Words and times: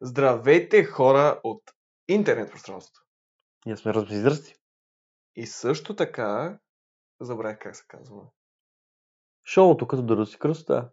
Здравейте, 0.00 0.84
хора 0.84 1.40
от 1.44 1.62
интернет 2.08 2.50
пространството. 2.50 3.00
Ние 3.66 3.76
сме 3.76 3.94
размизръсти. 3.94 4.54
И 5.36 5.46
също 5.46 5.96
така, 5.96 6.58
забравих 7.20 7.58
как 7.58 7.76
се 7.76 7.84
казва. 7.88 8.22
Шоуто 9.44 9.86
като 9.88 10.02
да 10.02 10.26
си 10.26 10.38
кръста. 10.38 10.90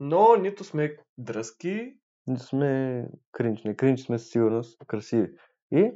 Но 0.00 0.36
нито 0.36 0.64
сме 0.64 0.96
дръзки, 1.18 1.96
Нито 2.26 2.42
сме 2.42 3.04
кринч. 3.32 3.62
Не 3.64 3.76
кринч 3.76 4.00
сме 4.00 4.18
със 4.18 4.30
сигурност 4.30 4.78
красиви. 4.86 5.32
И 5.72 5.92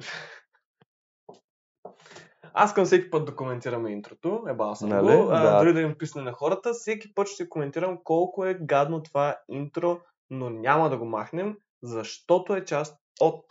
аз 2.55 2.75
към 2.75 2.85
всеки 2.85 3.11
път 3.11 3.25
да 3.25 3.37
коментираме 3.37 3.91
интрото, 3.91 4.45
еба 4.49 4.75
съм 4.75 4.89
Нали? 4.89 5.17
го, 5.17 5.29
а, 5.31 5.43
Да. 5.43 5.59
дори 5.59 5.73
да 5.73 5.81
им 5.81 5.99
писне 5.99 6.23
на 6.23 6.33
хората, 6.33 6.73
всеки 6.73 7.15
път 7.15 7.29
ще 7.29 7.49
коментирам 7.49 7.99
колко 8.05 8.45
е 8.45 8.55
гадно 8.55 9.03
това 9.03 9.39
интро, 9.49 10.01
но 10.31 10.51
няма 10.51 10.91
да 10.91 10.99
го 10.99 11.05
махнем, 11.05 11.57
защото 11.83 12.55
е 12.55 12.65
част 12.65 13.01
от 13.21 13.45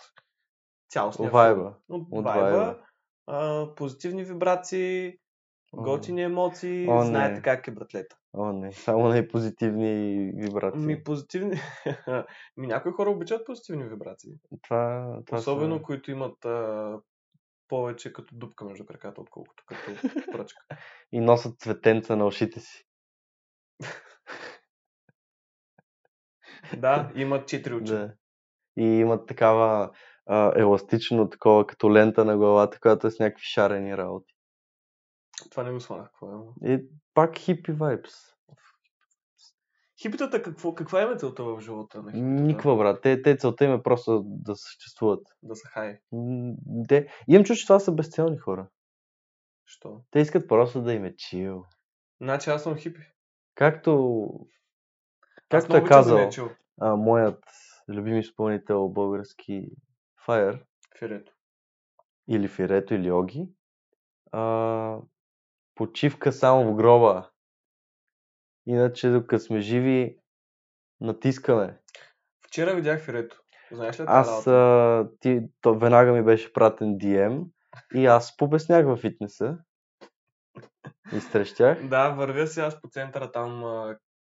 цялостния 0.90 1.32
Вайба. 1.32 1.74
От, 1.90 2.08
От 2.12 2.26
вайба. 2.26 2.80
А, 3.28 3.68
позитивни 3.76 4.24
вибрации, 4.24 5.18
О, 5.74 5.82
готини 5.82 6.24
емоции, 6.24 6.88
О, 6.90 7.00
не. 7.00 7.06
знаете 7.06 7.42
как 7.42 7.68
е, 7.68 7.72
братлета. 7.72 8.18
О, 8.34 8.54
не. 8.54 8.74
Само 8.74 9.08
най-позитивни 9.08 10.16
вибрации. 10.36 10.86
Ми 10.86 11.04
позитивни. 11.04 11.60
Ми 12.58 12.68
някои 12.68 12.92
хора 12.92 13.10
обичат 13.10 13.46
позитивни 13.46 13.84
вибрации. 13.84 14.34
Това, 14.62 15.14
това 15.26 15.38
Особено 15.38 15.78
са... 15.78 15.84
които 15.84 16.12
имат 16.12 16.46
а, 16.46 17.00
повече 17.68 18.14
като 18.14 18.36
дупка 18.36 18.66
между 18.66 18.86
краката, 18.86 19.22
отколкото 19.22 19.64
като 19.68 19.92
пръчка. 20.32 20.66
И 21.12 21.20
носят 21.20 21.60
цветенца 21.60 22.16
на 22.16 22.26
ушите 22.26 22.60
си. 22.60 22.86
да, 26.78 27.12
имат 27.16 27.48
четири 27.48 27.74
очи. 27.74 27.92
Да. 27.92 28.14
И 28.80 28.84
имат 28.84 29.28
такава 29.28 29.92
а, 30.26 30.54
еластично 30.56 31.30
такова, 31.30 31.68
като 31.68 31.94
лента 31.94 32.26
на 32.26 32.38
главата, 32.38 32.80
която 32.80 33.08
е 33.08 33.12
с 33.12 33.20
някакви 33.20 33.46
шарени 33.46 33.98
работи. 33.98 34.34
Това 35.52 35.64
не 35.64 35.72
го. 35.72 35.80
Какво 35.88 36.28
е? 36.64 36.74
И 36.74 36.86
пак 37.14 37.38
хипи 37.38 37.72
вайбс. 37.72 38.14
Хипитата, 40.02 40.42
какво, 40.42 40.76
каква 40.76 41.02
е 41.02 41.16
целта 41.18 41.44
в 41.44 41.62
живота 41.62 41.98
на 41.98 42.12
хипитата? 42.12 42.42
Никаква, 42.42 42.76
брат. 42.76 43.02
Те, 43.02 43.22
те 43.22 43.38
целта 43.38 43.66
им 43.66 43.74
е 43.74 43.84
просто 43.84 44.24
да 44.26 44.56
съществуват. 44.56 45.28
Да 45.44 45.56
са 45.56 45.68
хай. 45.68 46.00
Те... 46.88 47.08
Имам 47.28 47.46
чувство, 47.46 47.62
че 47.62 47.68
това 47.68 47.80
са 47.80 47.92
безцелни 47.92 48.38
хора. 48.38 48.68
Що? 49.66 50.02
Те 50.12 50.20
искат 50.20 50.48
просто 50.48 50.82
да 50.82 50.94
им 50.94 51.06
е 51.06 51.16
чил. 51.16 51.66
Значи 52.22 52.50
аз 52.50 52.64
съм 52.64 52.76
хипи. 52.76 53.02
Както, 53.56 54.30
както 55.50 55.70
много 55.70 55.78
е 55.78 55.82
обичам 55.82 56.04
да 56.04 56.30
казал 56.30 56.48
е 56.48 56.56
а, 56.82 56.96
моят 56.96 57.44
любим 57.90 58.18
изпълнител 58.18 58.90
български 58.90 59.70
Fire, 60.28 60.62
Фирето. 61.00 61.34
или 62.28 62.48
Фирето, 62.48 62.94
или 62.94 63.12
Оги, 63.12 63.50
а, 64.32 64.98
почивка 65.76 66.32
само 66.32 66.72
в 66.72 66.76
гроба. 66.76 67.30
Иначе, 68.66 69.10
докато 69.10 69.44
сме 69.44 69.60
живи, 69.60 70.18
натискаме. 71.02 71.80
Вчера 72.48 72.76
видях 72.76 73.02
Фирето. 73.02 73.42
Знаеш 73.72 74.00
ли 74.00 74.04
Аз, 74.08 74.48
а, 74.48 75.10
ти, 75.20 75.42
то, 75.62 75.80
веднага 75.80 76.12
ми 76.12 76.24
беше 76.24 76.54
пратен 76.54 76.88
DM 76.98 77.46
и 77.96 78.06
аз 78.06 78.38
побеснях 78.38 78.86
във 78.86 79.00
фитнеса. 79.00 79.58
Изтрещях. 81.14 81.84
Да, 81.90 82.10
вървя 82.10 82.48
си 82.48 82.60
аз 82.60 82.82
по 82.82 82.88
центъра 82.88 83.32
там. 83.32 83.64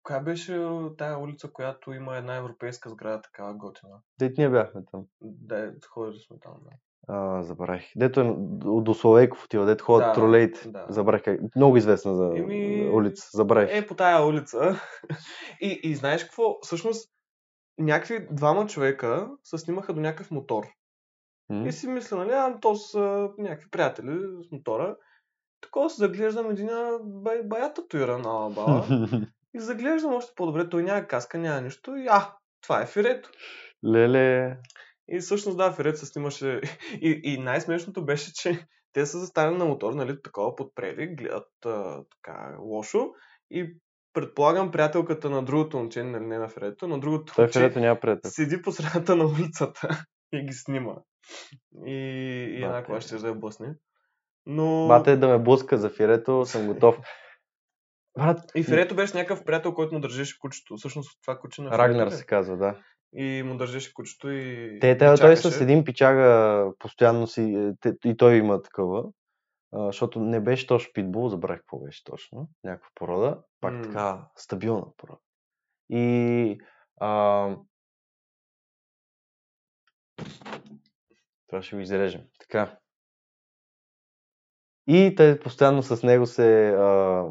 Коя 0.07 0.19
беше 0.19 0.67
тая 0.97 1.17
улица, 1.17 1.51
която 1.51 1.93
има 1.93 2.17
една 2.17 2.35
европейска 2.35 2.89
сграда, 2.89 3.21
такава 3.21 3.53
готина? 3.53 3.97
Дет 4.19 4.37
ние 4.37 4.49
бяхме 4.49 4.81
там. 4.91 5.05
Да, 5.21 5.73
ходили 5.89 6.19
сме 6.19 6.37
там. 6.39 6.53
Да. 6.63 6.71
А, 7.07 7.43
забравих. 7.43 7.91
Дето 7.95 8.19
е 8.19 8.35
до 8.81 8.93
Славейков 8.93 9.45
отива, 9.45 9.65
дето 9.65 9.83
ходят 9.85 10.07
Да, 10.07 10.13
тролейте. 10.13 10.69
да. 10.69 10.85
Забравих 10.89 11.23
как. 11.23 11.55
Много 11.55 11.77
известна 11.77 12.15
за 12.15 12.33
Еми, 12.37 12.89
улица. 12.93 13.29
Забравих. 13.33 13.69
Е, 13.73 13.87
по 13.87 13.95
тая 13.95 14.25
улица. 14.25 14.81
И, 15.61 15.79
и 15.83 15.95
знаеш 15.95 16.23
какво? 16.23 16.57
Всъщност, 16.61 17.11
някакви 17.77 18.27
двама 18.31 18.65
човека 18.65 19.31
се 19.43 19.57
снимаха 19.57 19.93
до 19.93 20.01
някакъв 20.01 20.31
мотор. 20.31 20.63
М? 21.49 21.67
И 21.67 21.71
си 21.71 21.87
мисля, 21.87 22.17
нали, 22.17 22.31
а, 22.31 22.59
то 22.59 22.75
са 22.75 23.29
някакви 23.37 23.69
приятели 23.69 24.19
с 24.47 24.51
мотора. 24.51 24.95
Такова 25.61 25.89
се 25.89 25.97
заглеждам 25.97 26.51
един 26.51 26.69
бай, 27.03 27.43
бая 27.43 27.73
татуира 27.73 28.17
на 28.17 28.49
баба. 28.49 28.85
и 29.53 29.59
заглеждам 29.59 30.13
още 30.13 30.33
по-добре. 30.35 30.69
Той 30.69 30.83
няма 30.83 31.07
каска, 31.07 31.37
няма 31.37 31.61
нищо. 31.61 31.95
И 31.95 32.07
а, 32.09 32.33
това 32.61 32.81
е 32.81 32.85
Фирето. 32.85 33.29
Леле. 33.85 34.57
И 35.09 35.19
всъщност 35.19 35.57
да, 35.57 35.71
Фирето 35.71 35.99
се 35.99 36.05
снимаше. 36.05 36.61
И, 37.01 37.21
и 37.23 37.37
най-смешното 37.37 38.05
беше, 38.05 38.33
че 38.33 38.65
те 38.93 39.05
са 39.05 39.19
застанали 39.19 39.57
на 39.57 39.65
мотор, 39.65 39.93
нали, 39.93 40.21
такова 40.21 40.55
подпрели, 40.55 41.15
гледат 41.15 41.47
а, 41.65 42.03
така 42.11 42.55
лошо. 42.59 43.09
И 43.51 43.77
предполагам 44.13 44.71
приятелката 44.71 45.29
на 45.29 45.43
другото 45.43 45.77
момче, 45.77 46.03
нали, 46.03 46.25
не 46.25 46.37
на 46.37 46.49
Фирето, 46.49 46.87
на 46.87 46.99
другото 46.99 47.33
Той 47.35 47.45
момче, 47.45 47.59
Ферето 47.59 47.79
няма 47.79 47.99
приятел. 47.99 48.31
седи 48.31 48.61
по 48.61 48.71
средата 48.71 49.15
на 49.15 49.25
улицата 49.25 50.05
и 50.33 50.45
ги 50.45 50.53
снима. 50.53 50.93
И, 51.85 51.91
и 52.59 52.63
една 52.63 52.83
кола 52.83 53.01
ще 53.01 53.17
да 53.17 53.27
я 53.27 53.35
блъсне. 53.35 53.75
Но... 54.45 54.87
Бате 54.87 55.17
да 55.17 55.27
ме 55.27 55.43
блъска 55.43 55.77
за 55.77 55.89
Фирето, 55.89 56.45
съм 56.45 56.67
готов. 56.67 56.97
Брат, 58.17 58.51
И 58.55 58.63
Фирето 58.63 58.95
беше 58.95 59.17
някакъв 59.17 59.43
приятел, 59.45 59.73
който 59.73 59.93
му 59.93 59.99
държеше 59.99 60.39
кучето. 60.39 60.77
Всъщност 60.77 61.21
това 61.21 61.39
куче 61.39 61.61
на 61.61 61.77
Рагнар 61.77 62.09
се 62.09 62.25
казва, 62.25 62.57
да. 62.57 62.79
И 63.13 63.43
му 63.43 63.57
държеше 63.57 63.93
кучето 63.93 64.29
и... 64.29 64.77
Те, 64.81 64.97
те, 64.97 65.15
той 65.15 65.37
с 65.37 65.61
един 65.61 65.83
пичага 65.83 66.71
постоянно 66.79 67.27
си, 67.27 67.41
е, 67.41 67.73
те, 67.81 68.09
и 68.09 68.17
той 68.17 68.35
има 68.35 68.61
такова, 68.61 69.03
а, 69.73 69.85
защото 69.85 70.19
не 70.19 70.39
беше 70.39 70.67
точно 70.67 70.93
питбул, 70.93 71.29
забравих 71.29 71.59
какво 71.59 71.79
беше 71.79 72.03
точно, 72.03 72.49
някаква 72.63 72.89
порода, 72.95 73.41
пак 73.61 73.73
М. 73.73 73.81
така 73.81 74.27
стабилна 74.35 74.85
порода. 74.97 75.19
И 75.89 76.57
а, 77.01 77.49
това 81.47 81.61
ще 81.61 81.75
го 81.75 81.81
изрежем. 81.81 82.21
Така. 82.39 82.77
И 84.89 85.13
те 85.17 85.39
постоянно 85.39 85.83
с 85.83 86.03
него 86.03 86.25
се 86.25 86.69
а, 86.69 86.75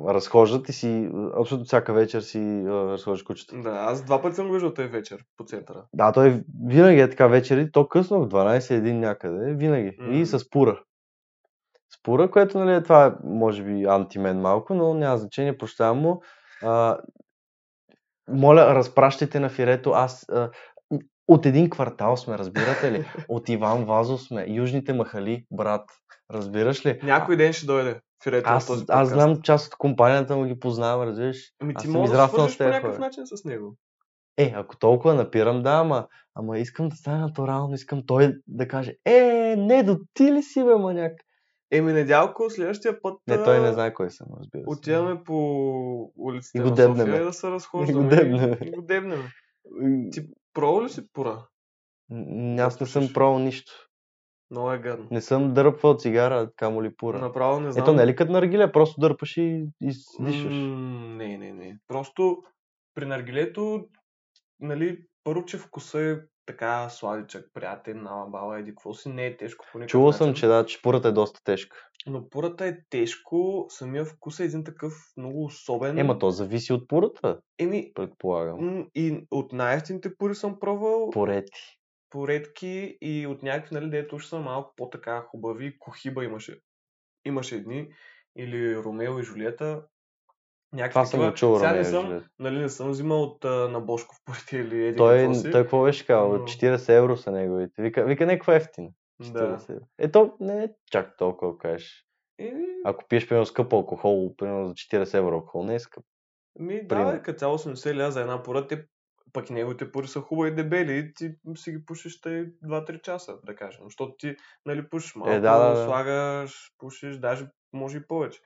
разхождат 0.08 0.68
и 0.68 0.72
си, 0.72 1.10
абсолютно 1.40 1.64
всяка 1.64 1.92
вечер 1.92 2.20
си 2.20 2.38
а, 2.38 2.70
разхождат 2.70 3.26
кучета. 3.26 3.56
Да, 3.56 3.70
аз 3.70 4.04
два 4.04 4.22
пъти 4.22 4.36
съм 4.36 4.46
го 4.46 4.52
виждал 4.52 4.74
този 4.74 4.88
вечер 4.88 5.24
по 5.36 5.44
центъра. 5.44 5.84
Да, 5.92 6.12
той 6.12 6.42
винаги 6.66 7.00
е 7.00 7.10
така 7.10 7.26
вечери, 7.26 7.72
то 7.72 7.88
късно 7.88 8.24
в 8.24 8.28
12-1 8.28 8.92
някъде, 8.92 9.54
винаги. 9.54 9.96
М. 9.98 10.14
И 10.14 10.26
с 10.26 10.50
пура. 10.50 10.82
С 11.90 12.02
пура, 12.02 12.30
което 12.30 12.58
нали, 12.58 12.82
това 12.82 13.06
е, 13.06 13.12
може 13.24 13.62
би, 13.62 13.84
антимен 13.84 14.40
малко, 14.40 14.74
но 14.74 14.94
няма 14.94 15.18
значение, 15.18 15.58
прощавам 15.58 15.98
му. 15.98 16.22
А, 16.62 16.98
моля, 18.28 18.74
разпращайте 18.74 19.40
на 19.40 19.48
Фирето, 19.48 19.90
аз 19.90 20.28
а, 20.28 20.50
от 21.28 21.46
един 21.46 21.70
квартал 21.70 22.16
сме, 22.16 22.38
разбирате 22.38 22.92
ли? 22.92 23.04
От 23.28 23.48
Иван 23.48 23.84
Вазов 23.84 24.22
сме, 24.22 24.46
Южните 24.48 24.92
махали, 24.92 25.46
брат. 25.50 25.90
Разбираш 26.30 26.86
ли? 26.86 27.00
Някой 27.02 27.36
ден 27.36 27.52
ще 27.52 27.66
дойде 27.66 28.00
Фирето 28.24 28.50
Аз, 28.50 28.66
този 28.66 28.84
аз 28.88 29.08
знам 29.08 29.42
част 29.42 29.66
от 29.66 29.76
компанията, 29.76 30.36
му 30.36 30.44
ги 30.44 30.60
познавам, 30.60 31.08
разбираш? 31.08 31.52
Ами 31.60 31.74
ти 31.74 31.88
можеш 31.88 32.16
да 32.16 32.28
свържеш 32.28 32.58
по 32.58 32.64
някакъв 32.64 32.98
начин 32.98 33.26
с 33.26 33.44
него. 33.44 33.76
Е, 34.38 34.52
ако 34.56 34.76
толкова 34.76 35.14
напирам, 35.14 35.62
да, 35.62 35.70
ама, 35.70 36.06
ама 36.34 36.58
искам 36.58 36.88
да 36.88 36.96
стане 36.96 37.18
натурално, 37.18 37.74
искам 37.74 38.02
той 38.06 38.34
да 38.46 38.68
каже, 38.68 38.94
е, 39.04 39.54
не, 39.58 39.82
до 39.82 39.98
ти 40.14 40.32
ли 40.32 40.42
си, 40.42 40.64
бе, 40.64 40.74
маняк? 40.74 41.12
Еми, 41.70 41.92
Недялко, 41.92 42.50
следващия 42.50 43.02
път 43.02 43.18
Не, 43.28 43.44
той 43.44 43.60
не 43.60 43.72
знае 43.72 43.94
кой 43.94 44.10
съм, 44.10 44.26
разбира 44.40 44.62
се. 44.62 44.70
отиваме 44.70 45.22
по 45.24 46.12
улиците 46.16 46.58
И 46.58 46.60
го 46.60 46.70
на. 46.70 46.96
София 46.96 47.24
да 47.24 47.32
се 47.32 47.50
разхождаме. 47.50 48.00
И 48.00 48.02
го 48.02 48.08
дебнем. 48.08 48.56
И, 48.62 48.70
го 48.70 48.82
дебнем. 48.82 49.22
Ти 50.12 50.20
пробва 50.54 50.84
ли 50.84 50.88
си 50.88 51.12
пура? 51.12 51.46
м, 52.10 52.62
Аз 52.62 52.80
не 52.80 52.86
съм 52.86 53.08
пробвал 53.14 53.38
нищо. 53.38 53.85
Много 54.50 54.72
е 54.72 54.78
гадно. 54.78 55.08
Не 55.10 55.20
съм 55.20 55.54
дърпвал 55.54 55.96
цигара, 55.96 56.50
камо 56.56 56.82
ли 56.82 56.96
пура. 56.96 57.18
Направо 57.18 57.60
не 57.60 57.72
знам. 57.72 57.84
Ето, 57.84 57.92
не 57.94 58.06
ли 58.06 58.16
като 58.16 58.32
наргиле, 58.32 58.72
просто 58.72 59.00
дърпаш 59.00 59.36
и, 59.36 59.66
и 59.80 59.92
дишаш. 60.20 60.54
М, 60.54 61.16
Не, 61.16 61.38
не, 61.38 61.52
не. 61.52 61.78
Просто 61.88 62.42
при 62.94 63.06
наргилето, 63.06 63.84
нали, 64.60 64.98
първо, 65.24 65.44
че 65.44 65.58
вкуса 65.58 66.00
е 66.00 66.16
така 66.46 66.88
сладичък, 66.88 67.50
приятен, 67.54 68.02
нала 68.02 68.26
бала, 68.26 68.58
еди 68.58 68.70
какво 68.70 68.94
си, 68.94 69.08
не 69.08 69.26
е 69.26 69.36
тежко 69.36 69.64
по 69.72 69.78
никакъв 69.78 69.90
Чувал 69.90 70.12
съм, 70.12 70.34
че 70.34 70.46
да, 70.46 70.66
че 70.66 70.82
пурата 70.82 71.08
е 71.08 71.12
доста 71.12 71.40
тежка. 71.44 71.76
Но 72.06 72.28
пурата 72.28 72.66
е 72.66 72.76
тежко, 72.90 73.66
самия 73.68 74.04
вкус 74.04 74.40
е 74.40 74.44
един 74.44 74.64
такъв 74.64 74.92
много 75.16 75.44
особен. 75.44 75.98
Ема 75.98 76.18
то 76.18 76.30
зависи 76.30 76.72
от 76.72 76.88
пурата, 76.88 77.40
Еми, 77.58 77.90
предполагам. 77.94 78.86
и 78.94 79.26
от 79.30 79.52
най-ефтините 79.52 80.16
пури 80.18 80.34
съм 80.34 80.58
пробвал, 80.60 81.10
Порети. 81.10 81.78
Поредки 82.10 82.98
и 83.00 83.26
от 83.26 83.42
някакви, 83.42 83.74
нали, 83.74 83.90
дето 83.90 84.16
уж 84.16 84.26
са 84.26 84.38
малко 84.38 84.72
по-така 84.76 85.20
хубави, 85.20 85.78
кохиба 85.78 86.24
имаше. 86.24 86.60
Имаше 87.24 87.54
едни, 87.56 87.88
или 88.36 88.76
Ромео 88.76 89.18
и 89.18 89.22
Жулиета. 89.22 89.82
Някакви 90.72 90.90
Това 90.92 91.06
съм 91.06 91.32
чул, 91.34 91.58
Сега 91.58 91.72
не 91.72 91.80
и 91.80 91.84
съм, 91.84 92.24
нали, 92.38 92.58
не 92.58 92.68
съм 92.68 92.90
взимал 92.90 93.22
от 93.22 93.44
а, 93.44 93.48
на 93.68 93.80
Бошков 93.80 94.16
порите 94.24 94.56
или 94.56 94.86
еди 94.86 94.96
Той, 94.96 95.18
какво 95.18 95.34
си. 95.34 95.50
той 95.50 95.62
какво 95.62 95.82
беше 95.84 96.06
казал? 96.06 96.32
но- 96.32 96.38
40 96.38 96.88
евро 96.98 97.16
са 97.16 97.30
неговите. 97.32 97.82
Вика, 97.82 98.04
вика 98.04 98.26
някаква 98.26 98.54
ефтина. 98.54 98.88
Да. 99.20 99.58
40 99.58 99.70
евро. 99.70 99.84
Ето, 99.98 100.36
не 100.40 100.64
е 100.64 100.68
чак 100.90 101.16
толкова, 101.16 101.58
кажеш. 101.58 102.06
Еми, 102.38 102.66
Ако 102.84 103.04
пиеш, 103.08 103.28
примерно, 103.28 103.46
скъп 103.46 103.72
алкохол, 103.72 104.36
примерно 104.36 104.68
за 104.68 104.74
40 104.74 105.14
евро 105.18 105.34
алкохол, 105.34 105.64
не 105.64 105.74
е 105.74 105.78
скъп. 105.80 106.04
ми, 106.58 106.86
да, 106.86 107.22
като 107.22 107.38
цяло 107.38 107.58
80 107.58 107.96
ля 107.96 108.10
за 108.10 108.20
една 108.20 108.42
пора, 108.42 108.66
те 108.66 108.84
пък 109.32 109.50
неговите 109.50 109.92
пори 109.92 110.08
са 110.08 110.20
хубави 110.20 110.50
и 110.50 110.54
дебели 110.54 110.98
и 110.98 111.14
ти 111.14 111.34
си 111.56 111.72
ги 111.72 111.84
пушиш 111.84 112.20
тъй 112.20 112.52
2-3 112.64 113.02
часа, 113.02 113.38
да 113.44 113.56
кажем. 113.56 113.84
Защото 113.84 114.16
ти, 114.18 114.36
нали, 114.66 114.88
пушиш 114.88 115.14
малко, 115.14 115.30
Е, 115.32 115.40
да, 115.40 115.58
да, 115.58 115.74
да. 115.74 115.84
слагаш, 115.84 116.72
пушиш, 116.78 117.16
даже 117.16 117.46
може 117.72 117.96
и 117.98 118.06
повече. 118.06 118.40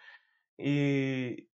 И, 0.58 1.48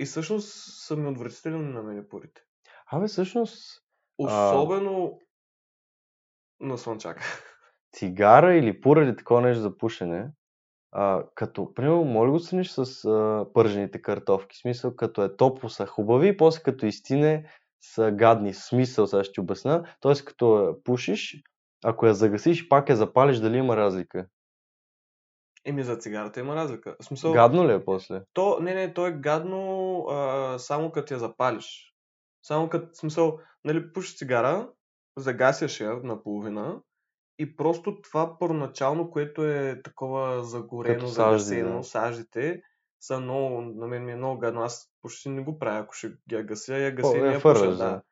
и 0.00 0.04
всъщност 0.04 0.48
са 0.86 0.96
ми 0.96 1.08
отвратителни 1.08 1.72
на 1.72 1.82
мен 1.82 2.06
порите. 2.10 2.42
Абе, 2.86 3.06
всъщност, 3.06 3.82
Особено 4.18 5.18
на 6.60 6.78
слънчака. 6.78 7.22
цигара 7.92 8.54
или 8.54 8.80
пура 8.80 9.04
или 9.04 9.16
такова 9.16 9.40
нещо 9.40 9.62
за 9.62 9.78
пушене, 9.78 10.28
а, 10.92 11.24
като, 11.34 11.74
примерно, 11.74 12.04
моля 12.04 12.30
го 12.30 12.38
сравниш 12.38 12.70
с 12.70 13.04
а, 13.04 13.46
пържените 13.54 14.02
картофки. 14.02 14.56
В 14.56 14.60
смисъл, 14.60 14.96
като 14.96 15.24
е 15.24 15.36
топло 15.36 15.68
са 15.68 15.86
хубави, 15.86 16.36
после 16.36 16.62
като 16.62 16.86
изтине 16.86 17.50
са 17.94 18.10
гадни. 18.10 18.54
Смисъл, 18.54 19.06
сега 19.06 19.24
ще 19.24 19.32
ти 19.32 19.40
обясна. 19.40 19.94
Тоест, 20.00 20.24
като 20.24 20.58
я 20.58 20.84
пушиш, 20.84 21.42
ако 21.84 22.06
я 22.06 22.14
загасиш 22.14 22.68
пак 22.68 22.88
я 22.88 22.96
запалиш, 22.96 23.38
дали 23.38 23.56
има 23.56 23.76
разлика? 23.76 24.26
Еми 25.64 25.82
за 25.82 25.96
цигарата 25.96 26.40
има 26.40 26.56
разлика. 26.56 26.96
В 27.00 27.04
смисъл, 27.04 27.32
Гадно 27.32 27.68
ли 27.68 27.72
е 27.72 27.84
после? 27.84 28.22
то, 28.32 28.58
не, 28.60 28.74
не, 28.74 28.94
то 28.94 29.06
е 29.06 29.12
гадно 29.12 30.00
а, 30.10 30.58
само 30.58 30.92
като 30.92 31.14
я 31.14 31.20
запалиш. 31.20 31.94
Само 32.42 32.68
като, 32.68 32.94
смисъл, 32.94 33.38
нали, 33.64 33.92
пушиш 33.92 34.16
цигара, 34.16 34.68
загасяш 35.16 35.80
я 35.80 36.00
наполовина 36.02 36.80
и 37.38 37.56
просто 37.56 38.00
това 38.00 38.38
първоначално, 38.38 39.10
което 39.10 39.44
е 39.44 39.82
такова 39.84 40.44
загорено, 40.44 41.08
сажди, 41.08 41.44
загасено, 41.44 41.76
да. 41.76 41.84
саждите, 41.84 42.62
са 43.00 43.20
много, 43.20 43.60
на 43.60 43.86
мен 43.86 44.04
ми 44.04 44.12
е 44.12 44.16
много 44.16 44.38
гадно. 44.38 44.62
Аз 44.62 44.90
почти 45.02 45.28
не 45.28 45.42
го 45.42 45.58
правя, 45.58 45.78
ако 45.78 45.94
ще 45.94 46.10
я 46.32 46.42
гася, 46.42 46.76
я 46.76 46.88
О, 46.88 46.94
гася 46.94 47.16
и 47.16 47.20
я 47.20 47.26
не 47.26 47.32
я 47.32 47.42
пуша, 47.42 47.76
да. 47.76 48.02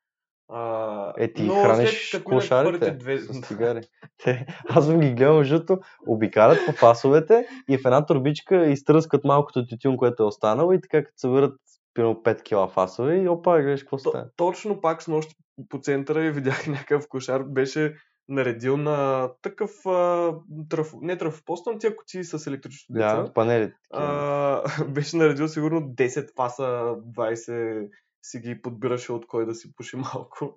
А, 0.48 1.12
Е, 1.16 1.32
ти 1.32 1.42
но 1.42 1.54
храниш 1.54 2.10
след 2.10 2.24
клошарите 2.24 2.90
две... 2.90 3.18
с 3.18 3.40
цигари. 3.46 3.80
Те, 4.24 4.46
аз 4.68 4.86
съм 4.86 5.00
ги 5.00 5.12
гледал, 5.12 5.38
защото 5.38 5.78
обикалят 6.06 6.58
по 6.66 6.72
фасовете 6.72 7.46
и 7.68 7.78
в 7.78 7.84
една 7.84 8.06
турбичка 8.06 8.66
изтръскат 8.66 9.24
малкото 9.24 9.66
тютюн, 9.66 9.96
което 9.96 10.22
е 10.22 10.26
останало 10.26 10.72
и 10.72 10.80
така 10.80 11.04
като 11.04 11.18
съберат 11.18 11.54
примерно 11.94 12.14
5 12.14 12.42
кила 12.42 12.68
фасове 12.68 13.16
и 13.16 13.28
опа, 13.28 13.62
гледаш 13.62 13.82
какво 13.82 13.98
става. 13.98 14.26
точно 14.36 14.80
пак 14.80 15.02
с 15.02 15.08
нощи 15.08 15.34
по 15.68 15.78
центъра 15.78 16.24
и 16.24 16.30
видях 16.30 16.66
някакъв 16.66 17.08
кошар, 17.08 17.42
беше 17.42 17.96
наредил 18.28 18.76
на 18.76 19.28
такъв 19.42 19.86
а, 19.86 20.32
траф, 20.68 20.92
не 21.00 21.18
трафопост, 21.18 21.66
но 21.66 21.78
тия 21.78 21.96
кутии 21.96 22.24
с 22.24 22.46
електрическо 22.46 22.92
Да, 22.92 23.32
панелите. 23.34 23.76
а, 23.92 24.84
беше 24.88 25.16
наредил 25.16 25.48
сигурно 25.48 25.80
10 25.80 26.34
фаса, 26.36 26.62
20 26.62 27.88
си 28.22 28.38
ги 28.38 28.62
подбираше 28.62 29.12
от 29.12 29.26
кой 29.26 29.46
да 29.46 29.54
си 29.54 29.74
пуши 29.74 29.96
малко. 29.96 30.56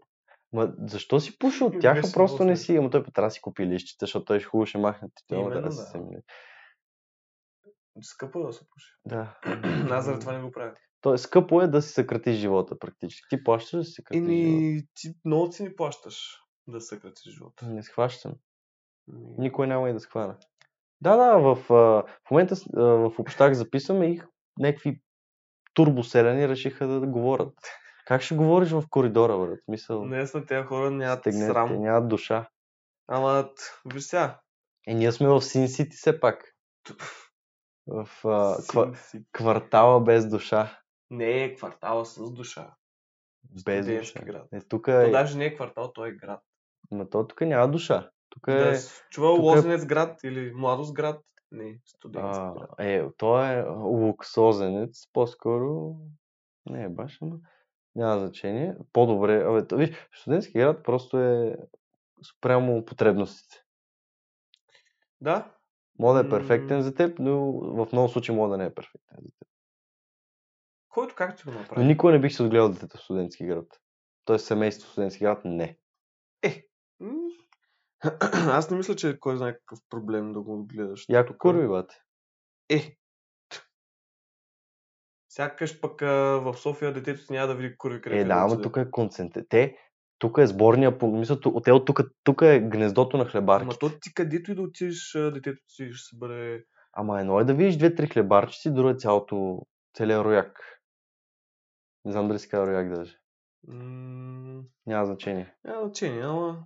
Ма 0.54 0.74
защо 0.80 1.20
си 1.20 1.38
пуша 1.38 1.66
от 1.66 1.80
тях, 1.82 2.02
Беше 2.02 2.14
просто 2.14 2.44
не 2.44 2.58
си? 2.58 2.76
Ама 2.76 2.90
той 2.90 3.04
трябва 3.04 3.28
да 3.28 3.32
си 3.32 3.42
купи 3.42 3.66
лищите, 3.66 4.04
защото 4.04 4.26
той 4.26 4.40
ще 4.40 4.50
хубаво 4.50 4.66
ще 4.66 4.78
махне. 4.78 5.10
Именно, 5.32 5.50
да, 5.50 5.62
да. 5.62 5.72
се. 5.72 6.00
Скъпо 8.02 8.40
е 8.40 8.46
да 8.46 8.54
се 8.54 8.60
пуши. 8.70 8.94
да. 9.06 9.38
Аз 9.92 10.06
заради 10.06 10.20
това 10.20 10.34
не 10.34 10.42
го 10.44 10.52
правя. 10.52 10.74
То 11.02 11.14
е 11.14 11.18
скъпо 11.18 11.62
е 11.62 11.68
да 11.68 11.82
си 11.82 11.94
съкратиш 11.94 12.36
живота 12.36 12.80
практически. 12.80 13.26
Ти 13.30 13.44
плащаш 13.44 13.78
да 13.78 13.84
си 13.84 13.92
съкратиш 13.92 14.24
живота. 14.24 14.40
Еми, 14.40 14.82
ти 14.94 15.14
много 15.26 15.52
си 15.52 15.64
ни 15.64 15.76
плащаш 15.76 16.38
да 16.68 16.82
съкратиш 16.82 17.34
живота. 17.34 17.66
Не 17.66 17.84
схващам. 17.84 18.34
Никой 19.38 19.68
няма 19.68 19.90
и 19.90 19.94
да 19.94 20.00
схвана. 20.00 20.38
Да, 21.02 21.16
да, 21.16 21.38
в, 21.38 21.56
в 21.70 22.32
момента 22.32 22.56
в 22.74 23.14
общак 23.20 23.54
записваме 23.54 24.06
и 24.06 24.22
някакви 24.60 25.02
турбоселени 25.74 26.50
решиха 26.50 26.88
да, 26.88 27.08
говорят. 27.08 27.54
Как 28.06 28.22
ще 28.22 28.36
говориш 28.36 28.72
в 28.72 28.84
коридора, 28.90 29.38
брат? 29.38 29.60
Мисъл, 29.68 30.06
Наистина 30.06 30.46
тези 30.46 30.66
хора 30.66 30.92
нямат 30.92 31.20
стегнете, 31.20 31.52
срам. 31.52 31.82
нямат 31.82 32.10
душа. 32.10 32.50
Ама, 33.08 33.50
виж 33.86 34.04
сега. 34.04 34.40
Е, 34.88 34.94
ние 34.94 35.12
сме 35.12 35.28
в 35.28 35.42
Син 35.42 35.68
Сити 35.68 35.98
все 35.98 36.20
пак. 36.20 36.56
В 37.88 38.10
а, 38.26 38.58
ква, 38.70 38.94
квартала 39.32 40.00
без 40.00 40.30
душа. 40.30 40.80
Не 41.10 41.44
е 41.44 41.56
квартала 41.56 42.06
с 42.06 42.32
душа. 42.32 42.76
Без 43.66 43.86
Студентски 43.86 44.20
душа. 44.20 44.26
град. 44.26 44.48
Е, 44.54 44.62
тук 44.62 44.86
То 44.86 45.02
е... 45.02 45.10
даже 45.10 45.38
не 45.38 45.46
е 45.46 45.56
квартал, 45.56 45.94
то 45.94 46.06
е 46.06 46.12
град. 46.12 46.42
Ма 46.92 47.10
то 47.10 47.28
тук 47.28 47.42
няма 47.42 47.68
душа. 47.68 48.12
Тук 48.30 48.46
Да, 48.46 48.70
е... 48.70 48.76
с- 48.76 49.04
чувал 49.10 49.36
тук 49.36 49.44
е- 49.44 49.48
Лозенец 49.48 49.86
град 49.86 50.24
или 50.24 50.54
Младост 50.54 50.94
град? 50.94 51.22
Не, 51.52 51.80
студентски 51.86 52.44
град. 52.56 52.70
е, 52.80 53.04
то 53.18 53.44
е 53.44 53.66
луксозенец, 53.70 55.08
по-скоро 55.14 55.96
не 56.66 56.84
е 56.84 56.90
баш, 56.90 57.18
но 57.22 57.40
няма 57.96 58.20
значение. 58.20 58.76
По-добре, 58.94 59.44
абе, 59.44 59.76
виж, 59.76 60.10
студентски 60.14 60.54
град 60.54 60.84
просто 60.84 61.20
е 61.20 61.58
спрямо 62.30 62.86
потребностите. 62.86 63.64
Да, 65.22 65.54
Може 66.00 66.24
да 66.24 66.28
е 66.28 66.32
перфектен 66.32 66.82
за 66.82 66.96
теб, 66.96 67.20
но 67.20 67.52
в 67.52 67.88
много 67.92 68.10
случаи 68.10 68.36
може 68.36 68.52
да 68.52 68.58
не 68.58 68.66
е 68.66 68.74
перфектен 68.74 69.18
за 69.18 69.30
теб. 69.30 69.48
който 70.90 71.16
както 71.16 71.46
го 71.46 71.52
Но 71.52 71.60
направи. 71.60 71.86
никой 71.86 72.12
не 72.12 72.20
бих 72.20 72.34
се 72.34 72.44
отгледал 72.44 72.70
детето 72.70 72.98
в 72.98 73.02
студентски 73.02 73.46
град. 73.46 73.66
Тоест 74.26 74.46
семейство 74.46 74.88
в 74.88 74.92
студентски 74.92 75.24
град 75.24 75.42
не. 75.46 75.78
М, 77.00 77.18
Аз 78.50 78.72
не 78.72 78.78
мисля, 78.78 78.96
че 78.96 79.10
е 79.10 79.20
кой 79.20 79.38
знае 79.38 79.54
какъв 79.54 79.80
проблем 79.90 80.34
да 80.34 80.42
го 80.42 80.66
гледаш. 80.66 81.06
Яко 81.10 81.28
Тук- 81.28 81.38
курви, 81.38 81.68
бате. 81.68 81.96
Е. 82.70 82.98
Сякаш 85.30 85.82
пък 85.82 86.02
а, 86.02 86.08
в 86.40 86.54
София 86.56 86.94
детето 86.94 87.22
си 87.22 87.34
няма 87.34 87.48
да 87.48 87.56
види 87.56 87.78
курви 87.78 88.02
къде 88.02 88.18
Е, 88.18 88.24
да, 88.24 88.34
ама 88.34 88.46
отиде. 88.46 88.62
тук 88.62 88.78
е 88.78 88.92
концентре. 88.92 89.46
Те, 89.48 89.78
тук 90.18 90.38
е 90.38 90.48
сборния 90.48 90.98
пункт. 91.00 91.20
Мисля, 91.20 91.40
ту- 91.40 91.62
те 91.62 91.72
от 91.72 91.86
тук, 91.86 92.00
тук 92.24 92.42
е 92.42 92.60
гнездото 92.62 93.18
на 93.18 93.22
Ама 93.22 93.32
хлебарки. 93.32 93.80
то 93.80 93.90
ти 94.02 94.14
където 94.14 94.52
и 94.52 94.56
да 94.56 94.62
отидеш, 94.62 95.16
а, 95.16 95.32
детето 95.32 95.62
си 95.68 95.94
ще 95.94 96.06
се 96.06 96.18
бъде... 96.18 96.66
Ама 96.94 97.20
едно 97.20 97.40
е 97.40 97.44
да 97.44 97.54
видиш 97.54 97.78
две-три 97.78 98.08
хлебарчици, 98.08 98.74
друго 98.74 98.90
е 98.90 98.96
цялото, 98.96 99.62
целият 99.94 100.26
рояк. 100.26 100.60
Не 102.06 102.12
знам 102.12 102.28
дали 102.28 102.40
се 102.40 102.50
казва 102.50 102.68
рояк 102.68 102.90
даже. 102.90 103.18
М, 103.68 104.64
Няма 104.86 105.06
значение. 105.06 105.56
Няма 105.64 105.82
значение, 105.82 106.22
ама... 106.22 106.66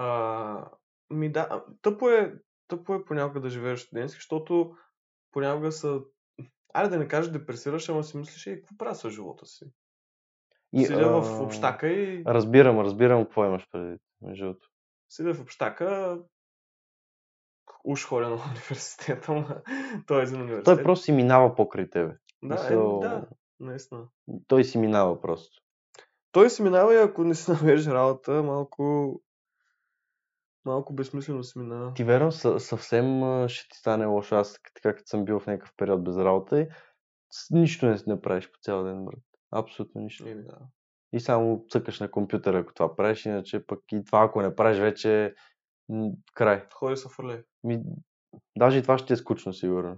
А, 0.00 0.70
ми 1.10 1.32
да, 1.32 1.64
тъпо 1.82 2.10
е, 2.10 2.34
тъпо 2.68 2.94
е 2.94 3.04
понякога 3.04 3.40
да 3.40 3.50
живееш 3.50 3.80
студентски, 3.80 4.16
защото 4.16 4.76
понякога 5.32 5.72
са... 5.72 6.00
Айде 6.74 6.90
да 6.90 6.98
не 6.98 7.08
кажеш 7.08 7.32
депресираш, 7.32 7.88
ама 7.88 8.04
си 8.04 8.16
мислиш, 8.16 8.46
е, 8.46 8.56
какво 8.56 8.76
правя 8.76 8.94
с 8.94 9.10
живота 9.10 9.46
си? 9.46 9.64
И, 10.72 10.84
Седя 10.84 11.08
в 11.08 11.40
а, 11.40 11.42
общака 11.42 11.88
и... 11.88 12.24
Разбирам, 12.26 12.80
разбирам 12.80 13.24
какво 13.24 13.44
имаш 13.44 13.68
предвид. 13.72 14.00
Между. 14.22 14.54
Седя 15.08 15.34
в 15.34 15.40
общака, 15.40 16.18
уж 17.84 18.04
ходя 18.06 18.28
на 18.28 18.34
университета, 18.50 19.32
ама 19.32 19.62
той 20.06 20.20
е 20.20 20.22
един 20.22 20.40
университет. 20.40 20.76
Той 20.76 20.82
просто 20.82 21.04
си 21.04 21.12
минава 21.12 21.54
покрай 21.54 21.90
тебе. 21.90 22.16
Да, 22.42 22.54
мисъл- 22.54 23.04
е, 23.04 23.08
да, 23.08 23.26
наистина. 23.60 24.08
Той 24.48 24.64
си 24.64 24.78
минава 24.78 25.20
просто. 25.20 25.62
Той 26.32 26.50
си 26.50 26.62
минава 26.62 26.94
и 26.94 26.98
ако 26.98 27.24
не 27.24 27.34
си 27.34 27.50
намериш 27.50 27.86
работа, 27.86 28.42
малко... 28.42 29.14
Малко 30.68 30.92
безсмислено 30.92 31.44
си 31.44 31.58
минава. 31.58 31.94
Ти 31.94 32.04
верно, 32.04 32.32
съ- 32.32 32.58
съвсем 32.58 33.22
ще 33.48 33.68
ти 33.68 33.78
стане 33.78 34.04
лошо. 34.04 34.34
Аз 34.34 34.60
така 34.74 34.94
като 34.94 35.08
съм 35.08 35.24
бил 35.24 35.40
в 35.40 35.46
някакъв 35.46 35.72
период 35.76 36.04
без 36.04 36.16
работа 36.16 36.60
и 36.60 36.68
нищо 37.50 37.86
не, 37.86 37.96
не 38.06 38.20
правиш 38.20 38.50
по 38.52 38.58
цял 38.62 38.84
ден, 38.84 39.04
брат. 39.04 39.20
Абсолютно 39.50 40.00
нищо. 40.00 40.28
Еми, 40.28 40.42
да. 40.44 40.58
И 41.12 41.20
само 41.20 41.66
цъкаш 41.70 42.00
на 42.00 42.10
компютъра, 42.10 42.58
ако 42.58 42.74
това 42.74 42.96
правиш, 42.96 43.26
иначе 43.26 43.66
пък 43.66 43.80
и 43.92 44.04
това, 44.04 44.22
ако 44.22 44.42
не 44.42 44.54
правиш, 44.54 44.78
вече 44.78 45.34
м, 45.88 46.10
край. 46.34 46.64
Ходи 46.74 46.96
са 46.96 47.08
фърле. 47.08 47.44
Ми, 47.64 47.82
даже 48.58 48.78
и 48.78 48.82
това 48.82 48.98
ще 48.98 49.06
ти 49.06 49.12
е 49.12 49.16
скучно, 49.16 49.52
сигурно. 49.52 49.96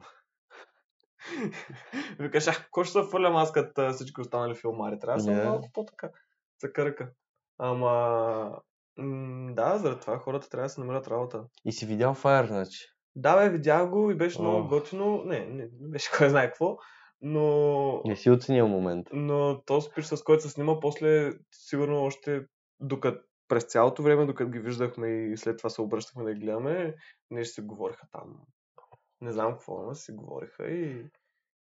Викаш, 2.18 2.48
а, 2.48 2.52
какво 2.52 2.84
ще 2.84 2.92
се 2.92 3.10
фърлям 3.10 3.36
аз 3.36 3.52
като 3.52 3.82
а, 3.82 3.92
всички 3.92 4.20
останали 4.20 4.54
филмари? 4.54 4.98
Трябва 4.98 5.16
да 5.16 5.22
съм 5.22 5.44
малко 5.44 5.68
по-така. 5.72 6.10
Цъкърка. 6.58 7.12
Ама... 7.58 8.60
м, 9.00 9.54
да, 9.54 9.78
заради 9.78 10.00
това 10.00 10.18
хората 10.18 10.48
трябва 10.48 10.64
да 10.66 10.68
се 10.68 10.80
намерят 10.80 11.08
работа. 11.08 11.44
И 11.64 11.72
си 11.72 11.86
видял 11.86 12.14
Fire, 12.14 12.46
значи. 12.46 12.86
Да, 13.16 13.36
бе, 13.36 13.50
видях 13.50 13.90
го 13.90 14.10
и 14.10 14.14
беше 14.14 14.42
много 14.42 14.68
готино. 14.68 15.22
Не, 15.24 15.46
не, 15.46 15.68
беше 15.72 16.10
кой 16.18 16.28
знае 16.28 16.46
какво. 16.46 16.76
Но... 17.20 18.02
Не 18.04 18.16
си 18.16 18.30
оценил 18.30 18.68
момента. 18.68 19.10
Но 19.14 19.62
този 19.66 19.86
спиш, 19.86 20.04
с 20.04 20.22
който 20.22 20.42
се 20.42 20.48
снима, 20.48 20.80
после 20.80 21.32
сигурно 21.52 22.02
още 22.02 22.46
докато 22.80 23.20
през 23.48 23.64
цялото 23.64 24.02
време, 24.02 24.26
докато 24.26 24.50
ги 24.50 24.58
виждахме 24.58 25.08
и 25.08 25.36
след 25.36 25.58
това 25.58 25.70
се 25.70 25.82
обръщахме 25.82 26.24
да 26.24 26.34
ги 26.34 26.40
гледаме, 26.40 26.94
нещо 27.30 27.54
си 27.54 27.60
говориха 27.60 28.06
там. 28.12 28.36
Не 29.20 29.32
знам 29.32 29.52
какво, 29.52 29.82
но 29.82 29.94
си 29.94 30.12
говориха 30.12 30.70
и 30.70 31.04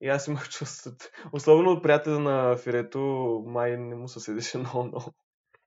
И 0.01 0.09
аз 0.09 0.29
имах 0.29 0.49
чувство. 0.51 0.93
Особено 1.33 1.71
от 1.71 1.83
приятеля 1.83 2.19
на 2.19 2.57
Фирето, 2.57 3.01
май 3.47 3.77
не 3.77 3.95
му 3.95 4.09
се 4.09 4.21
седеше 4.21 4.59
много, 4.59 4.85
много. 4.85 5.13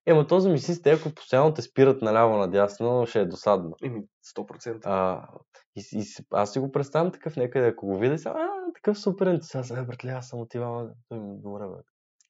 Ема 0.05 0.27
този 0.27 0.49
ми 0.49 0.59
си 0.59 0.81
те, 0.81 0.91
ако 0.91 1.13
постоянно 1.13 1.53
те 1.53 1.61
спират 1.61 2.01
наляво 2.01 2.37
надясно, 2.37 3.05
ще 3.05 3.19
е 3.19 3.25
досадно. 3.25 3.75
Еми, 3.83 4.01
100%. 4.37 4.81
А, 4.83 5.27
и, 5.75 5.83
и, 5.91 6.03
аз 6.31 6.53
си 6.53 6.59
го 6.59 6.71
представям 6.71 7.11
такъв 7.11 7.35
някъде, 7.35 7.67
ако 7.67 7.85
го 7.87 7.97
видя, 7.97 8.17
сега, 8.17 8.35
а, 8.37 8.73
такъв 8.75 8.99
супер 8.99 9.27
ентусиаст. 9.27 9.71
Е, 9.71 9.81
братле, 9.81 10.11
аз 10.11 10.27
съм 10.27 10.39
отивал. 10.39 10.89
Той 11.09 11.19
ми, 11.19 11.41
Добре, 11.41 11.67
бе. 11.67 11.81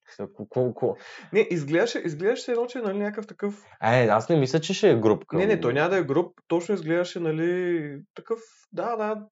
Сега, 0.10 0.28
ко- 0.34 0.48
ко- 0.50 0.74
ко- 0.74 0.98
Не, 1.34 1.48
изглеждаше, 1.52 2.00
изглеждаше 2.00 2.52
едно, 2.52 2.66
че 2.66 2.80
е 2.80 2.82
нали, 2.82 2.98
някакъв 2.98 3.28
такъв... 3.28 3.66
Е, 3.84 4.08
аз 4.08 4.30
не 4.30 4.40
мисля, 4.40 4.60
че 4.60 4.74
ще 4.74 4.92
е 4.92 5.00
групка. 5.00 5.38
Не, 5.38 5.46
не, 5.46 5.60
той 5.60 5.74
няма 5.74 5.90
да 5.90 5.98
е 5.98 6.04
груп. 6.04 6.42
Точно 6.48 6.76
изглеждаше, 6.76 7.20
нали, 7.20 8.02
такъв... 8.16 8.40
Да, 8.72 8.96
да, 8.96 9.28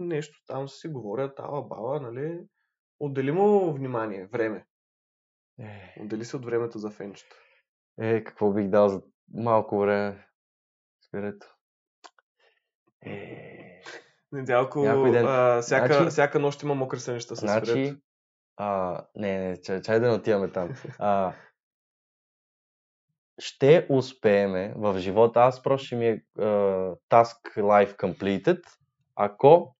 нещо 0.00 0.38
там 0.46 0.68
си 0.68 0.88
говорят, 0.88 1.38
ала 1.38 1.62
баба, 1.62 2.00
нали. 2.00 2.40
Отдели 3.00 3.32
му 3.32 3.72
внимание, 3.72 4.26
време. 4.26 4.64
Е, 5.60 5.94
Отдели 6.00 6.24
се 6.24 6.36
от 6.36 6.44
времето 6.44 6.78
за 6.78 6.90
фенчета. 6.90 7.36
Е, 8.00 8.24
какво 8.24 8.52
бих 8.52 8.68
дал 8.68 8.88
за 8.88 9.02
малко 9.34 9.78
време. 9.78 10.26
Спирето. 11.06 11.46
Е, 13.06 13.82
Недялко, 14.32 14.82
ден. 15.12 15.26
а, 15.28 15.60
всяка, 15.62 15.94
Значи- 15.94 16.10
всяка 16.10 16.38
нощ 16.38 16.62
има 16.62 16.74
мокри 16.74 17.00
сънища 17.00 17.36
с 17.36 17.40
значи, 17.40 17.72
Фирето. 17.72 18.00
а, 18.56 19.00
не, 19.14 19.38
не, 19.38 19.56
чай, 19.62 19.82
чай 19.82 20.00
да 20.00 20.08
не 20.08 20.14
отиваме 20.14 20.52
там. 20.52 20.74
А, 20.98 21.32
ще 23.38 23.86
успееме 23.90 24.74
в 24.76 24.98
живота. 24.98 25.40
Аз 25.40 25.62
просто 25.62 25.86
ще 25.86 25.96
ми 25.96 26.06
е 26.08 26.24
а, 26.38 26.42
task 27.10 27.56
life 27.56 27.96
completed, 27.96 28.62
ако 29.16 29.76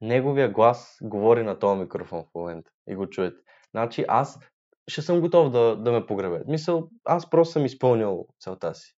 неговия 0.00 0.50
глас 0.50 0.96
говори 1.02 1.42
на 1.42 1.58
този 1.58 1.80
микрофон 1.80 2.24
в 2.24 2.34
момента 2.34 2.70
и 2.88 2.94
го 2.94 3.10
чуете. 3.10 3.42
Значи 3.70 4.04
аз 4.08 4.38
ще 4.88 5.02
съм 5.02 5.20
готов 5.20 5.50
да, 5.50 5.76
да 5.76 5.92
ме 5.92 6.06
погребе. 6.06 6.42
Мисъл, 6.46 6.90
аз 7.04 7.30
просто 7.30 7.52
съм 7.52 7.64
изпълнил 7.64 8.26
целта 8.40 8.74
си 8.74 8.96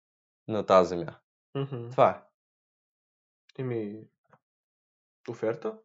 на 0.48 0.66
тази 0.66 0.88
земя. 0.88 1.16
Мгм. 1.54 1.90
Това 1.90 2.10
е. 2.10 2.22
Еми, 3.62 4.00
оферта? 5.30 5.78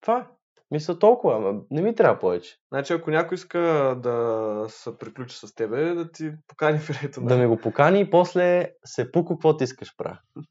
Това 0.00 0.18
е. 0.18 0.26
Мисля 0.70 0.98
толкова, 0.98 1.36
ама 1.36 1.60
не 1.70 1.82
ми 1.82 1.94
трябва 1.94 2.18
повече. 2.18 2.58
Значи, 2.72 2.92
ако 2.92 3.10
някой 3.10 3.34
иска 3.34 3.58
да 4.02 4.66
се 4.68 4.98
приключи 4.98 5.36
с 5.36 5.54
тебе, 5.54 5.94
да 5.94 6.12
ти 6.12 6.32
покани 6.46 6.78
Фирето. 6.78 7.20
Да 7.20 7.36
ме 7.36 7.46
го 7.46 7.56
покани 7.56 8.00
и 8.00 8.10
после 8.10 8.72
се 8.84 9.12
пуко, 9.12 9.34
какво 9.34 9.56
ти 9.56 9.64
искаш 9.64 9.96
правя. 9.96 10.18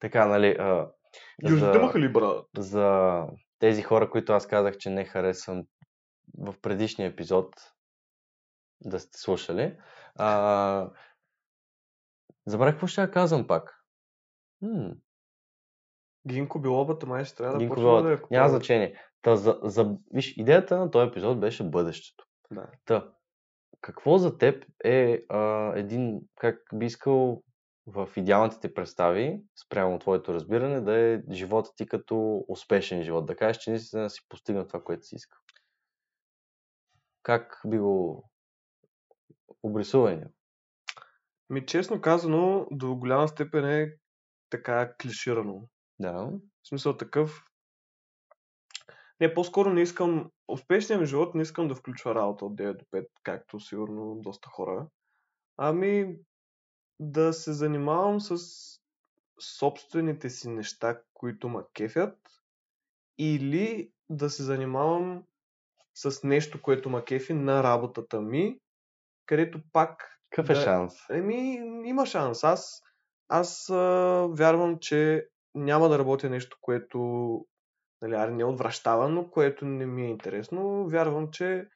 Така, 0.00 0.26
нали, 0.26 0.56
а, 0.58 0.90
Южните 1.50 1.78
махали, 1.78 2.12
брат. 2.12 2.46
за 2.58 3.20
тези 3.58 3.82
хора, 3.82 4.10
които 4.10 4.32
аз 4.32 4.46
казах, 4.46 4.76
че 4.76 4.90
не 4.90 5.04
харесвам 5.04 5.64
в 6.38 6.54
предишния 6.62 7.08
епизод, 7.08 7.54
да 8.80 9.00
сте 9.00 9.18
слушали. 9.18 9.76
А, 10.14 10.90
забравих 12.46 12.74
какво 12.74 12.86
ще 12.86 13.00
я 13.00 13.10
казвам 13.10 13.46
пак. 13.46 13.84
М, 14.62 14.90
Гинко 16.26 16.60
билобата 16.60 17.06
май 17.06 17.24
ще 17.24 17.36
трябва 17.36 17.52
да 17.52 17.58
Гинко 17.58 17.80
Велът. 17.80 18.04
да 18.04 18.10
я 18.10 18.20
Няма 18.30 18.48
значение. 18.48 19.00
Та, 19.22 19.36
за, 19.36 19.60
за, 19.62 19.96
виж, 20.12 20.36
идеята 20.36 20.78
на 20.78 20.90
този 20.90 21.08
епизод 21.08 21.40
беше 21.40 21.64
бъдещето. 21.64 22.24
Да. 22.50 22.66
Та, 22.84 23.12
какво 23.80 24.18
за 24.18 24.38
теб 24.38 24.64
е 24.84 25.24
а, 25.28 25.72
един, 25.76 26.20
как 26.36 26.58
би 26.74 26.86
искал 26.86 27.42
в 27.86 28.08
идеалните 28.16 28.60
ти 28.60 28.74
представи, 28.74 29.40
спрямо 29.64 29.98
твоето 29.98 30.34
разбиране, 30.34 30.80
да 30.80 30.98
е 30.98 31.22
живота 31.30 31.70
ти 31.76 31.86
като 31.86 32.44
успешен 32.48 33.02
живот? 33.02 33.26
Да 33.26 33.36
кажеш, 33.36 33.62
че 33.62 33.70
наистина 33.70 34.10
си 34.10 34.20
постигнал 34.28 34.66
това, 34.66 34.82
което 34.82 35.06
си 35.06 35.14
искал. 35.14 35.38
Как 37.24 37.60
би 37.66 37.78
го 37.78 38.24
обрисувал? 39.62 40.20
Ми, 41.50 41.66
честно 41.66 42.00
казано, 42.00 42.66
до 42.70 42.94
голяма 42.94 43.28
степен 43.28 43.64
е 43.64 43.96
така 44.50 44.94
клиширано. 44.94 45.68
Да. 45.98 46.12
В 46.62 46.68
смисъл 46.68 46.96
такъв... 46.96 47.44
Не, 49.20 49.34
по-скоро 49.34 49.70
не 49.70 49.82
искам... 49.82 50.30
Успешният 50.48 51.00
ми 51.00 51.06
живот 51.06 51.34
не 51.34 51.42
искам 51.42 51.68
да 51.68 51.74
включва 51.74 52.14
работа 52.14 52.44
от 52.44 52.54
9 52.54 52.78
до 52.78 52.84
5, 52.84 53.06
както 53.22 53.60
сигурно 53.60 54.14
доста 54.14 54.48
хора. 54.48 54.86
Ами 55.56 56.18
да 57.00 57.32
се 57.32 57.52
занимавам 57.52 58.20
с 58.20 58.38
собствените 59.40 60.30
си 60.30 60.48
неща, 60.48 61.02
които 61.14 61.48
ме 61.48 61.60
кефят, 61.74 62.18
или 63.18 63.92
да 64.10 64.30
се 64.30 64.42
занимавам 64.42 65.24
с 65.94 66.24
нещо, 66.24 66.62
което 66.62 66.90
ме 66.90 67.04
кефи 67.04 67.34
на 67.34 67.62
работата 67.62 68.20
ми, 68.20 68.58
където 69.26 69.60
пак 69.72 70.14
Какъв 70.34 70.50
е 70.50 70.54
Да. 70.54 70.60
шанс? 70.60 70.94
Еми, 71.10 71.54
има 71.84 72.06
шанс. 72.06 72.44
Аз, 72.44 72.82
аз 73.28 73.70
а, 73.70 73.76
вярвам, 74.30 74.78
че 74.78 75.28
няма 75.54 75.88
да 75.88 75.98
работя 75.98 76.30
нещо, 76.30 76.58
което 76.60 76.98
нали, 78.02 78.14
аре, 78.14 78.30
не 78.30 78.44
отвращава, 78.44 79.08
но 79.08 79.30
което 79.30 79.64
не 79.64 79.86
ми 79.86 80.02
е 80.02 80.10
интересно. 80.10 80.88
Вярвам, 80.88 81.30
че 81.30 81.68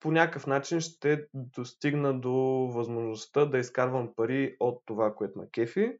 по 0.00 0.12
някакъв 0.12 0.46
начин 0.46 0.80
ще 0.80 1.26
достигна 1.34 2.20
до 2.20 2.32
възможността 2.74 3.44
да 3.44 3.58
изкарвам 3.58 4.14
пари 4.16 4.56
от 4.60 4.82
това, 4.86 5.14
което 5.14 5.38
ме 5.38 5.50
кефи. 5.50 5.98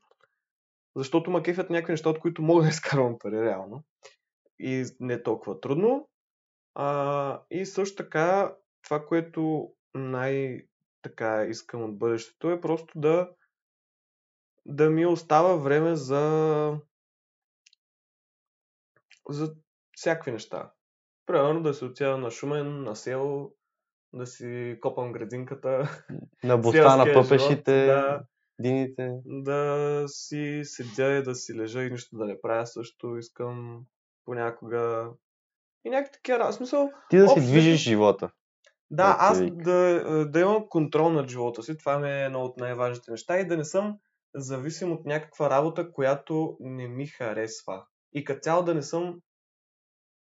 Защото 0.96 1.30
ме 1.30 1.42
кефят 1.42 1.70
някакви 1.70 1.92
неща, 1.92 2.10
от 2.10 2.18
които 2.18 2.42
мога 2.42 2.62
да 2.62 2.68
изкарвам 2.68 3.18
пари 3.18 3.42
реално. 3.42 3.84
И 4.58 4.84
не 5.00 5.22
толкова 5.22 5.60
трудно. 5.60 6.08
А, 6.82 7.42
и 7.50 7.66
също 7.66 7.96
така, 7.96 8.56
това, 8.82 9.06
което 9.06 9.72
най- 9.94 10.66
така 11.02 11.44
искам 11.44 11.84
от 11.84 11.98
бъдещето 11.98 12.50
е 12.50 12.60
просто 12.60 13.00
да 13.00 13.30
да 14.66 14.90
ми 14.90 15.06
остава 15.06 15.56
време 15.56 15.96
за 15.96 16.76
за 19.28 19.54
всякакви 19.92 20.32
неща. 20.32 20.72
Примерно 21.26 21.62
да 21.62 21.74
се 21.74 21.84
отида 21.84 22.18
на 22.18 22.30
Шумен, 22.30 22.82
на 22.82 22.96
село, 22.96 23.54
да 24.12 24.26
си 24.26 24.78
копам 24.80 25.12
градинката, 25.12 26.02
На 26.44 26.58
боста 26.58 26.96
на 26.96 27.12
пъпешите, 27.14 27.86
да, 27.86 28.22
дините. 28.60 29.20
да 29.24 30.04
си 30.06 30.60
седя 30.64 31.12
и 31.12 31.22
да 31.22 31.34
си 31.34 31.54
лежа 31.54 31.82
и 31.82 31.90
нищо 31.90 32.16
да 32.16 32.24
не 32.24 32.40
правя 32.40 32.66
също. 32.66 33.16
Искам 33.16 33.84
понякога 34.24 35.10
и 35.84 35.90
някакви 35.90 36.12
такива 36.12 36.52
смисъл. 36.52 36.90
Ти 37.10 37.16
да 37.16 37.28
си 37.28 37.32
общо 37.32 37.46
движиш 37.46 37.80
живота. 37.80 38.30
Да, 38.90 39.04
Както 39.04 39.24
аз 39.24 39.42
да, 39.50 40.26
да 40.28 40.40
имам 40.40 40.68
контрол 40.68 41.10
над 41.10 41.30
живота 41.30 41.62
си, 41.62 41.78
това 41.78 41.98
ми 41.98 42.10
е 42.10 42.24
едно 42.24 42.40
от 42.40 42.56
най-важните 42.56 43.10
неща 43.10 43.38
и 43.38 43.46
да 43.46 43.56
не 43.56 43.64
съм 43.64 43.98
зависим 44.34 44.92
от 44.92 45.06
някаква 45.06 45.50
работа, 45.50 45.92
която 45.92 46.56
не 46.60 46.88
ми 46.88 47.06
харесва. 47.06 47.86
И 48.12 48.24
като 48.24 48.40
цяло 48.40 48.62
да 48.62 48.74
не 48.74 48.82
съм 48.82 49.20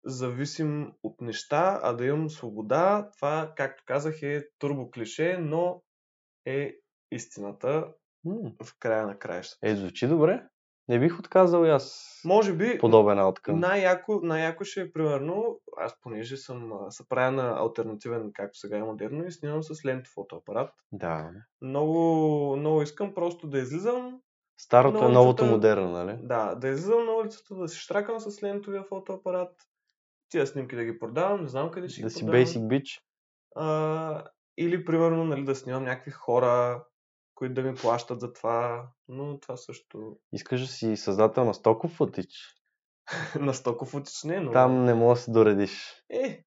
зависим 0.04 0.92
от 1.02 1.20
неща, 1.20 1.80
а 1.82 1.92
да 1.92 2.06
имам 2.06 2.30
свобода. 2.30 3.10
Това, 3.16 3.52
както 3.56 3.82
казах, 3.86 4.22
е 4.22 4.48
турбо 4.58 4.90
клише, 4.90 5.38
но 5.40 5.82
е 6.44 6.72
истината 7.10 7.88
М, 8.26 8.52
в 8.64 8.78
края 8.78 9.06
на 9.06 9.18
краищата. 9.18 9.68
Е, 9.68 9.76
звучи 9.76 10.06
добре. 10.06 10.46
Не 10.88 10.98
бих 10.98 11.18
отказал 11.18 11.64
и 11.64 11.68
аз 11.70 12.12
Може 12.24 12.52
би 12.52 12.78
подобен 12.78 13.18
ауткъм. 13.18 13.60
най-яко, 13.60 14.20
най-яко 14.22 14.64
ще 14.64 14.80
е 14.80 14.92
примерно, 14.92 15.60
аз 15.78 16.00
понеже 16.00 16.36
съм 16.36 16.72
се 16.90 17.08
правя 17.08 17.32
на 17.32 17.58
альтернативен, 17.58 18.30
както 18.34 18.58
сега 18.58 18.76
е 18.76 18.82
модерно, 18.82 19.26
и 19.26 19.32
снимам 19.32 19.62
с 19.62 19.84
лентов 19.84 20.12
фотоапарат. 20.14 20.70
Да. 20.92 21.30
Много, 21.62 22.56
много 22.56 22.82
искам 22.82 23.14
просто 23.14 23.46
да 23.46 23.58
излизам, 23.58 24.20
Старото 24.60 25.04
е 25.04 25.08
новото 25.08 25.44
модерно, 25.44 25.90
нали? 25.90 26.18
да, 26.22 26.54
да 26.54 26.68
излизам 26.68 27.04
на 27.06 27.12
улицата, 27.12 27.54
да 27.54 27.68
си 27.68 27.78
штракам 27.78 28.20
с 28.20 28.42
лентовия 28.42 28.84
фотоапарат, 28.84 29.52
тия 30.28 30.46
снимки 30.46 30.76
да 30.76 30.84
ги 30.84 30.98
продавам, 30.98 31.42
не 31.42 31.48
знам 31.48 31.70
къде 31.70 31.88
ще 31.88 32.00
Да 32.02 32.06
ги 32.08 32.14
си 32.14 32.20
продавам. 32.20 32.46
basic 32.46 32.58
bitch. 32.60 33.00
А, 33.56 34.24
или 34.58 34.84
примерно 34.84 35.24
нали, 35.24 35.44
да 35.44 35.54
снимам 35.54 35.84
някакви 35.84 36.10
хора, 36.10 36.84
които 37.36 37.54
да 37.54 37.62
ми 37.62 37.74
плащат 37.74 38.20
за 38.20 38.32
това, 38.32 38.88
но 39.08 39.40
това 39.40 39.56
също 39.56 40.16
Искаш 40.32 40.60
да 40.60 40.66
си 40.66 40.96
създател 40.96 41.44
на 41.44 41.54
стоков 41.54 41.90
футич. 41.90 42.28
на 43.40 43.54
стоков 43.54 43.88
футич 43.88 44.22
не, 44.24 44.40
но... 44.40 44.52
Там 44.52 44.84
не 44.84 44.94
можеш 44.94 45.20
да 45.20 45.24
се 45.24 45.30
доредиш. 45.30 46.04
Е, 46.10 46.44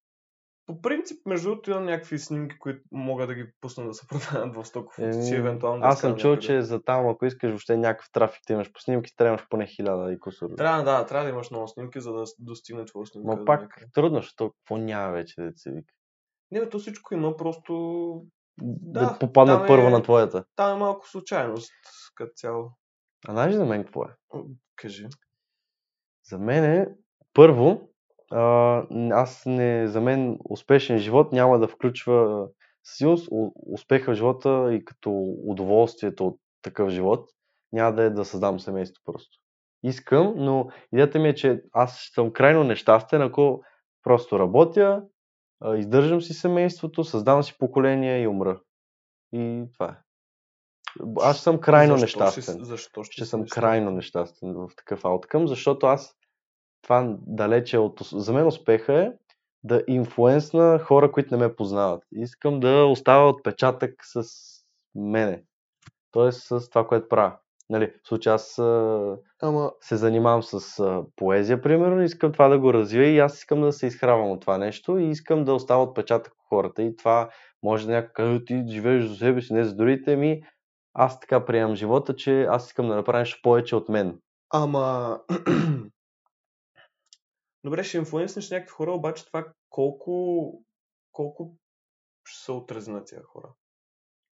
по 0.66 0.82
принцип, 0.82 1.26
между 1.26 1.50
другото, 1.50 1.72
имам 1.72 1.86
някакви 1.86 2.20
снимки, 2.20 2.60
които 2.60 2.82
мога 2.92 3.28
да 3.28 3.36
ги 3.36 3.46
пусна 3.62 3.88
да 3.88 3.94
се 3.94 4.08
продават 4.32 4.56
в 4.56 4.66
стоков 4.66 4.94
футич, 4.96 5.32
и 5.32 5.36
евентуално 5.36 5.82
да 5.82 5.88
Аз 5.88 6.00
съм 6.00 6.16
чул, 6.16 6.38
че 6.38 6.62
за 6.62 6.84
там, 6.84 7.08
ако 7.08 7.26
искаш 7.26 7.50
въобще 7.50 7.78
някакъв 7.78 8.12
трафик 8.12 8.42
да 8.48 8.54
имаш 8.54 8.72
по 8.72 8.82
снимки, 8.82 9.16
трябваш 9.16 9.48
поне 9.50 9.68
хиляда 9.68 10.14
и 10.14 10.20
кусор. 10.20 10.50
Трябва, 10.58 10.84
да, 10.84 11.06
трябва 11.06 11.24
да 11.26 11.30
имаш 11.30 11.52
много 11.52 11.68
снимки, 11.68 12.02
за 12.02 12.14
да 12.14 12.24
достигне 12.40 12.86
твоя 12.86 13.06
снимка. 13.06 13.36
До 13.36 13.46
пак 13.46 13.62
някъде. 13.62 13.92
трудно, 13.94 14.18
защото 14.22 14.52
какво 14.52 14.78
няма 14.78 15.12
вече 15.12 15.42
да 15.42 15.52
се 15.56 15.72
вика. 15.72 15.94
Не, 16.52 16.60
бе, 16.60 16.70
то 16.70 16.80
всичко 16.80 17.14
има, 17.14 17.38
просто 17.38 17.74
Да, 18.62 19.00
Да, 19.00 19.18
попаднат 19.20 19.58
там 19.58 19.64
е- 19.64 19.68
първо 19.68 19.90
на 19.90 20.04
твоята. 20.04 20.44
там 20.56 20.76
е 20.76 20.80
малко 20.80 21.08
случайност 21.08 21.72
като 22.16 22.32
цяло. 22.36 22.72
А 23.28 23.32
знаеш 23.32 23.54
ли 23.54 23.58
за 23.58 23.66
мен 23.66 23.84
какво 23.84 24.04
е? 24.04 24.08
Кажи. 24.76 25.08
За 26.30 26.40
мен 26.40 26.64
е, 26.64 26.88
първо, 27.34 27.90
а, 28.32 28.84
аз 29.12 29.44
не, 29.46 29.88
за 29.88 30.02
мен 30.02 30.40
успешен 30.50 30.98
живот 30.98 31.32
няма 31.32 31.60
да 31.60 31.68
включва 31.68 32.48
със 32.84 33.28
успеха 33.74 34.12
в 34.12 34.16
живота 34.16 34.70
и 34.74 34.86
като 34.86 35.12
удоволствието 35.46 36.28
от 36.28 36.40
такъв 36.62 36.90
живот 36.90 37.30
няма 37.72 37.96
да 37.96 38.04
е 38.04 38.10
да 38.10 38.26
създам 38.26 38.60
семейство 38.60 39.02
просто. 39.06 39.38
Искам, 39.84 40.34
но 40.38 40.70
идеята 40.94 41.20
ми 41.20 41.30
е, 41.30 41.36
че 41.36 41.62
аз 41.72 42.10
съм 42.14 42.34
крайно 42.34 42.64
нещастен, 42.64 43.22
ако 43.22 43.62
просто 44.04 44.40
работя, 44.40 45.04
издържам 45.78 46.22
си 46.22 46.34
семейството, 46.34 47.04
създавам 47.04 47.44
си 47.44 47.58
поколение 47.58 48.22
и 48.22 48.28
умра. 48.28 48.60
И 49.34 49.64
това 49.74 49.86
е. 49.86 49.96
Аз 51.22 51.44
съм 51.44 51.60
крайно 51.62 51.98
защо 51.98 52.20
нещастен. 52.20 52.56
Ще, 52.56 52.64
защо 52.64 53.04
ще, 53.04 53.14
Ще 53.14 53.26
съм 53.26 53.40
нещастен? 53.40 53.62
крайно 53.62 53.92
нещастен 53.92 54.54
в 54.54 54.70
такъв 54.78 55.06
ауткъм, 55.06 55.48
защото 55.48 55.86
аз 55.86 56.16
това 56.82 57.18
далече 57.22 57.78
от... 57.78 58.00
За 58.12 58.34
мен 58.34 58.48
успеха 58.48 58.94
е 58.94 59.12
да 59.64 59.84
инфлуенсна 59.88 60.80
хора, 60.80 61.12
които 61.12 61.38
не 61.38 61.48
ме 61.48 61.56
познават. 61.56 62.04
Искам 62.12 62.60
да 62.60 62.86
оставя 62.86 63.30
отпечатък 63.30 63.94
с 64.04 64.24
мене. 64.96 65.44
Тоест 66.12 66.42
с 66.48 66.70
това, 66.70 66.88
което 66.88 67.10
правя. 67.10 67.38
Нали, 67.70 67.94
в 68.04 68.08
случай 68.08 68.34
аз 68.34 68.60
Ама, 69.42 69.72
се 69.82 69.96
занимавам 69.96 70.44
с 70.44 70.80
а, 70.80 71.04
поезия, 71.16 71.62
примерно, 71.62 72.02
искам 72.02 72.32
това 72.32 72.48
да 72.48 72.60
го 72.60 72.74
развия 72.74 73.14
и 73.14 73.20
аз 73.20 73.38
искам 73.38 73.62
да 73.62 73.72
се 73.72 73.88
изхравам 73.88 74.32
от 74.32 74.42
това 74.42 74.58
нещо 74.58 74.98
и 74.98 75.10
искам 75.10 75.46
да 75.46 75.54
оставя 75.54 75.84
отпечатък 75.84 76.34
в 76.34 76.50
хората. 76.50 76.84
И 76.84 76.96
това 76.96 77.30
може 77.64 77.86
да 77.88 77.92
някой 77.92 78.14
каже, 78.14 78.46
ти 78.46 78.64
живееш 78.68 79.06
за 79.06 79.16
себе 79.16 79.42
си, 79.42 79.54
не 79.54 79.64
за 79.64 79.76
другите 79.76 80.16
ми. 80.16 80.42
Аз 80.94 81.20
така 81.20 81.46
приемам 81.46 81.76
живота, 81.76 82.16
че 82.16 82.44
аз 82.44 82.68
искам 82.68 82.88
да 82.88 82.96
направя 82.96 83.20
нещо 83.20 83.40
повече 83.44 83.76
от 83.76 83.90
мен. 83.90 84.20
ама... 84.50 85.20
Добре, 87.64 87.84
ще 87.84 87.98
инфлуенснеш 87.98 88.52
някакви 88.52 88.72
хора, 88.72 88.92
обаче 88.92 89.26
това 89.26 89.46
колко, 89.70 90.52
колко 91.12 91.56
ще 92.26 92.44
са 92.46 92.54
отрезани 92.54 92.98
на 92.98 93.04
тия 93.04 93.24
хора, 93.24 93.50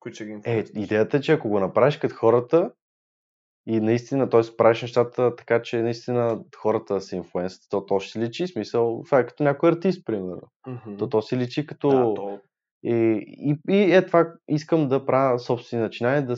които 0.00 0.14
ще 0.14 0.24
ги 0.24 0.30
Е, 0.30 0.34
инфлуенснеш? 0.34 0.84
идеята 0.84 1.16
е, 1.16 1.20
че 1.20 1.32
ако 1.32 1.48
го 1.48 1.60
направиш 1.60 1.96
като 1.96 2.14
хората 2.14 2.72
и 3.66 3.80
наистина, 3.80 4.28
т.е. 4.28 4.56
правиш 4.56 4.82
нещата 4.82 5.36
така, 5.36 5.62
че 5.62 5.82
наистина 5.82 6.40
хората 6.56 6.94
да 6.94 7.00
се 7.00 7.16
инфлуенсат, 7.16 7.62
то, 7.70 7.86
то 7.86 8.00
ще 8.00 8.12
си 8.12 8.20
личи, 8.20 8.46
смисъл, 8.46 9.02
това 9.04 9.18
е 9.18 9.26
като 9.26 9.42
някой 9.42 9.70
артист, 9.70 10.04
примерно. 10.04 10.48
Мгм. 10.66 10.96
То, 10.96 11.08
то 11.08 11.22
си 11.22 11.36
личи 11.36 11.66
като... 11.66 11.88
Да, 11.88 12.14
то... 12.14 12.40
И, 12.82 13.24
и, 13.38 13.74
и 13.74 13.94
е 13.94 14.06
това, 14.06 14.32
искам 14.48 14.88
да 14.88 15.06
правя 15.06 15.38
собствени 15.38 15.82
начинания, 15.82 16.26
да 16.26 16.36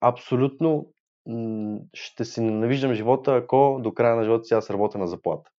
абсолютно 0.00 0.86
м- 1.26 1.78
ще 1.94 2.24
си 2.24 2.40
ненавиждам 2.40 2.94
живота, 2.94 3.34
ако 3.34 3.80
до 3.82 3.94
края 3.94 4.16
на 4.16 4.24
живота 4.24 4.44
си 4.44 4.54
аз 4.54 4.70
работя 4.70 4.98
на 4.98 5.06
заплата. 5.06 5.50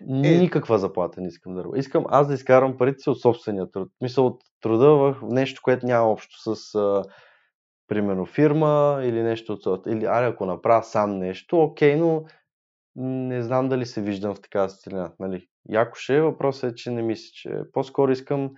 Е. 0.00 0.38
Никаква 0.38 0.78
заплата 0.78 1.20
не 1.20 1.28
искам 1.28 1.54
да 1.54 1.64
работя. 1.64 1.78
Искам 1.78 2.04
аз 2.08 2.28
да 2.28 2.34
изкарвам 2.34 2.76
парите 2.76 2.98
си 2.98 3.10
от 3.10 3.20
собствения 3.20 3.70
труд. 3.70 3.88
Мисля 4.00 4.22
от 4.22 4.40
труда 4.60 4.88
в 4.88 5.16
нещо, 5.22 5.60
което 5.64 5.86
няма 5.86 6.10
общо 6.10 6.56
с 6.56 6.74
примерно 7.88 8.26
фирма 8.26 9.00
или 9.04 9.22
нещо 9.22 9.52
от 9.52 9.62
сорта. 9.62 9.90
Или 9.90 10.04
аре, 10.04 10.26
ако 10.26 10.46
направя 10.46 10.82
сам 10.82 11.18
нещо, 11.18 11.62
окей, 11.62 11.96
но 11.96 12.24
не 12.96 13.42
знам 13.42 13.68
дали 13.68 13.86
се 13.86 14.02
виждам 14.02 14.34
в 14.34 14.40
такава 14.40 14.70
сцена. 14.70 15.12
Нали? 15.18 15.48
Яко 15.68 15.96
ще 15.96 16.16
е, 16.16 16.22
въпросът 16.22 16.72
е, 16.72 16.74
че 16.74 16.90
не 16.90 17.02
мисля, 17.02 17.30
че 17.32 17.60
по-скоро 17.72 18.12
искам 18.12 18.50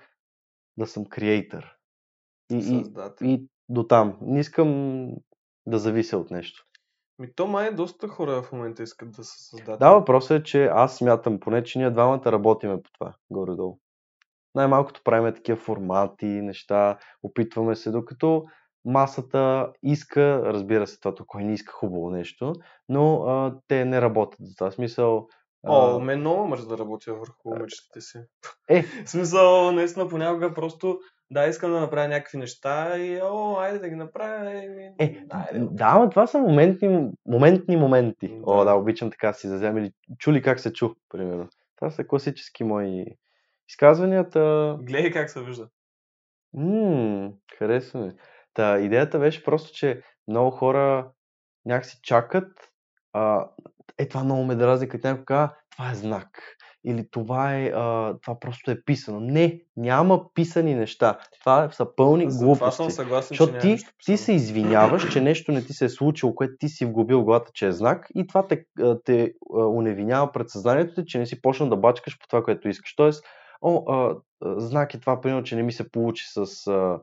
да 0.79 0.87
съм 0.87 1.05
креатор. 1.05 1.65
И, 2.53 2.57
и, 2.57 2.63
Създател. 2.63 3.27
и 3.27 3.47
до 3.69 3.87
там. 3.87 4.19
Не 4.21 4.41
искам 4.41 5.11
да 5.67 5.79
завися 5.79 6.19
от 6.19 6.31
нещо. 6.31 6.67
Ми 7.19 7.35
то 7.35 7.47
май 7.47 7.75
доста 7.75 8.09
хора 8.09 8.43
в 8.43 8.53
момента 8.53 8.83
искат 8.83 9.11
да 9.11 9.25
са 9.25 9.39
създатели. 9.39 9.79
Да, 9.79 9.93
въпросът 9.93 10.41
е, 10.41 10.45
че 10.45 10.67
аз 10.67 10.97
смятам 10.97 11.41
поне, 11.41 11.65
че 11.65 11.79
ние 11.79 11.91
двамата 11.91 12.33
работиме 12.33 12.83
по 12.83 12.91
това, 12.93 13.15
горе-долу. 13.31 13.79
Най-малкото 14.55 15.01
правиме 15.05 15.35
такива 15.35 15.59
формати, 15.59 16.27
неща, 16.27 16.99
опитваме 17.23 17.77
се, 17.77 17.91
докато 17.91 18.45
масата 18.85 19.73
иска, 19.83 20.43
разбира 20.45 20.87
се, 20.87 21.01
това 21.01 21.15
кой 21.27 21.45
не 21.45 21.53
иска 21.53 21.73
хубаво 21.73 22.11
нещо, 22.11 22.53
но 22.89 23.23
а, 23.23 23.55
те 23.69 23.85
не 23.85 24.01
работят 24.01 24.39
за 24.41 24.55
това. 24.55 24.71
Смисъл, 24.71 25.29
О, 25.67 25.97
а, 25.97 25.99
мен 25.99 26.21
много 26.21 26.47
мърз 26.47 26.67
да 26.67 26.79
работя 26.79 27.15
върху 27.15 27.57
мечтите 27.59 28.01
си. 28.01 28.19
Е. 28.69 28.83
В 29.05 29.11
смисъл, 29.11 29.73
наистина 29.73 30.09
понякога 30.09 30.55
просто 30.55 31.01
да, 31.31 31.47
искам 31.47 31.71
да 31.73 31.81
направя 31.81 32.09
някакви 32.09 32.39
неща 32.39 32.99
и 32.99 33.21
о, 33.23 33.57
айде 33.61 33.79
да 33.79 33.89
ги 33.89 33.95
направя. 33.95 34.65
И... 34.65 34.69
ми, 34.69 34.91
Е, 34.99 35.25
айде. 35.31 35.67
да, 35.71 35.99
но 35.99 36.11
това 36.11 36.27
са 36.27 36.39
моментни, 36.39 37.11
моментни 37.27 37.77
моменти. 37.77 38.29
Да. 38.29 38.43
О, 38.47 38.65
да, 38.65 38.75
обичам 38.75 39.11
така 39.11 39.33
си 39.33 39.49
зазем 39.49 39.79
или 39.79 39.93
чули 40.19 40.43
как 40.43 40.61
се 40.61 40.73
чу, 40.73 40.91
примерно. 41.09 41.49
Това 41.77 41.91
са 41.91 42.07
класически 42.07 42.65
мои 42.65 43.05
изказванията. 43.69 44.77
Гледай 44.81 45.11
как 45.11 45.31
се 45.31 45.43
вижда. 45.43 45.69
Ммм, 46.55 47.33
харесва 47.59 48.01
ми. 48.01 48.13
Та, 48.55 48.79
идеята 48.79 49.19
беше 49.19 49.45
просто, 49.45 49.73
че 49.73 50.03
много 50.29 50.51
хора 50.51 51.11
някакси 51.65 51.99
чакат. 52.03 52.53
А, 53.13 53.47
е, 53.99 54.09
това 54.09 54.25
много 54.25 54.45
ме 54.45 54.55
дразни, 54.55 54.89
като 54.89 55.09
някой 55.09 55.25
казва, 55.25 55.55
това 55.71 55.91
е 55.91 55.95
знак. 55.95 56.57
Или 56.85 57.11
това 57.11 57.57
е, 57.57 57.67
а, 57.67 58.15
това 58.23 58.41
просто 58.41 58.71
е 58.71 58.83
писано. 58.85 59.21
Не, 59.21 59.61
няма 59.77 60.35
писани 60.35 60.75
неща. 60.75 61.19
Това 61.41 61.71
са 61.71 61.97
пълни 61.97 62.31
За 62.31 62.39
това 62.39 62.47
глупости. 62.47 62.77
съм 62.77 62.91
съгласен, 62.91 63.29
Защото 63.29 63.59
ти, 63.59 63.77
ти 64.05 64.17
се 64.17 64.33
извиняваш, 64.33 65.13
че 65.13 65.21
нещо 65.21 65.53
не 65.53 65.65
ти 65.65 65.73
се 65.73 65.85
е 65.85 65.89
случило, 65.89 66.35
което 66.35 66.55
ти 66.59 66.69
си 66.69 66.87
вгубил 66.87 67.25
главата, 67.25 67.51
че 67.55 67.67
е 67.67 67.73
знак 67.73 68.07
и 68.15 68.27
това 68.27 68.47
те, 68.47 68.65
те 69.05 69.33
уневинява 69.51 70.33
пред 70.33 70.51
съзнанието 70.51 70.95
ти, 70.95 71.07
че 71.07 71.19
не 71.19 71.27
си 71.27 71.43
почнал 71.43 71.69
да 71.69 71.77
бачкаш 71.77 72.19
по 72.19 72.29
това, 72.29 72.43
което 72.43 72.69
искаш. 72.69 72.95
Тоест, 72.97 73.25
о, 73.63 73.93
а, 73.93 74.17
знак 74.43 74.95
е 74.95 75.01
това, 75.01 75.21
примерно, 75.21 75.43
че 75.43 75.57
не 75.57 75.63
ми 75.63 75.73
се 75.73 75.91
получи 75.91 76.25
с 76.29 76.67
а, 76.67 77.01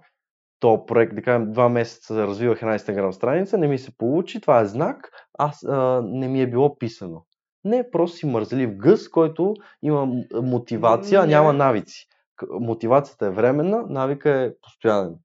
то 0.60 0.86
проект, 0.86 1.16
да 1.16 1.22
кажем, 1.22 1.52
два 1.52 1.70
месеца 1.70 2.28
развивах 2.28 2.62
една 2.62 2.80
Instagram 2.80 3.12
страница, 3.12 3.58
не 3.58 3.68
ми 3.68 3.78
се 3.78 3.98
получи, 3.98 4.42
това 4.42 4.60
е 4.60 4.66
знак, 4.66 5.10
аз 5.34 5.64
а, 5.64 6.02
не 6.06 6.28
ми 6.28 6.42
е 6.42 6.50
било 6.50 6.78
писано. 6.78 7.26
Не, 7.64 7.92
просто 7.92 8.18
си 8.18 8.26
мързелив 8.26 8.78
гъс, 8.78 9.10
който 9.10 9.54
има 9.82 10.08
мотивация, 10.34 11.22
а 11.22 11.26
няма 11.26 11.54
навици. 11.54 12.08
Мотивацията 12.50 13.26
е 13.26 13.30
временна, 13.30 13.86
навика 13.90 14.32
е 14.32 14.54
постоянен. 14.62 15.16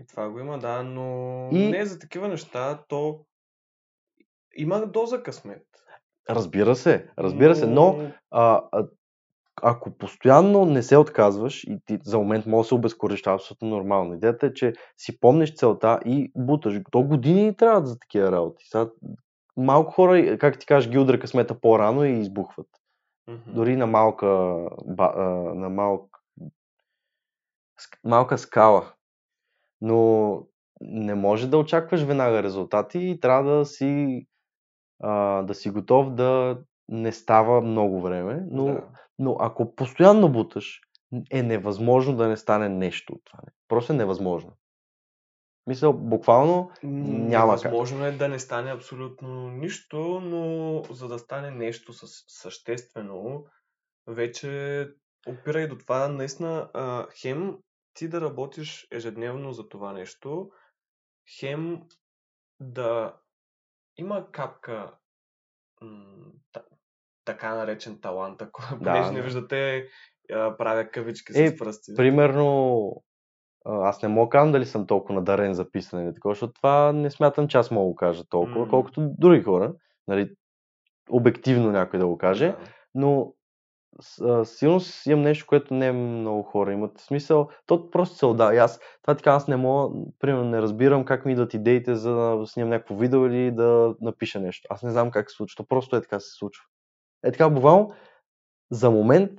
И 0.00 0.06
това 0.06 0.30
го 0.30 0.38
има, 0.38 0.58
да, 0.58 0.82
но 0.82 1.48
И- 1.52 1.70
не 1.70 1.86
за 1.86 1.98
такива 1.98 2.28
неща, 2.28 2.84
то 2.88 3.20
има 4.56 4.86
доза 4.86 5.22
късмет. 5.22 5.66
Разбира 6.30 6.76
се, 6.76 7.10
разбира 7.18 7.56
се, 7.56 7.66
но 7.66 8.10
а, 8.30 8.62
а, 8.72 8.86
ако 9.66 9.90
постоянно 9.90 10.64
не 10.64 10.82
се 10.82 10.96
отказваш 10.96 11.64
и 11.64 11.78
ти 11.86 11.98
за 12.04 12.18
момент 12.18 12.46
може 12.46 12.66
да 12.66 12.68
се 12.68 12.74
обезкуражиш, 12.74 13.22
това 13.22 13.32
е 13.32 13.34
абсолютно 13.34 13.68
нормално. 13.68 14.14
Идеята 14.14 14.46
е, 14.46 14.54
че 14.54 14.72
си 14.98 15.20
помниш 15.20 15.54
целта 15.54 16.00
и 16.04 16.32
буташ. 16.36 16.80
То 16.90 17.02
години 17.02 17.44
ни 17.44 17.56
трябват 17.56 17.86
за 17.86 17.98
такива 17.98 18.32
работи. 18.32 18.64
Сега, 18.68 18.90
малко 19.56 19.92
хора, 19.92 20.38
как 20.38 20.58
ти 20.58 20.66
кажеш, 20.66 20.90
ги 20.90 20.98
удра 20.98 21.18
късмета 21.18 21.60
по-рано 21.60 22.04
и 22.04 22.12
избухват. 22.12 22.66
Мгм. 23.28 23.54
Дори 23.54 23.76
на 23.76 23.86
малка, 23.86 24.26
на 25.54 25.68
малк, 25.68 26.18
малка 28.04 28.38
скала. 28.38 28.92
Но 29.80 30.42
не 30.80 31.14
може 31.14 31.48
да 31.48 31.58
очакваш 31.58 32.02
веднага 32.02 32.42
резултати 32.42 32.98
и 32.98 33.20
трябва 33.20 33.58
да 33.58 33.64
си, 33.64 34.26
а, 35.02 35.42
да 35.42 35.54
си 35.54 35.70
готов 35.70 36.14
да 36.14 36.58
не 36.88 37.12
става 37.12 37.60
много 37.60 38.00
време, 38.00 38.46
но 38.50 38.64
Да. 38.64 38.82
Но 39.18 39.36
ако 39.40 39.74
постоянно 39.74 40.32
буташ, 40.32 40.80
е 41.30 41.42
невъзможно 41.42 42.16
да 42.16 42.28
не 42.28 42.36
стане 42.36 42.68
нещо 42.68 43.12
от 43.12 43.24
това. 43.24 43.38
Просто 43.68 43.92
е 43.92 43.96
невъзможно. 43.96 44.52
Мисля, 45.66 45.92
буквално 45.92 46.70
няма 46.82 47.52
как. 47.52 47.62
Възможно 47.62 48.04
е 48.04 48.12
да 48.12 48.28
не 48.28 48.38
стане 48.38 48.72
абсолютно 48.72 49.50
нищо, 49.50 50.20
но 50.20 50.82
за 50.90 51.08
да 51.08 51.18
стане 51.18 51.50
нещо 51.50 51.92
съществено, 52.28 53.46
вече 54.06 54.88
опира 55.26 55.60
и 55.60 55.68
до 55.68 55.78
това 55.78 56.08
наистина 56.08 56.70
а, 56.74 57.06
хем 57.20 57.58
ти 57.94 58.08
да 58.08 58.20
работиш 58.20 58.88
ежедневно 58.90 59.52
за 59.52 59.68
това 59.68 59.92
нещо, 59.92 60.50
хем 61.38 61.82
да 62.60 63.16
има 63.96 64.30
капка 64.32 64.94
м, 65.80 66.32
така 67.24 67.54
наречен 67.54 68.00
талант, 68.00 68.42
ако 68.42 68.62
понеже 68.78 69.10
не 69.10 69.16
да. 69.18 69.22
виждате, 69.22 69.86
правя 70.58 70.88
кавички 70.90 71.32
Е, 71.42 71.48
с 71.48 71.56
пръсти. 71.58 71.94
Примерно, 71.96 72.90
аз 73.64 74.02
не 74.02 74.08
мога 74.08 74.26
да 74.26 74.30
кажа 74.30 74.52
дали 74.52 74.66
съм 74.66 74.86
толкова 74.86 75.14
надарен 75.14 75.54
за 75.54 75.70
писане, 75.70 76.14
такова, 76.14 76.34
защото 76.34 76.52
това 76.52 76.92
не 76.92 77.10
смятам, 77.10 77.48
че 77.48 77.58
аз 77.58 77.70
мога 77.70 77.84
да 77.84 77.90
го 77.90 77.94
кажа 77.94 78.24
толкова, 78.24 78.60
М. 78.60 78.68
колкото 78.70 79.10
други 79.18 79.42
хора. 79.42 79.74
Нали, 80.08 80.34
обективно 81.10 81.70
някой 81.72 81.98
да 81.98 82.06
го 82.06 82.18
каже, 82.18 82.48
Да. 82.48 82.56
но 82.94 83.32
силно 84.44 84.80
си 84.80 85.10
имам 85.10 85.22
нещо, 85.22 85.46
което 85.48 85.74
не 85.74 85.92
много 85.92 86.42
хора 86.42 86.72
имат. 86.72 86.98
В 86.98 87.02
смисъл, 87.02 87.48
то 87.66 87.90
просто 87.90 88.16
се 88.16 88.26
отдава. 88.26 88.54
И 88.54 88.58
аз, 88.58 88.80
това 89.02 89.14
така, 89.14 89.30
аз 89.30 89.48
не 89.48 89.56
мога, 89.56 89.94
примерно, 90.18 90.44
не 90.44 90.62
разбирам 90.62 91.04
как 91.04 91.24
ми 91.24 91.32
идват 91.32 91.54
идеите 91.54 91.94
за 91.94 92.14
да 92.14 92.46
снимам 92.46 92.70
някакво 92.70 92.96
видео 92.96 93.26
или 93.26 93.50
да 93.50 93.94
напиша 94.00 94.40
нещо. 94.40 94.66
Аз 94.70 94.82
не 94.82 94.90
знам 94.90 95.10
как 95.10 95.30
се 95.30 95.36
случва. 95.36 95.56
То 95.56 95.68
просто 95.68 95.96
е 95.96 96.00
така 96.02 96.20
се 96.20 96.30
случва. 96.30 96.64
Е 97.24 97.32
така, 97.32 97.48
буквално, 97.50 97.94
за 98.70 98.90
момент, 98.90 99.30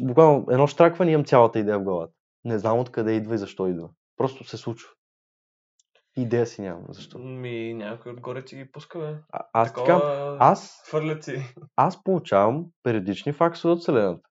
буквално 0.00 0.46
едно 0.50 0.66
штракване 0.66 1.12
имам 1.12 1.24
цялата 1.24 1.58
идея 1.58 1.78
в 1.78 1.82
главата. 1.82 2.12
Не 2.44 2.58
знам 2.58 2.78
откъде 2.78 3.12
идва 3.12 3.34
и 3.34 3.38
защо 3.38 3.66
идва. 3.66 3.90
Просто 4.16 4.44
се 4.44 4.56
случва. 4.56 4.90
Идея 6.16 6.46
си 6.46 6.62
нямам. 6.62 6.84
Защо? 6.88 7.18
Ми, 7.18 7.74
някой 7.74 8.12
отгоре 8.12 8.44
ти 8.44 8.56
ги 8.56 8.72
пуска, 8.72 8.98
бе. 8.98 9.16
А, 9.32 9.44
аз 9.52 9.68
Такова 9.68 9.86
казвам, 9.86 10.36
аз, 10.40 10.82
Хвърля 10.88 11.18
ти. 11.18 11.42
аз 11.76 12.04
получавам 12.04 12.66
периодични 12.82 13.32
факсове 13.32 13.72
от 13.72 13.80
Вселената. 13.80 14.28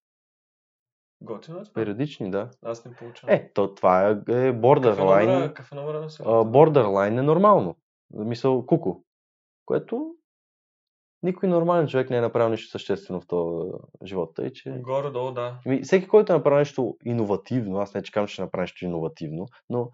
Готино 1.21 1.59
е. 1.59 1.63
Периодични, 1.73 2.31
да. 2.31 2.49
Аз 2.61 2.85
не 2.85 2.95
получавам. 2.95 3.35
Е, 3.35 3.51
то 3.53 3.75
това 3.75 4.09
е, 4.09 4.11
е 4.11 4.51
номера, 4.51 5.47
какъв 5.47 5.71
е 5.71 5.75
номера 5.75 5.99
на 5.99 6.05
а, 6.05 6.09
селата? 6.09 6.49
borderline 6.49 7.19
е 7.19 7.21
нормално. 7.21 7.77
Мисъл 8.13 8.65
куку. 8.65 8.95
Което 9.65 10.15
никой 11.23 11.49
нормален 11.49 11.87
човек 11.87 12.09
не 12.09 12.17
е 12.17 12.21
направил 12.21 12.49
нищо 12.49 12.71
съществено 12.71 13.21
в 13.21 13.27
този 13.27 13.71
живот. 14.05 14.31
Тъй, 14.35 14.49
че... 14.53 14.69
Горе-долу, 14.69 15.31
да. 15.31 15.55
Ами, 15.65 15.81
всеки, 15.81 16.07
който 16.07 16.33
е 16.33 16.35
направил 16.35 16.57
нещо 16.57 16.97
иновативно, 17.05 17.77
аз 17.77 17.93
не 17.93 18.03
че 18.03 18.11
казвам, 18.11 18.27
че 18.27 18.33
ще 18.33 18.41
направи 18.41 18.61
нещо 18.63 18.85
иновативно, 18.85 19.45
но 19.69 19.89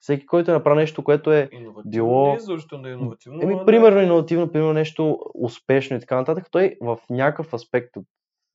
всеки, 0.00 0.26
който 0.26 0.50
е 0.50 0.54
направил 0.54 0.76
нещо, 0.76 1.04
което 1.04 1.32
е 1.32 1.48
Иновативно. 1.52 1.90
било- 1.90 2.26
Не 2.26 2.34
е 2.34 2.38
да 2.78 2.88
е 2.88 2.92
иновативно. 2.92 3.42
Еми, 3.42 3.54
но 3.54 3.66
примерно 3.66 3.94
да 3.94 4.02
е- 4.02 4.04
иновативно, 4.04 4.52
примерно 4.52 4.72
нещо 4.72 5.18
успешно 5.34 5.96
и 5.96 6.00
така 6.00 6.16
нататък, 6.16 6.46
той 6.50 6.76
в 6.80 6.98
някакъв 7.10 7.54
аспект 7.54 7.96
от 7.96 8.04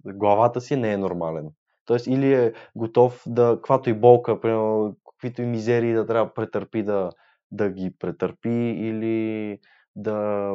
главата 0.06 0.62
си 0.62 0.76
не 0.76 0.94
е 0.94 0.98
нормален. 0.98 1.50
Тоест, 1.86 2.08
или 2.08 2.34
е 2.34 2.54
готов 2.76 3.24
да, 3.28 3.56
каквато 3.56 3.90
и 3.90 3.94
болка, 3.94 4.42
примерно, 4.42 4.96
каквито 5.12 5.42
и 5.42 5.46
мизерии 5.46 5.94
да 5.94 6.06
трябва 6.08 6.26
да 6.26 6.34
претърпи, 6.34 6.84
да, 6.84 7.10
да 7.52 7.70
ги 7.70 7.92
претърпи, 8.00 8.50
или 8.80 9.60
да, 9.96 10.50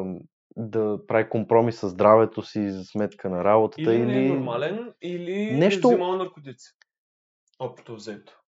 да 0.57 0.99
прави 1.07 1.29
компромис 1.29 1.81
с 1.81 1.89
здравето 1.89 2.43
си 2.43 2.71
за 2.71 2.85
сметка 2.85 3.31
на 3.31 3.45
работата, 3.45 3.95
Или 3.95 4.03
или... 4.03 4.07
не 4.07 4.27
е 4.27 4.29
нормален, 4.29 4.93
или 5.03 5.51
Нещо- 5.53 5.89
е 5.89 5.91
взимал 5.91 6.17
наркотици. 6.17 6.71
Общо 7.59 7.95
взето. 7.95 8.41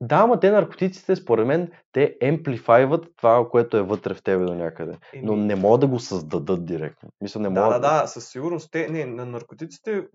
Да, 0.00 0.16
ама 0.16 0.40
те 0.40 0.50
наркотиците, 0.50 1.16
според 1.16 1.46
мен, 1.46 1.72
те 1.92 2.16
емплифайват 2.20 3.06
това, 3.16 3.48
което 3.50 3.76
е 3.76 3.82
вътре 3.82 4.14
в 4.14 4.22
тебе 4.22 4.44
до 4.44 4.54
някъде. 4.54 4.98
Но 5.22 5.36
не 5.36 5.54
могат 5.54 5.80
да 5.80 5.86
го 5.86 6.00
създадат 6.00 6.66
директно. 6.66 7.08
Мисля, 7.20 7.40
не 7.40 7.50
Да, 7.50 7.64
могат 7.64 7.82
да, 7.82 8.00
да, 8.00 8.06
със 8.06 8.28
сигурност. 8.28 8.72
Те, 8.72 8.88
не, 8.88 9.04
на 9.04 9.26
наркотиците, 9.26 10.06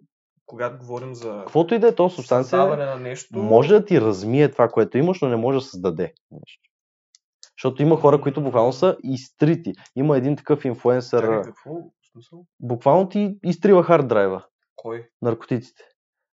когато 0.46 0.78
говорим 0.78 1.16
за 1.16 1.40
Каквото 1.40 1.76
и 1.76 1.80
да 1.80 1.88
е 1.88 1.96
то 1.96 2.10
субстанция, 2.10 2.66
на 2.66 2.96
нещо, 2.96 3.40
може 3.40 3.74
да 3.74 3.86
ти 3.86 4.02
размие 4.02 4.52
това, 4.52 4.68
което 4.68 4.98
имаш, 4.98 5.22
но 5.22 5.30
не 5.30 5.36
може 5.36 5.58
да 5.58 5.62
създаде 5.62 6.14
нещо. 6.32 6.71
Защото 7.62 7.82
има 7.82 7.98
хора, 7.98 8.22
които 8.22 8.42
буквално 8.42 8.74
са 8.74 8.98
изтрити. 9.04 9.74
Има 9.96 10.18
един 10.18 10.36
такъв 10.36 10.66
инфуенсър, 10.66 11.22
Чакай, 11.22 11.42
какво? 11.42 11.72
Смисъл? 12.12 12.46
буквално 12.60 13.10
ти 13.10 13.38
изтрива 13.44 13.84
хард 13.84 14.08
драйва, 14.08 14.44
Кой? 14.76 15.08
наркотиците. 15.22 15.84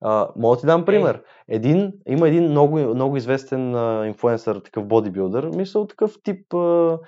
А, 0.00 0.28
мога 0.36 0.56
да 0.56 0.60
ти 0.60 0.66
дам 0.66 0.84
пример. 0.84 1.22
Един, 1.48 1.92
има 2.08 2.28
един 2.28 2.44
много, 2.44 2.78
много 2.78 3.16
известен 3.16 3.74
а, 3.74 4.06
инфуенсър, 4.06 4.60
такъв 4.60 4.86
бодибилдър, 4.86 5.50
мисля, 5.56 5.86
такъв 5.86 6.16
тип, 6.24 6.54
а, 6.54 6.98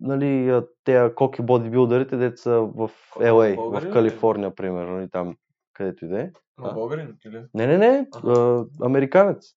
нали, 0.00 0.60
те 0.84 1.14
коки 1.14 1.42
бодибилдърите, 1.42 2.16
деца 2.16 2.50
в 2.50 2.90
LA, 3.16 3.54
българин 3.56 3.88
в 3.88 3.90
ли? 3.90 3.92
Калифорния, 3.92 4.54
примерно, 4.54 5.00
или 5.00 5.10
там, 5.10 5.36
където 5.72 6.04
и 6.04 6.08
да 6.08 6.20
е. 6.20 6.30
Българин 6.74 7.16
или? 7.26 7.44
Не, 7.54 7.66
не, 7.66 7.78
не, 7.78 8.06
а, 8.26 8.64
американец. 8.84 9.54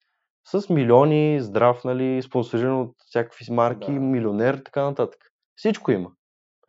С 0.47 0.69
милиони, 0.69 1.41
здрав, 1.41 1.83
нали, 1.83 2.21
спонсориран 2.21 2.81
от 2.81 2.95
всякакви 3.05 3.45
марки, 3.51 3.93
Да. 3.93 3.99
милионер, 3.99 4.61
така 4.65 4.83
нататък. 4.83 5.21
Всичко 5.55 5.91
има. 5.91 6.11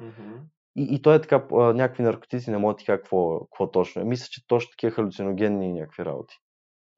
Мгм. 0.01 0.35
И, 0.77 0.89
и 0.91 1.03
той 1.03 1.17
е 1.17 1.21
така, 1.21 1.47
а, 1.53 1.57
някакви 1.57 2.03
наркотици, 2.03 2.51
не 2.51 2.59
мога 2.59 2.75
да 2.75 2.79
ти 2.79 2.85
какво, 2.87 3.41
какво 3.41 3.71
точно 3.71 4.03
е. 4.03 4.05
Мисля, 4.05 4.27
че 4.31 4.47
точно 4.47 4.71
такива 4.71 4.91
халюциногенни 4.91 5.73
някакви 5.73 6.05
работи. 6.05 6.35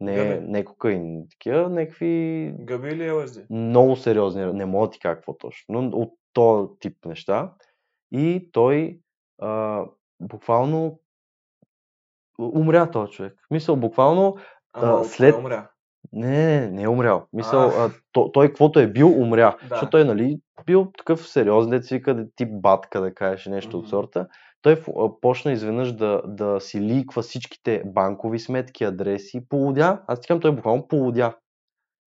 Не, 0.00 0.14
Гъби. 0.16 0.46
не 0.46 0.64
кокаин, 0.64 1.24
такива 1.30 1.68
някакви 1.68 2.52
Гъби 2.58 2.88
или 2.88 3.10
ЛСД? 3.12 3.46
много 3.50 3.96
сериозни, 3.96 4.44
не 4.44 4.64
мога 4.66 4.86
да 4.86 4.90
ти 4.90 4.98
какво 4.98 5.36
точно, 5.36 5.82
но 5.82 5.88
от 5.88 6.12
този 6.32 6.68
тип 6.80 7.04
неща. 7.04 7.54
И 8.12 8.48
той 8.52 9.00
а, 9.38 9.84
буквално 10.20 11.00
умря 12.38 12.90
този 12.90 13.12
човек. 13.12 13.34
Мисъл, 13.50 13.76
буквално 13.76 14.36
А, 14.72 14.90
от 14.90 15.06
след- 15.06 15.34
умря? 15.36 15.70
Не, 16.12 16.28
не, 16.28 16.60
не, 16.60 16.70
не 16.70 16.82
е 16.82 16.88
умрял. 16.88 17.26
Мисъл, 17.32 17.60
А. 17.60 17.84
а, 17.84 17.90
то, 18.12 18.32
той 18.32 18.48
каквото 18.48 18.80
е 18.80 18.86
бил, 18.86 19.22
умря. 19.22 19.56
Да. 19.62 19.68
Защото 19.68 19.90
той, 19.90 20.04
нали, 20.04 20.40
бил 20.66 20.92
такъв 20.98 21.28
сериозен, 21.28 21.70
дет 21.70 21.84
си 21.84 21.94
вика, 21.94 22.14
де 22.14 22.26
тип 22.36 22.48
батка, 22.52 23.00
да 23.00 23.14
кажеш 23.14 23.46
нещо 23.46 23.76
от 23.76 23.82
Мгм. 23.82 23.90
сорта. 23.90 24.26
Той 24.62 24.72
а, 24.72 25.08
почна 25.20 25.52
изведнъж 25.52 25.92
да, 25.92 26.22
да 26.26 26.60
си 26.60 26.80
ликва 26.80 27.22
всичките 27.22 27.82
банкови 27.86 28.38
сметки, 28.38 28.84
адреси, 28.84 29.48
полудя. 29.48 30.02
Аз 30.06 30.20
ти 30.20 30.40
той 30.40 30.54
буквално 30.54 30.88
полудя. 30.88 31.34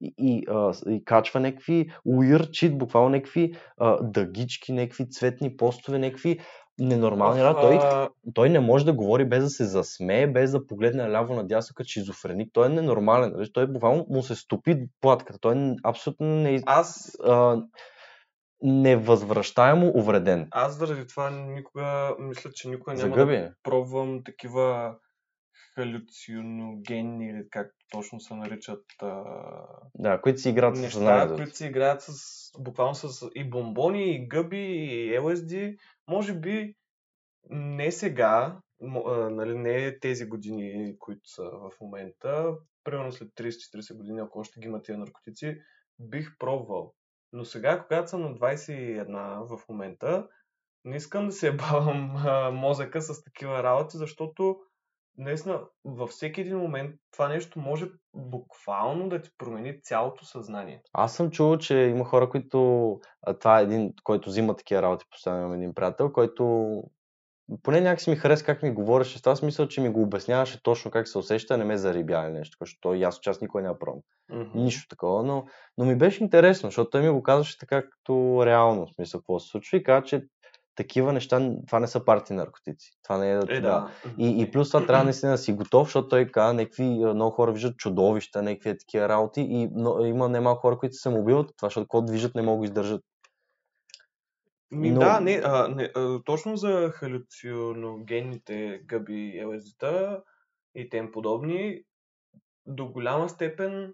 И, 0.03 0.13
и, 0.17 0.43
а, 0.49 0.73
и 0.89 1.05
качва 1.05 1.39
някакви 1.39 1.89
shit, 2.07 2.77
буквално 2.77 3.09
някакви 3.09 3.53
а, 3.77 4.03
дъгички, 4.03 4.73
някакви 4.73 5.09
цветни 5.09 5.57
постове, 5.57 5.99
някакви 5.99 6.39
ненормални 6.79 7.43
работи. 7.43 7.79
Той, 7.79 8.09
той 8.33 8.49
не 8.49 8.59
може 8.59 8.85
да 8.85 8.93
говори 8.93 9.25
без 9.25 9.43
да 9.43 9.49
се 9.49 9.65
засмее, 9.65 10.27
без 10.27 10.51
да 10.51 10.67
погледне 10.67 11.09
ляво 11.11 11.33
надясно 11.33 11.73
като 11.75 11.87
шизофреник. 11.87 12.49
Той 12.53 12.65
е 12.65 12.69
ненормален. 12.69 13.31
Нали? 13.35 13.51
Той 13.53 13.67
буквално 13.67 14.05
му 14.09 14.23
се 14.23 14.35
стопи 14.35 14.77
платката. 15.01 15.39
Той 15.39 15.55
е 15.57 15.75
абсолютно 15.83 16.27
не, 16.27 16.61
Аз, 16.65 17.11
а, 17.25 17.61
невъзвръщаемо 18.63 19.87
увреден. 19.87 20.47
аз 20.51 20.77
заради 20.77 21.07
това 21.07 21.29
никога, 21.29 22.15
мисля, 22.19 22.49
че 22.53 22.69
никога 22.69 22.93
няма 22.93 23.01
Загъби. 23.15 23.37
да 23.37 23.53
пробвам 23.63 24.23
такива 24.23 24.95
халюциногенни 25.75 27.29
или 27.29 27.43
как 27.49 27.71
точно 27.91 28.19
се 28.19 28.33
наричат 28.33 28.83
а, 29.01 29.23
Да, 29.95 30.21
които 30.21 30.41
си 30.41 30.49
играят 30.49 30.77
с 30.77 30.81
неща, 30.81 30.93
съзнанието. 30.93 31.35
които 31.35 31.55
се 31.57 31.67
играят 31.67 32.01
с, 32.01 32.11
буквално 32.59 32.95
с 32.95 33.29
и 33.35 33.49
бомбони, 33.49 34.15
и 34.15 34.27
гъби, 34.27 34.57
и 34.75 35.17
LSD. 35.19 35.77
Може 36.11 36.33
би 36.33 36.75
не 37.49 37.91
сега, 37.91 38.59
нали, 38.81 39.57
не 39.57 39.99
тези 39.99 40.25
години, 40.25 40.95
които 40.99 41.29
са 41.29 41.43
в 41.43 41.71
момента, 41.81 42.57
примерно 42.83 43.11
след 43.11 43.29
30-40 43.29 43.97
години, 43.97 44.19
ако 44.19 44.39
още 44.39 44.59
ги 44.59 44.67
има 44.67 44.81
тия 44.81 44.97
наркотици, 44.97 45.61
бих 45.99 46.37
пробвал. 46.39 46.93
Но 47.33 47.45
сега, 47.45 47.83
когато 47.83 48.09
съм 48.09 48.21
на 48.21 48.35
21 48.35 49.57
в 49.57 49.69
момента, 49.69 50.27
не 50.85 50.95
искам 50.95 51.25
да 51.25 51.31
се 51.31 51.47
ебавам 51.53 52.15
а, 52.15 52.51
мозъка 52.51 53.01
с 53.01 53.23
такива 53.23 53.63
работи, 53.63 53.97
защото 53.97 54.59
наистина 55.17 55.59
във 55.85 56.09
всеки 56.09 56.41
един 56.41 56.57
момент 56.57 56.95
това 57.11 57.27
нещо 57.27 57.59
може 57.59 57.85
буквално 58.13 59.09
да 59.09 59.21
ти 59.21 59.29
промени 59.37 59.81
цялото 59.81 60.25
съзнание. 60.25 60.81
Аз 60.93 61.15
съм 61.15 61.31
чувал, 61.31 61.57
че 61.57 61.77
има 61.77 62.05
хора, 62.05 62.29
които... 62.29 62.99
А, 63.21 63.33
това 63.33 63.59
е 63.59 63.63
един, 63.63 63.93
който 64.03 64.29
взима 64.29 64.55
такива 64.55 64.81
работи. 64.81 65.05
Постоянно 65.11 65.41
имам 65.41 65.53
един 65.53 65.73
приятел, 65.73 66.11
който 66.11 66.73
поне 67.63 67.81
някакси 67.81 68.09
ми 68.09 68.15
хареса 68.15 68.45
как 68.45 68.63
ми 68.63 68.71
говореше. 68.71 69.17
С 69.17 69.21
това 69.21 69.35
смисъл, 69.35 69.67
че 69.67 69.81
ми 69.81 69.89
го 69.89 70.01
обясняваше 70.01 70.63
точно 70.63 70.91
как 70.91 71.07
се 71.07 71.17
усеща, 71.17 71.57
не 71.57 71.63
ме 71.63 71.77
зарибя 71.77 72.23
или 72.25 72.31
нещо. 72.31 72.57
Защото 72.61 72.91
аз 73.25 73.41
никой 73.41 73.61
няма 73.61 73.79
пробвам. 73.79 74.01
Нищо 74.55 74.87
такова, 74.87 75.23
но, 75.23 75.45
но 75.77 75.85
ми 75.85 75.95
беше 75.95 76.23
интересно, 76.23 76.67
защото 76.67 76.89
той 76.89 77.01
ми 77.01 77.09
го 77.09 77.23
казваше 77.23 77.57
така 77.57 77.83
като 77.89 78.43
реално, 78.45 78.87
в 78.87 78.93
смисъл 78.95 79.19
какво 79.19 79.39
се 79.39 79.49
случва 79.49 79.77
и 79.77 79.83
каза, 79.83 80.05
че 80.05 80.25
такива 80.81 81.13
неща, 81.13 81.51
това 81.67 81.79
не 81.79 81.87
са 81.87 82.05
парти 82.05 82.33
наркотици. 82.33 82.91
Това 83.03 83.17
не 83.17 83.31
е, 83.31 83.39
Е, 83.49 83.61
да. 83.61 83.91
И, 84.17 84.41
и 84.41 84.51
плюс 84.51 84.69
това 84.69 84.85
трябва 84.85 85.03
наистина 85.03 85.31
да 85.31 85.37
си 85.37 85.53
готов, 85.53 85.87
защото 85.87 86.07
той 86.07 86.25
каза, 86.25 86.53
някакви 86.53 86.83
много 86.83 87.31
хора 87.31 87.51
виждат 87.51 87.77
чудовища, 87.77 88.41
някакви 88.41 88.77
такива 88.77 89.09
работи 89.09 89.41
и 89.41 89.69
но, 89.71 90.05
има 90.05 90.29
немалко 90.29 90.61
хора, 90.61 90.77
които 90.77 90.95
се 90.95 91.01
самоубиват 91.01 91.49
от 91.49 91.57
това, 91.57 91.65
защото 91.65 91.85
какво 91.85 92.01
движат 92.01 92.35
не 92.35 92.41
могат 92.41 92.61
да 92.61 92.65
издържат. 92.65 93.01
Ми, 94.71 94.91
Но- 94.91 94.99
Да, 94.99 95.19
не, 95.19 95.41
а, 95.43 95.67
не 95.67 95.91
а, 95.95 96.23
точно 96.23 96.57
за 96.57 96.91
халюциногенните 96.93 98.81
гъби 98.85 99.43
ЛСД-та 99.45 100.21
и 100.75 100.89
тем 100.89 101.11
подобни, 101.11 101.83
до 102.65 102.87
голяма 102.87 103.29
степен 103.29 103.93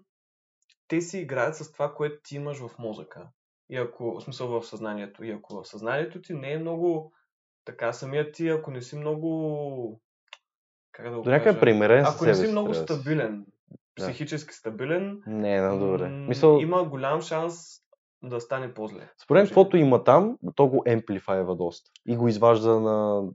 те 0.88 1.00
си 1.00 1.18
играят 1.18 1.56
с 1.56 1.72
това, 1.72 1.94
което 1.94 2.16
ти 2.24 2.36
имаш 2.36 2.58
в 2.58 2.70
мозъка. 2.78 3.28
И 3.70 3.76
ако, 3.76 4.14
в 4.14 4.20
смисъл 4.20 4.48
в 4.48 4.66
съзнанието. 4.66 5.24
И 5.24 5.30
ако 5.30 5.62
в 5.62 5.68
съзнанието 5.68 6.20
ти 6.22 6.34
не 6.34 6.52
е 6.52 6.58
много 6.58 7.12
така 7.64 7.92
самият 7.92 8.34
ти, 8.34 8.48
ако 8.48 8.70
не 8.70 8.82
си 8.82 8.96
много... 8.96 10.00
Как 10.92 11.10
да 11.10 11.16
го 11.16 11.22
До 11.22 11.30
някъде 11.30 11.60
примерен 11.60 12.04
Ако 12.06 12.24
не 12.26 12.34
си 12.34 12.46
много 12.46 12.74
стабилен, 12.74 13.46
Да. 13.98 14.04
психически 14.04 14.54
стабилен, 14.54 15.22
Не, 15.26 15.56
е 15.56 15.68
добре. 15.68 16.08
м, 16.08 16.26
Мисъл, 16.28 16.58
има 16.60 16.84
голям 16.84 17.20
шанс 17.22 17.78
да 18.22 18.40
стане 18.40 18.74
по-зле. 18.74 19.10
според 19.22 19.40
мен, 19.40 19.46
каквото 19.46 19.76
има 19.76 20.04
там, 20.04 20.38
то 20.54 20.68
го 20.68 20.82
емплифайва 20.86 21.56
доста 21.56 21.90
и 22.06 22.16
го 22.16 22.28
изважда 22.28 22.80
на 22.80 23.28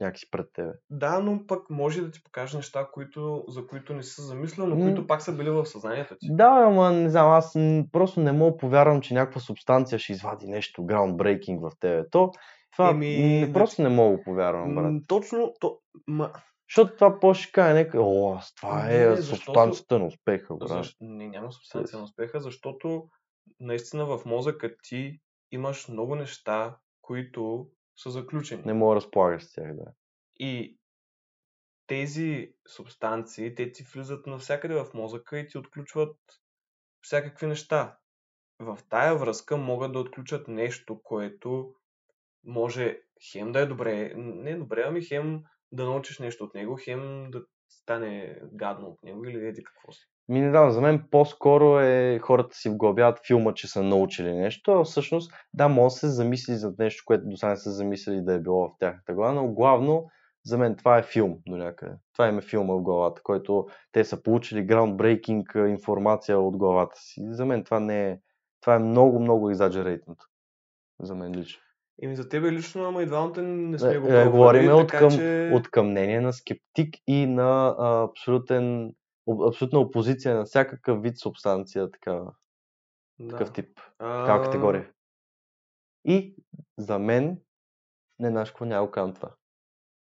някакси 0.00 0.30
пред 0.30 0.46
тебе. 0.52 0.72
Да, 0.90 1.18
но 1.18 1.46
пък 1.46 1.70
може 1.70 2.00
да 2.00 2.10
ти 2.10 2.22
покаже 2.24 2.56
неща, 2.56 2.88
които, 2.92 3.44
за 3.48 3.66
които 3.66 3.94
не 3.94 4.02
си 4.02 4.10
се 4.10 4.22
замислял, 4.22 4.66
но 4.66 4.76
които 4.76 5.06
пак 5.06 5.22
са 5.22 5.32
били 5.32 5.50
в 5.50 5.66
съзнанието 5.66 6.16
ти. 6.20 6.26
Да, 6.30 6.64
ама 6.66 6.92
не 6.92 7.10
знам, 7.10 7.30
аз 7.30 7.52
просто 7.92 8.20
не 8.20 8.32
мога 8.32 8.56
повярвам, 8.56 9.00
че 9.00 9.14
някаква 9.14 9.40
субстанция 9.40 9.98
ще 9.98 10.12
извади 10.12 10.46
нещо 10.46 10.82
groundbreaking 10.82 11.60
в 11.60 11.72
тебе. 11.80 12.08
То, 12.10 12.32
това 12.76 12.90
Еми, 12.90 13.46
да 13.46 13.52
просто 13.52 13.82
не 13.82 13.88
мога 13.88 14.16
да 14.16 14.22
повярвам, 14.22 14.74
брат. 14.74 14.92
Точно, 15.06 15.54
то, 15.60 15.78
ма, 16.06 16.32
Защото 16.70 16.94
това 16.94 17.20
по 17.20 17.34
ще 17.34 17.52
каже 17.52 17.74
нека, 17.74 17.98
о, 18.00 18.38
това 18.56 18.84
Не, 18.84 19.02
е 19.02 19.08
не, 19.08 19.16
субстанцията 19.16 19.98
на 19.98 20.06
успеха, 20.06 20.56
брат. 20.56 20.68
Защ... 20.68 20.96
Не, 21.00 21.28
няма 21.28 21.52
субстанция 21.52 21.98
на 21.98 22.04
успеха, 22.04 22.40
защото 22.40 23.08
наистина 23.60 24.06
в 24.06 24.24
мозъка 24.24 24.74
ти 24.82 25.20
имаш 25.52 25.88
много 25.88 26.14
неща, 26.14 26.76
които 27.02 27.68
са 27.98 28.10
заключени. 28.10 28.62
Не 28.62 28.74
мога 28.74 28.94
да 28.94 28.96
разполагаш 28.96 29.44
с 29.44 29.52
тях, 29.52 29.74
да. 29.74 29.92
И 30.38 30.78
тези 31.86 32.54
субстанции, 32.68 33.54
те 33.54 33.72
ти 33.72 33.82
влизат 33.82 34.26
навсякъде 34.26 34.74
в 34.74 34.86
мозъка 34.94 35.38
и 35.38 35.48
ти 35.48 35.58
отключват 35.58 36.16
всякакви 37.00 37.46
неща. 37.46 37.98
В 38.58 38.78
тая 38.88 39.16
връзка 39.16 39.56
могат 39.56 39.92
да 39.92 39.98
отключат 39.98 40.48
нещо, 40.48 41.02
което 41.02 41.74
може 42.44 43.00
хем 43.32 43.52
да 43.52 43.60
е 43.60 43.66
добре, 43.66 44.14
не 44.16 44.50
е 44.50 44.56
добре, 44.56 44.84
ами 44.86 45.04
хем 45.04 45.42
да 45.72 45.84
научиш 45.84 46.18
нещо 46.18 46.44
от 46.44 46.54
него, 46.54 46.78
хем 46.84 47.30
да 47.30 47.44
стане 47.68 48.40
гадно 48.52 48.86
от 48.86 49.02
него 49.02 49.24
или 49.24 49.46
еди 49.46 49.64
какво 49.64 49.92
си. 49.92 50.08
Ми 50.28 50.40
не 50.40 50.50
знам, 50.50 50.70
за 50.70 50.80
мен 50.80 51.04
по-скоро 51.10 51.80
е 51.80 52.18
хората 52.22 52.56
си 52.56 52.70
вглъбяват 52.70 53.26
филма, 53.26 53.54
че 53.54 53.68
са 53.68 53.82
научили 53.82 54.32
нещо, 54.32 54.72
а 54.72 54.84
всъщност 54.84 55.32
да, 55.54 55.68
може 55.68 55.92
да 55.92 55.98
се 55.98 56.08
замисли 56.08 56.54
за 56.54 56.74
нещо, 56.78 57.02
което 57.06 57.28
до 57.28 57.36
сега 57.36 57.50
не 57.50 57.56
са 57.56 57.70
замислили 57.70 58.20
да 58.20 58.34
е 58.34 58.38
било 58.38 58.68
в 58.68 58.72
тяхната 58.78 59.14
глава, 59.14 59.32
но 59.32 59.48
главно 59.48 60.10
за 60.44 60.58
мен 60.58 60.76
това 60.76 60.98
е 60.98 61.02
филм 61.02 61.38
до 61.46 61.56
някъде. 61.56 61.92
Това 62.12 62.28
им 62.28 62.38
е 62.38 62.42
филма 62.42 62.74
в 62.74 62.82
главата, 62.82 63.22
който 63.22 63.66
те 63.92 64.04
са 64.04 64.22
получили 64.22 64.62
а, 65.54 65.68
информация 65.68 66.38
от 66.38 66.56
главата 66.56 66.96
си. 67.00 67.20
За 67.30 67.46
мен 67.46 67.64
това 67.64 67.80
не 67.80 68.10
е, 68.10 68.18
това 68.60 68.74
е 68.74 68.78
много, 68.78 69.20
много 69.20 69.50
exaggerated. 69.50 70.16
За 71.02 71.14
мен 71.14 71.34
лично. 71.34 71.62
Еми 72.02 72.16
за 72.16 72.28
тебе 72.28 72.52
лично, 72.52 72.84
ама 72.84 73.02
и 73.02 73.06
двамата 73.06 73.42
не 73.42 73.78
сме 73.78 73.94
Е, 73.94 73.98
го 73.98 74.06
е, 74.06 74.10
пробвали, 74.10 74.30
говориме 74.30 74.72
от 74.72 74.90
към- 74.90 75.10
че... 75.10 75.50
От 75.54 75.70
към 75.70 75.86
мнение 75.90 76.20
на 76.20 76.32
скептик 76.32 76.94
и 77.06 77.26
на 77.26 77.76
а, 77.78 78.02
абсолютен, 78.02 78.92
абсолютна 79.48 79.78
опозиция 79.78 80.36
на 80.36 80.44
всякакъв 80.44 81.02
вид 81.02 81.18
субстанция, 81.18 81.90
такава, 81.90 82.32
да. 83.18 83.28
такъв 83.28 83.52
тип. 83.52 83.80
Такава 83.98 84.44
категория. 84.44 84.90
И 86.04 86.36
за 86.78 86.98
мен, 86.98 87.38
не 88.18 88.28
знаеш 88.30 88.50
какво 88.50 88.64
няма 88.64 88.90
казвам 88.90 89.14
това. 89.14 89.34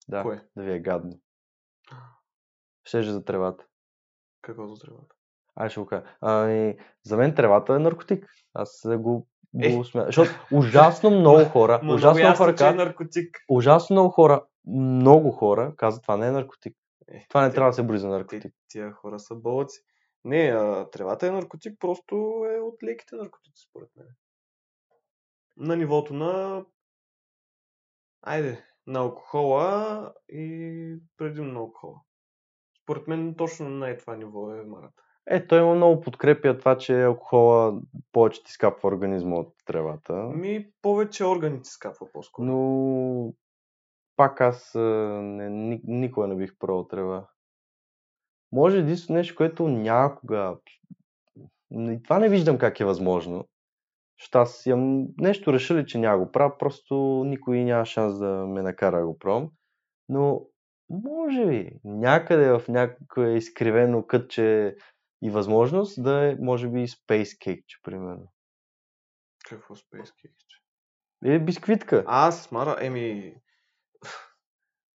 Да, 0.09 0.23
Кое? 0.23 0.45
да 0.57 0.63
ви 0.63 0.73
е 0.73 0.81
гадно. 0.81 1.13
Щеше 2.85 3.11
за 3.11 3.25
тревата. 3.25 3.65
Какво 4.43 4.67
за 4.67 4.81
тревата? 4.81 5.15
Ай, 5.57 5.69
ще 5.71 5.81
го 5.81 5.87
кажа. 5.87 6.05
Ами, 6.21 6.79
за 7.03 7.17
мен 7.17 7.35
тревата 7.35 7.75
е 7.75 7.79
наркотик. 7.79 8.27
Аз 8.55 8.85
е, 8.85 8.97
го, 8.97 9.29
Е. 9.63 9.77
го 9.77 9.85
смя... 9.85 10.03
Защото 10.07 10.31
ужасно 10.53 11.11
много 11.11 11.45
хора, 11.45 11.81
ужасно 11.95 12.21
много 12.21 12.37
хора, 12.37 12.55
е 12.61 12.75
наркотик. 12.75 13.39
ужасно 13.49 13.95
много 13.95 14.11
хора, 14.11 14.45
много 14.67 15.31
хора 15.31 15.75
казват, 15.77 16.03
това 16.03 16.17
не 16.17 16.29
е 16.29 16.31
наркотик. 16.31 16.77
Е, 17.13 17.27
Това 17.29 17.43
не 17.43 17.49
те- 17.49 17.55
трябва 17.55 17.71
да 17.71 17.75
се 17.75 17.83
брои 17.83 17.99
за 17.99 18.07
те- 18.07 18.11
наркотик. 18.11 18.55
Тия 18.69 18.93
хора 18.93 19.19
са 19.21 19.35
бълъци. 19.35 19.81
Не, 20.25 20.53
а, 20.57 20.91
тревата 20.91 21.27
е 21.27 21.31
наркотик, 21.31 21.77
просто 21.81 22.15
е 22.57 22.61
от 22.61 22.83
леките 22.83 23.17
наркотици, 23.17 23.67
според 23.71 23.89
мен. 23.97 24.07
На 25.57 25.77
нивото 25.77 26.15
на... 26.15 26.65
Айде, 28.23 28.65
на 28.87 28.99
алкохола 28.99 30.13
и 30.29 30.97
предимно 31.17 31.53
на 31.53 31.59
алкохола. 31.61 32.01
Според 32.83 33.09
мен 33.09 33.35
точно 33.35 33.69
на 33.69 33.89
е 33.91 33.97
това 33.97 34.17
ниво 34.17 34.55
е 34.55 34.63
марата. 34.63 35.03
Е, 35.27 35.47
той 35.47 35.59
има 35.61 35.75
много 35.75 36.01
подкрепя 36.01 36.59
това, 36.59 36.79
че 36.79 37.03
алкохола 37.03 37.81
повече 38.13 38.45
ти 38.45 38.53
скапва 38.53 38.89
организма 38.89 39.37
от 39.37 39.55
тревата. 39.65 40.13
Ми 40.15 40.71
повече 40.83 41.25
органите 41.25 41.69
скапва 41.69 42.07
по-скоро. 42.13 42.47
Но 42.47 43.33
пак 44.17 44.41
аз 44.41 44.75
а, 44.75 44.81
не, 45.23 45.51
ни, 45.51 45.81
никога 45.85 46.27
не 46.27 46.37
бих 46.37 46.59
пробвал 46.59 46.89
трева. 46.89 47.29
Може 48.53 48.79
единствено 48.79 49.19
нещо, 49.19 49.35
което 49.37 49.69
някога... 49.69 50.59
И 51.71 52.01
това 52.05 52.19
не 52.19 52.29
виждам 52.29 52.59
как 52.59 52.81
е 52.81 52.85
възможно. 52.85 53.49
Защото 54.21 54.39
аз 54.39 54.67
имам 54.67 55.07
нещо 55.19 55.53
решили, 55.53 55.87
че 55.87 55.99
няма 55.99 56.19
го 56.19 56.33
правя, 56.33 56.59
просто 56.59 56.95
никой 57.27 57.65
няма 57.65 57.87
шанс 57.87 58.19
да 58.19 58.47
ме 58.47 58.63
накара 58.63 59.01
да 59.01 59.07
го 59.07 59.19
пробвам. 59.19 59.51
Но 60.09 60.47
може 60.91 61.47
би 61.47 61.71
някъде 61.85 62.51
в 62.51 62.63
някое 62.69 63.33
изкривено 63.33 64.07
кътче 64.07 64.77
и 65.23 65.31
възможност 65.31 66.03
да 66.03 66.31
е, 66.31 66.37
може 66.41 66.69
би, 66.69 66.79
Space 66.79 67.39
Cake, 67.47 67.81
примерно. 67.83 68.33
Какво 69.49 69.75
Space 69.75 70.11
Cake? 70.11 70.43
Или 71.25 71.39
бисквитка. 71.39 72.05
А, 72.07 72.33
с 72.33 72.53
Мара, 72.53 72.77
еми... 72.81 73.35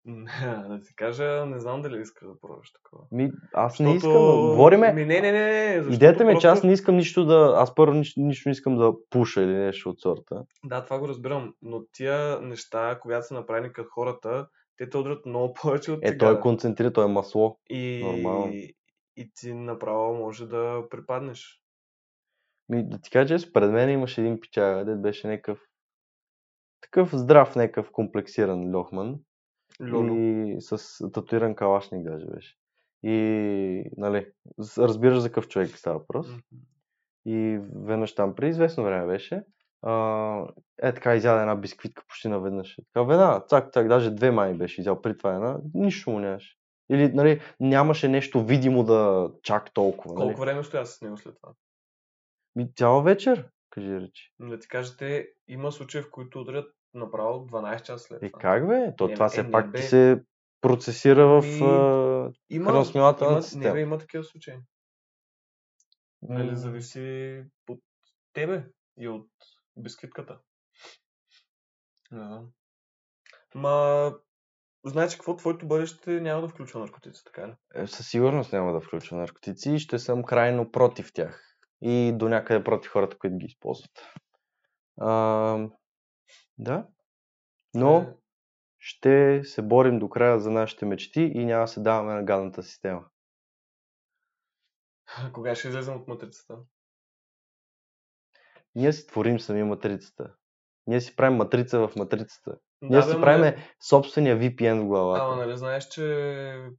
да 0.69 0.81
ти 0.81 0.95
кажа, 0.97 1.47
не 1.47 1.61
знам 1.61 1.83
дали 1.83 2.01
искаш 2.01 2.29
да 2.29 2.41
пробваш 2.41 2.73
такова. 2.73 3.05
Ми, 3.13 3.31
аз 3.55 3.81
не 3.81 3.93
Защото- 3.93 3.97
искам. 4.09 4.41
да- 4.43 4.49
Говориме, 4.49 4.93
Ми, 4.93 5.05
не, 5.05 5.21
не, 5.21 5.33
не, 5.33 5.81
не. 5.81 5.95
Идеята 5.95 6.25
ми 6.25 6.33
е, 6.33 6.39
че 6.39 6.47
аз 6.47 6.63
не 6.63 6.73
искам 6.73 6.97
нищо 6.97 7.25
да... 7.25 7.55
Аз 7.57 7.75
първо 7.75 7.95
нищо, 7.95 8.21
нищо 8.21 8.49
не 8.49 8.53
искам 8.53 8.77
да 8.77 8.93
пуша 9.11 9.43
или 9.43 9.55
нещо 9.55 9.91
от 9.91 10.01
сорта. 10.01 10.45
Да, 10.65 10.85
това 10.85 10.99
го 10.99 11.09
разбирам, 11.09 11.55
но 11.63 11.83
тия 11.93 12.41
неща, 12.41 12.99
когато 13.03 13.27
са 13.27 13.35
направени 13.35 13.73
като 13.73 13.89
хората, 13.91 14.49
те 14.77 14.91
те 14.91 14.97
удрят 14.97 15.27
много 15.27 15.55
повече 15.55 15.93
от 15.93 15.99
Е, 16.05 16.09
цигара. 16.09 16.19
той 16.19 16.39
е 16.39 16.43
концентриран, 16.43 16.93
той 16.93 17.05
е 17.05 17.09
масло. 17.09 17.59
и... 17.71 18.03
нормално. 18.05 18.53
и 19.17 19.31
ти 19.35 19.55
направо 19.55 20.15
може 20.15 20.47
да 20.47 20.83
припаднеш. 20.91 21.61
Ми, 22.69 22.89
да 22.89 22.99
ти 23.01 23.11
кажа, 23.11 23.39
че 23.39 23.53
пред 23.53 23.71
мен 23.71 23.91
имаше 23.91 24.21
един 24.21 24.41
пичага, 24.41 24.85
дед 24.85 25.03
беше 25.03 25.29
някакъв 25.29 25.59
такъв 26.81 27.11
здрав, 27.17 27.57
някакъв 27.57 27.91
комплексиран 27.91 28.77
лохман. 28.77 29.17
Лоло. 29.81 30.17
И 30.17 30.57
с 30.61 30.99
татуиран 31.13 31.55
калашник 31.55 32.03
даже 32.03 32.27
беше. 32.27 32.57
И, 33.03 33.91
нали, 33.97 34.27
разбираш 34.79 35.19
за 35.19 35.29
какъв 35.29 35.49
човек 35.49 35.79
става 35.79 35.99
въпрос. 35.99 36.27
И 37.27 37.61
веднъж 37.75 38.15
там, 38.15 38.35
преди 38.35 38.51
известно 38.51 38.85
време 38.85 39.07
беше, 39.07 39.43
а, 39.83 40.47
е 40.83 40.95
така 40.95 41.15
изяда 41.15 41.41
една 41.41 41.57
бисквитка 41.57 42.03
почти 42.09 42.29
наведнъж. 42.29 42.79
Е 42.79 42.83
Така, 42.93 43.05
веднага, 43.07 43.45
цак, 43.47 43.73
цак, 43.73 43.89
даже 43.89 44.11
две 44.11 44.31
май 44.31 44.55
беше 44.55 44.81
изял, 44.81 45.03
при 45.03 45.19
това 45.19 45.35
една, 45.35 45.59
нищо 45.75 46.11
му 46.11 46.19
нямаше. 46.19 46.57
Или, 46.91 47.13
нали, 47.13 47.41
нямаше 47.61 48.09
нещо 48.09 48.45
видимо 48.45 48.85
да 48.85 49.31
чак 49.43 49.75
толкова. 49.75 50.15
Нали? 50.15 50.27
Колко 50.27 50.41
време 50.41 50.65
стоя 50.65 50.87
с 50.87 51.03
него 51.03 51.17
след 51.17 51.35
това? 51.43 51.53
Ми, 52.57 52.75
цяла 52.75 53.03
вечер, 53.03 53.49
кажи 53.71 54.01
речи. 54.01 54.33
Да 54.41 54.59
ти 54.59 54.69
кажете, 54.69 55.29
има 55.49 55.73
случаи, 55.73 56.03
в 56.03 56.11
които 56.11 56.41
удрят 56.41 56.76
направо 56.99 57.47
12 57.47 57.83
часа 57.83 58.05
след 58.05 58.23
Е, 58.23 58.31
това. 58.31 58.41
как 58.41 58.69
бе? 58.69 58.95
То 58.97 59.09
Не, 59.09 59.15
това 59.15 59.27
е, 59.27 59.29
все 59.29 59.43
не, 59.43 59.51
пак 59.51 59.73
бе. 59.73 59.83
се 59.83 60.23
процесира 60.61 61.27
в 61.27 61.43
Ми, 61.43 61.61
а, 61.63 62.33
Има, 62.51 62.85
има, 62.95 63.35
не, 63.35 63.43
система. 63.43 63.75
бе, 63.75 63.81
има 63.81 63.99
такива 63.99 64.25
случаи. 64.25 64.55
Нали, 66.23 66.51
М. 66.51 66.57
зависи 66.57 67.43
от 67.69 67.81
тебе 68.33 68.65
и 68.99 69.09
от 69.09 69.29
бисквитката. 69.77 70.39
Не 72.11 72.25
знам. 72.25 72.49
Ма, 73.55 74.15
значи 74.85 75.17
какво 75.17 75.37
твоето 75.37 75.67
бъдеще 75.69 76.21
няма 76.21 76.43
да 76.43 76.49
включва 76.49 76.81
наркотици, 76.81 77.25
така 77.25 77.49
ли? 77.49 77.55
Е, 77.75 77.87
със 77.87 78.09
сигурност 78.09 78.53
няма 78.53 78.73
да 78.73 78.81
включва 78.81 79.17
наркотици 79.17 79.71
и 79.71 79.79
ще 79.79 79.99
съм 79.99 80.25
крайно 80.25 80.71
против 80.73 81.13
тях. 81.13 81.43
И 81.81 82.13
до 82.15 82.29
някъде 82.29 82.65
против 82.65 82.91
хората, 82.91 83.19
които 83.19 83.37
ги 83.37 83.47
използват. 83.47 84.07
А, 85.01 85.69
да. 86.59 86.87
Но 87.75 87.99
Е, 87.99 88.15
ще 88.79 89.43
се 89.45 89.63
борим 89.63 89.99
до 89.99 90.09
края 90.09 90.41
за 90.41 90.51
нашите 90.51 90.87
мечти 90.87 91.21
и 91.21 91.45
няма 91.45 91.65
да 91.65 91.69
се 91.69 91.81
даваме 91.81 92.15
на 92.15 92.23
гадната 92.23 92.63
система. 92.63 93.05
Кога 95.33 95.55
ще 95.55 95.69
излезем 95.69 95.97
от 95.97 96.09
матрицата? 96.09 96.59
Ние 98.75 98.93
си 98.93 99.07
творим 99.07 99.41
сами 99.41 99.63
матрицата. 99.63 100.35
Ние 100.87 101.01
си 101.01 101.17
правим 101.17 101.37
матрица 101.37 101.89
в 101.89 101.97
матрицата. 101.97 102.59
Ние 102.83 102.99
бе, 102.99 103.03
си 103.03 103.11
ама 103.13 103.21
правим 103.21 103.63
собствения 103.89 104.39
VPN 104.39 104.83
в 104.83 104.87
главата. 104.87 105.25
Ама 105.25 105.37
нали 105.37 105.57
знаеш, 105.57 105.89
че 105.89 106.03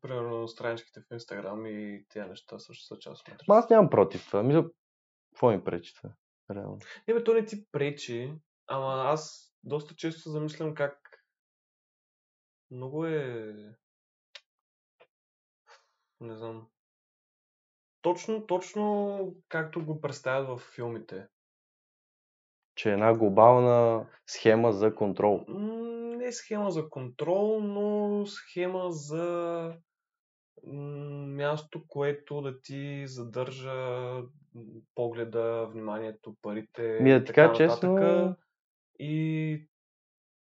примерно 0.02 0.48
страничките 0.48 1.00
в 1.00 1.14
Инстаграм 1.14 1.66
и 1.66 2.06
тези 2.10 2.30
неща 2.30 2.60
също 2.60 2.86
са 2.86 3.00
част 3.00 3.22
от 3.22 3.28
Ма 3.28 3.34
матрицата. 3.34 3.54
аз 3.60 3.70
нямам 3.70 3.90
против 3.90 4.26
това. 4.28 4.44
Мисля, 4.44 4.66
какво 5.34 5.52
ми 5.52 5.64
пречи 5.64 5.94
това? 5.96 6.10
Реално. 6.52 6.80
Не 7.08 7.14
бе, 7.14 7.24
то 7.24 7.34
не 7.34 7.46
ти 7.46 7.66
пречи, 7.72 8.34
ама 8.68 9.04
аз 9.06 9.47
доста 9.68 9.96
често 9.96 10.22
се 10.22 10.30
замислям 10.30 10.76
как 10.76 11.24
много 12.72 13.06
е... 13.06 13.54
Не 16.22 16.36
знам. 16.36 16.68
Точно, 18.02 18.48
точно 18.48 19.36
както 19.50 19.86
го 19.86 20.02
представят 20.02 20.60
в 20.60 20.64
филмите. 20.76 21.28
Че 22.76 22.90
е 22.90 22.94
една 22.94 23.14
глобална 23.14 24.08
схема 24.28 24.72
за 24.72 24.96
контрол. 24.96 25.46
Не 25.48 26.32
схема 26.32 26.72
за 26.72 26.90
контрол, 26.90 27.60
но 27.62 28.26
схема 28.26 28.92
за 28.92 29.74
място, 30.64 31.84
което 31.88 32.42
да 32.42 32.62
ти 32.62 33.08
задържа 33.08 34.22
погледа, 34.96 35.68
вниманието, 35.72 36.36
парите. 36.42 37.00
Ми 37.02 37.12
да 37.12 37.20
ти 37.20 37.26
така 37.26 37.48
кажа 37.48 37.58
честно, 37.58 37.94
нататък. 37.94 38.47
И 39.00 39.68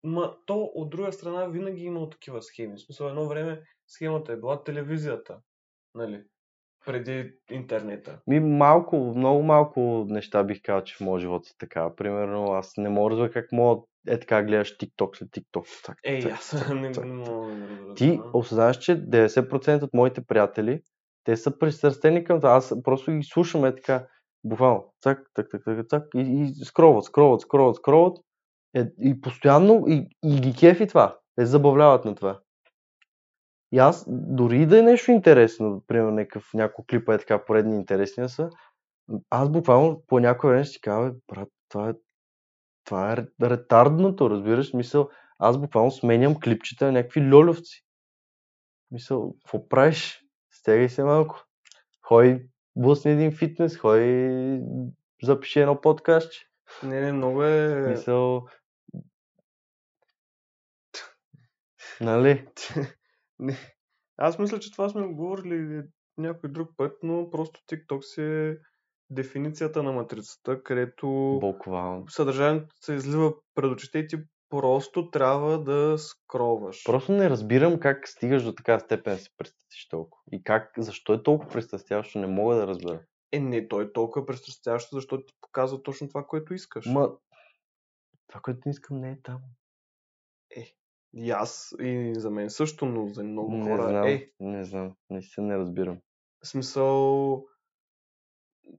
Ма 0.05 0.37
то 0.47 0.71
от 0.75 0.91
друга 0.91 1.13
страна 1.13 1.47
винаги 1.47 1.85
имало 1.85 2.11
такива 2.11 2.43
схеми. 2.43 2.77
В 2.77 2.81
смисъл 2.81 3.07
едно 3.07 3.29
време 3.29 3.63
схемата 3.87 4.33
е 4.33 4.37
била 4.37 4.65
телевизията. 4.65 5.39
Нали? 5.95 6.23
Преди 6.87 7.35
интернета. 7.51 8.21
Ми 8.27 8.41
малко, 8.41 8.97
много 9.17 9.43
малко 9.43 10.07
неща 10.09 10.45
бих 10.45 10.63
казал, 10.63 10.85
че 10.85 10.97
в 10.97 11.01
моят 11.01 11.21
живот 11.21 11.47
са 11.47 11.55
така. 11.59 11.95
Примерно, 11.97 12.53
аз 12.53 12.77
не 12.77 12.89
мога 12.89 13.17
да 13.17 13.31
как 13.31 13.53
мога 13.53 13.83
е 14.09 14.21
така 14.21 14.43
гледаш 14.43 14.77
TikTok 14.79 15.19
след 15.19 15.29
TikTok. 15.29 15.85
Цак, 15.85 15.99
Ей, 16.05 16.23
цак, 16.23 16.33
аз 16.33 16.69
не, 16.69 16.75
не 16.75 17.13
мога 17.13 17.55
да 17.55 17.69
разбера. 17.69 17.95
Ти 17.95 18.21
осъзнаваш, 18.33 18.79
че 18.79 18.97
90% 18.97 19.83
от 19.83 19.95
моите 19.95 20.25
приятели, 20.25 20.81
те 21.25 21.37
са 21.37 21.59
пристрастени 21.59 22.25
към 22.25 22.39
това. 22.39 22.51
Аз 22.51 22.75
просто 22.83 23.13
ги 23.13 23.23
слушам 23.23 23.65
е 23.65 23.75
така, 23.75 24.07
буквално, 24.45 24.93
цак, 25.01 25.31
так, 25.35 25.47
так, 25.51 25.63
так, 25.65 25.89
так, 25.89 26.05
и, 26.15 26.21
и 26.21 26.65
скроват, 26.65 27.05
скроват, 27.05 27.41
скроват, 27.41 27.77
скроват. 27.77 28.19
Е, 28.77 28.87
и 29.01 29.21
постоянно, 29.21 29.85
и, 29.89 30.09
и 30.25 30.41
ги 30.41 30.55
кефи 30.55 30.87
това. 30.87 31.19
Те 31.37 31.47
забавляват 31.47 32.05
на 32.05 32.15
това. 32.15 32.41
И 33.73 33.79
аз, 33.79 34.05
дори 34.09 34.67
да 34.67 34.79
е 34.79 34.83
нещо 34.83 35.11
интересно, 35.11 35.85
примерно 35.87 36.11
някакъв, 36.11 36.55
няколко 36.55 36.87
клипа 36.87 37.15
е 37.15 37.19
така 37.19 37.45
поредни 37.45 37.77
интересни 37.77 38.29
са, 38.29 38.51
аз 39.31 39.51
буквално 39.51 40.03
по 40.07 40.21
някое 40.21 40.51
време 40.51 40.65
си 40.65 40.81
«Бе, 40.87 41.11
брат, 41.29 41.49
това 41.69 41.89
е, 41.89 41.93
това 42.85 43.13
е 43.13 43.17
ре- 43.17 43.33
ретардното, 43.43 44.31
разбираш? 44.31 44.73
Мисъл, 44.73 45.09
аз 45.39 45.59
буквално 45.59 45.91
сменям 45.91 46.41
клипчета 46.41 46.85
на 46.85 46.93
някакви 46.93 47.33
льолевци. 47.33 47.85
Мисъл, 48.91 49.35
какво 49.45 49.69
правиш? 49.69 50.25
Стягай 50.51 50.89
се 50.89 51.05
малко. 51.05 51.45
Хой, 52.03 52.47
блъсни 52.77 53.13
един 53.13 53.33
фитнес, 53.33 53.77
хой, 53.77 54.61
запиши 55.23 55.61
едно 55.61 55.81
подкастче. 55.81 56.47
Не, 56.83 57.01
не, 57.01 57.13
много 57.13 57.45
е... 57.45 57.87
Мисъл, 57.89 58.47
нали? 62.03 62.47
не. 63.39 63.57
Аз 64.17 64.39
мисля, 64.39 64.61
че 64.61 64.73
това 64.73 64.89
сме 64.89 65.07
го 65.07 65.17
говорили 65.17 65.83
някой 66.19 66.51
друг 66.51 66.71
път, 66.77 66.99
но 67.03 67.31
просто 67.31 67.61
TikTok 67.61 68.01
си 68.01 68.23
е 68.23 68.57
дефиницията 69.11 69.83
на 69.83 69.93
матрицата, 69.93 70.63
където 70.63 71.39
Буквално. 71.41 72.09
съдържанието 72.09 72.75
се 72.81 72.95
излива 72.95 73.33
пред 73.55 73.71
очите 73.71 73.99
и 73.99 74.07
ти 74.07 74.17
просто 74.49 75.11
трябва 75.11 75.63
да 75.63 75.99
скроваш. 75.99 76.85
Просто 76.85 77.13
не 77.13 77.31
разбирам 77.31 77.81
как 77.81 78.09
стигаш 78.09 78.43
до 78.43 78.55
така 78.55 78.79
степен 78.79 79.15
да 79.15 79.21
се 79.21 79.31
пристрастиш 79.37 79.89
толкова. 79.89 80.23
И 80.33 80.43
как, 80.45 80.73
защо 80.79 81.15
е 81.15 81.23
толкова 81.23 81.51
пристрастяващо, 81.51 82.19
не 82.19 82.27
мога 82.27 82.55
да 82.55 82.67
разбера. 82.67 83.01
Е, 83.33 83.41
не, 83.41 83.69
той 83.69 83.85
е 83.85 83.93
толкова 83.93 84.27
престрастяващо, 84.27 84.97
защото 84.97 85.27
ти 85.27 85.35
показва 85.41 85.83
точно 85.83 86.09
това, 86.09 86.27
което 86.27 86.55
искаш. 86.55 86.87
Ма, 86.87 87.11
това, 88.29 88.41
което 88.41 88.61
не 88.67 88.71
искам, 88.71 89.01
не 89.01 89.11
е 89.11 89.21
там. 89.23 89.41
И 91.15 91.31
аз, 91.31 91.75
и 91.81 92.13
за 92.17 92.31
мен 92.31 92.51
също, 92.51 92.87
но 92.87 93.09
за 93.09 93.25
много 93.25 93.53
не 93.53 93.65
хора 93.65 93.89
знам, 93.89 94.07
е. 94.07 94.31
не 94.41 94.65
знам, 94.65 94.97
наистина 95.11 95.47
не 95.47 95.59
разбирам. 95.59 95.99
В 96.45 96.49
смисъл, 96.49 97.47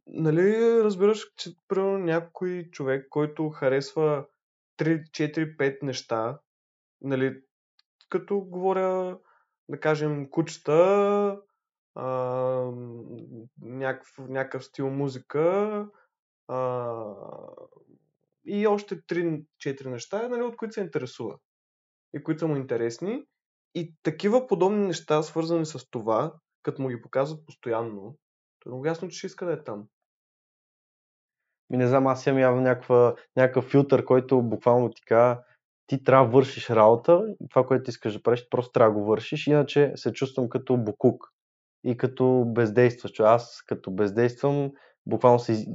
нали 0.08 0.84
разбираш, 0.84 1.34
че 1.38 1.56
примерно 1.68 1.98
някой 1.98 2.70
човек, 2.72 3.08
който 3.10 3.50
харесва 3.50 4.26
3, 4.78 5.04
4, 5.04 5.58
5 5.58 5.84
неща, 5.84 6.40
нали, 7.02 7.42
като 8.10 8.40
говоря, 8.40 9.20
да 9.70 9.80
кажем, 9.80 10.30
кучета, 10.30 11.42
а, 11.96 12.08
някакъв, 13.62 14.18
някакъв 14.18 14.66
стил 14.66 14.90
музика 14.90 15.88
а, 16.48 17.04
и 18.46 18.68
още 18.68 19.02
3-4 19.02 19.86
неща, 19.86 20.28
нали, 20.28 20.42
от 20.42 20.58
които 20.58 20.74
се 20.74 20.82
интересува 20.82 21.38
и 22.16 22.24
които 22.24 22.40
са 22.40 22.48
му 22.48 22.56
интересни. 22.56 23.24
И 23.76 23.94
такива 24.04 24.48
подобни 24.48 24.88
неща, 24.88 25.24
свързани 25.24 25.66
с 25.66 25.90
това, 25.90 26.34
като 26.64 26.82
му 26.82 26.88
ги 26.88 27.02
показват 27.02 27.46
постоянно, 27.46 28.16
то 28.60 28.70
е 28.70 28.72
много 28.72 28.86
ясно, 28.86 29.10
че 29.10 29.18
ще 29.18 29.28
иска 29.28 29.46
да 29.46 29.54
е 29.54 29.64
там. 29.64 29.88
Ми 31.70 31.78
не 31.78 31.88
знам, 31.88 32.08
аз 32.08 32.28
имам 32.28 32.40
явно 32.40 32.62
някаква, 32.62 33.16
някакъв 33.36 33.66
филтър, 33.66 34.06
който 34.06 34.42
буквално 34.42 34.90
ти 34.90 35.02
казва, 35.06 35.44
ти 35.88 36.04
трябва 36.04 36.26
да 36.26 36.32
вършиш 36.32 36.70
работа, 36.70 37.24
това, 37.50 37.66
което 37.66 37.90
искаш 37.90 38.14
да 38.14 38.24
правиш, 38.24 38.48
просто 38.50 38.72
трябва 38.72 38.94
да 38.94 39.00
го 39.00 39.06
вършиш, 39.06 39.48
иначе 39.48 39.92
се 39.96 40.14
чувствам 40.14 40.50
като 40.50 40.78
букук 40.78 41.34
и 41.84 41.98
като 41.98 42.46
бездействащ. 42.48 43.20
Аз 43.20 43.64
като 43.68 43.92
бездействам, 43.92 44.72
буквално 45.06 45.40
се 45.40 45.66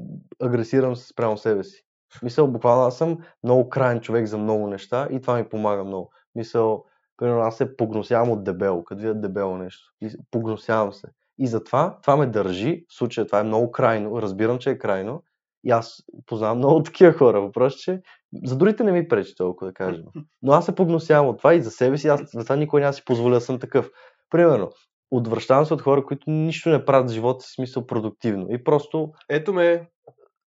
агресирам 0.40 0.96
спрямо 0.96 1.36
себе 1.36 1.64
си. 1.64 1.84
Мисъл, 2.22 2.48
буквално 2.48 2.82
аз 2.82 2.98
съм 2.98 3.18
много 3.44 3.68
крайен 3.68 4.00
човек 4.00 4.26
за 4.26 4.38
много 4.38 4.66
неща 4.66 5.08
и 5.10 5.20
това 5.20 5.36
ми 5.36 5.48
помага 5.48 5.84
много. 5.84 6.12
Мисъл, 6.38 6.84
примерно 7.16 7.40
аз 7.40 7.56
се 7.56 7.76
погносявам 7.76 8.30
от 8.30 8.44
дебело, 8.44 8.84
като 8.84 9.00
видя 9.00 9.14
дебело 9.14 9.56
нещо. 9.56 9.92
И 10.02 10.10
погносявам 10.30 10.92
се. 10.92 11.08
И 11.38 11.46
затова 11.46 11.98
това 12.02 12.16
ме 12.16 12.26
държи, 12.26 12.84
в 12.88 12.94
случая 12.94 13.26
това 13.26 13.40
е 13.40 13.44
много 13.44 13.70
крайно, 13.70 14.22
разбирам, 14.22 14.58
че 14.58 14.70
е 14.70 14.78
крайно, 14.78 15.22
и 15.64 15.70
аз 15.70 16.02
познавам 16.26 16.58
много 16.58 16.82
такива 16.82 17.12
хора. 17.12 17.40
Въпрос, 17.40 17.74
че 17.74 18.00
за 18.44 18.56
другите 18.56 18.84
не 18.84 18.92
ми 18.92 19.08
пречи 19.08 19.34
толкова, 19.36 19.70
да 19.70 19.74
кажем. 19.74 20.04
Но 20.42 20.52
аз 20.52 20.64
се 20.64 20.74
погносявам 20.74 21.28
от 21.28 21.38
това 21.38 21.54
и 21.54 21.62
за 21.62 21.70
себе 21.70 21.98
си, 21.98 22.08
аз 22.08 22.20
за 22.34 22.42
това 22.42 22.56
никой 22.56 22.80
няма 22.80 22.92
си 22.92 23.04
позволя 23.04 23.34
да 23.34 23.40
съм 23.40 23.58
такъв. 23.58 23.90
Примерно, 24.30 24.70
отвръщавам 25.10 25.66
се 25.66 25.74
от 25.74 25.82
хора, 25.82 26.04
които 26.04 26.30
нищо 26.30 26.68
не 26.68 26.84
правят 26.84 27.10
в 27.10 27.12
живота 27.12 27.44
си, 27.44 27.52
смисъл 27.52 27.86
продуктивно. 27.86 28.46
И 28.50 28.64
просто 28.64 29.12
Ето 29.28 29.52
ме. 29.52 29.88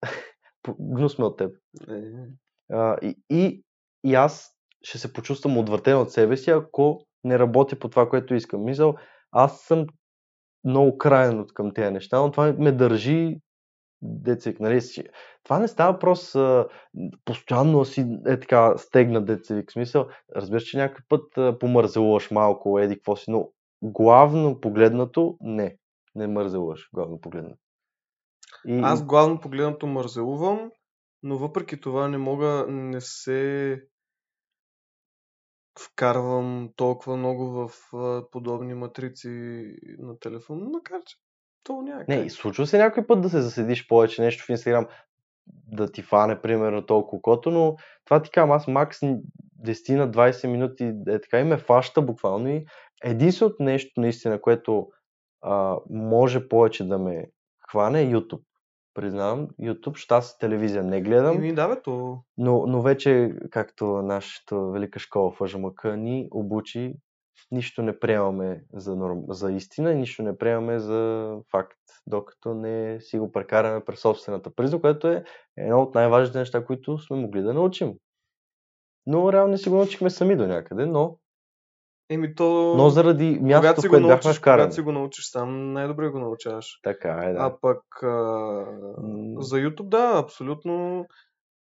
гнус 0.81 1.19
ме 1.19 1.25
от 1.25 1.39
теб. 1.39 1.57
Е, 1.91 2.03
А, 2.73 2.97
и, 3.03 3.17
и, 3.31 3.65
и 4.05 4.15
аз 4.15 4.58
ще 4.83 4.99
се 4.99 5.13
почувствам 5.13 5.59
отвратен 5.59 5.99
от 5.99 6.13
себе 6.13 6.37
си, 6.37 6.51
ако 6.51 7.01
не 7.25 7.39
работя 7.39 7.79
по 7.79 7.89
това, 7.89 8.09
което 8.09 8.35
искам. 8.35 8.65
Мисъл, 8.65 8.95
аз 9.33 9.61
съм 9.61 9.87
много 10.65 10.99
крайен 10.99 11.41
от 11.41 11.55
към 11.55 11.75
тези 11.75 11.93
неща, 11.93 12.21
но 12.21 12.31
това 12.31 12.55
ме 12.59 12.73
държи 12.73 13.37
децик, 14.03 14.61
нали. 14.61 14.81
Това 15.45 15.59
не 15.59 15.69
става 15.69 15.93
въпрос 15.93 16.37
постоянно 17.25 17.85
си 17.85 18.07
е 18.27 18.41
така 18.41 18.77
стегна 18.77 19.25
децик. 19.25 19.73
Смисъл, 19.73 20.07
разбираш, 20.37 20.63
че 20.63 20.77
някой 20.77 21.05
път 21.09 21.59
помързелуваш 21.59 22.31
малко, 22.31 22.79
еди 22.79 22.95
какво 22.95 23.17
си, 23.17 23.31
но 23.31 23.49
главно 23.83 24.61
погледнато, 24.61 25.37
не. 25.41 25.77
Не 26.15 26.27
мързелуваш, 26.27 26.89
главно 26.95 27.21
погледнато. 27.21 27.59
И, 28.67 28.81
Аз 28.83 29.07
главно 29.07 29.41
погледнато 29.41 29.87
мързелувам, 29.87 30.71
но 31.23 31.39
въпреки 31.39 31.81
това 31.81 32.09
не 32.09 32.19
мога, 32.19 32.67
не 32.69 33.01
се 33.01 33.83
вкарвам 35.79 36.71
толкова 36.77 37.17
много 37.17 37.45
в 37.45 37.71
а, 37.97 38.31
подобни 38.31 38.75
матрици 38.75 39.29
на 39.99 40.19
телефона, 40.19 40.69
макар 40.69 41.01
че 41.07 41.17
то 41.65 41.83
няма 41.83 42.05
Не, 42.09 42.31
случва 42.31 42.67
се 42.67 42.79
някой 42.79 43.07
път 43.07 43.21
да 43.21 43.31
се 43.31 43.41
заседиш 43.41 43.87
повече 43.87 44.23
нещо 44.23 44.45
в 44.45 44.49
Инстаграм, 44.49 44.87
да 45.67 45.93
ти 45.93 46.03
фане 46.03 46.41
примерно 46.41 46.87
толкова 46.87 47.23
кото, 47.23 47.51
но 47.51 47.77
това 48.05 48.23
ти 48.23 48.31
казвам, 48.31 48.53
аз 48.53 48.67
макс 48.67 49.01
10 49.01 49.97
на 49.97 50.11
20 50.11 50.47
минути 50.47 50.93
е 51.09 51.21
така 51.21 51.41
и 51.41 51.45
ме 51.45 51.59
фаща 51.59 52.03
буквално 52.03 52.49
и 52.49 52.65
единственото 53.05 53.63
нещо 53.63 54.01
наистина, 54.01 54.41
което 54.41 54.89
а, 55.43 55.77
може 55.91 56.49
повече 56.49 56.89
да 56.89 56.99
ме 56.99 57.27
хване 57.71 58.03
е 58.03 58.07
YouTube. 58.07 58.43
Признавам, 58.99 59.49
YouTube, 59.61 59.97
защото 59.97 60.15
аз 60.15 60.39
телевизия 60.39 60.83
не 60.83 61.01
гледам, 61.01 61.37
Еми, 61.37 61.55
да, 61.55 61.69
бе, 61.69 61.83
то. 61.83 62.19
но, 62.39 62.67
но 62.67 62.83
вече, 62.83 63.35
както 63.51 63.87
нашата 63.87 64.61
велика 64.61 64.99
школа 64.99 65.31
в 65.31 65.41
АЖМК 65.41 65.85
ни 65.85 66.29
обучи, 66.31 66.95
нищо 67.51 67.83
не 67.83 67.99
приемаме 67.99 68.65
за, 68.73 68.97
норм... 68.97 69.23
за 69.29 69.53
истина 69.53 69.93
и 69.93 69.97
нищо 69.97 70.23
не 70.23 70.39
приемаме 70.39 70.79
за 70.79 71.33
факт, 71.51 71.79
докато 72.07 72.55
не 72.55 73.01
си 73.01 73.19
го 73.19 73.33
прекараме 73.33 73.85
през 73.85 74.01
собствената 74.01 74.55
призма, 74.55 74.81
което 74.81 75.09
е 75.09 75.25
едно 75.57 75.83
от 75.83 75.95
най-важните 75.95 76.39
неща, 76.39 76.65
които 76.65 76.99
сме 76.99 77.17
могли 77.17 77.43
да 77.43 77.55
научим. 77.55 77.95
Но 79.07 79.33
реално 79.33 79.51
не 79.51 79.59
си 79.59 79.69
го 79.69 79.77
научихме 79.77 80.11
сами 80.11 80.37
до 80.37 80.47
някъде, 80.47 80.87
но, 80.87 81.19
Еми, 82.11 82.35
то. 82.35 82.75
но 82.77 82.91
заради 82.91 83.39
мястото, 83.43 83.81
в 83.83 83.85
го 83.85 83.91
което 83.91 84.07
бяхме 84.07 84.33
вкарани. 84.35 84.63
когато 84.63 84.75
си 84.75 84.81
го 84.81 84.93
научиш 84.93 85.31
сам, 85.31 85.73
най-добре 85.73 86.09
го 86.09 86.19
научаваш. 86.19 86.81
Така 86.83 87.21
е, 87.25 87.33
да. 87.33 87.39
А 87.41 87.61
пък 87.61 88.03
а, 88.03 88.09
за 89.39 89.57
YouTube, 89.57 89.89
да, 89.89 90.19
абсолютно. 90.25 91.07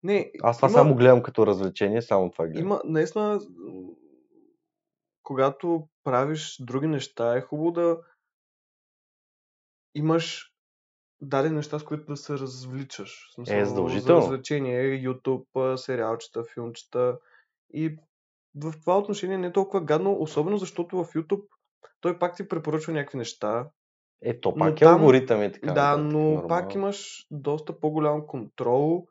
Не, 0.02 0.30
Аз 0.42 0.56
това 0.58 0.68
има- 0.68 0.78
само 0.78 0.94
гледам 0.94 1.22
като 1.22 1.46
развлечение, 1.46 2.02
само 2.02 2.30
това 2.30 2.46
гледам. 2.46 2.62
Има, 2.62 2.80
наистина, 2.84 3.40
когато 5.22 5.88
правиш 6.04 6.56
други 6.60 6.86
неща, 6.86 7.36
е 7.36 7.40
хубаво 7.40 7.70
да 7.70 7.98
имаш 9.94 10.52
дадени 11.20 11.54
неща, 11.56 11.78
с 11.78 11.84
които 11.84 12.04
да 12.06 12.16
се 12.16 12.32
развличаш. 12.32 13.28
В 13.30 13.34
смисъл, 13.34 13.56
Е, 13.56 13.64
задължително. 13.64 14.20
За 14.22 14.26
развлечение, 14.26 15.02
YouTube, 15.02 15.76
сериалчета, 15.76 16.44
филмчета. 16.44 17.18
И 17.70 17.96
в 18.56 18.74
това 18.80 18.98
отношение 18.98 19.38
не 19.38 19.46
е 19.46 19.52
толкова 19.52 19.80
гадно, 19.84 20.16
особено 20.20 20.58
защото 20.58 21.04
в 21.04 21.14
YouTube 21.14 21.44
той 22.00 22.18
пак 22.18 22.36
ти 22.36 22.48
препоръчва 22.48 22.92
някакви 22.92 23.18
неща. 23.18 23.68
Е, 24.22 24.40
то 24.40 24.54
пак 24.54 24.80
е 24.80 24.84
там- 24.84 25.00
алгоритъм 25.00 25.42
и 25.42 25.52
така. 25.52 25.72
да, 25.72 25.96
но 25.96 26.18
нормално. 26.18 26.48
пак 26.48 26.74
имаш 26.74 27.26
доста 27.30 27.80
по-голям 27.80 28.26
контрол 28.26 29.06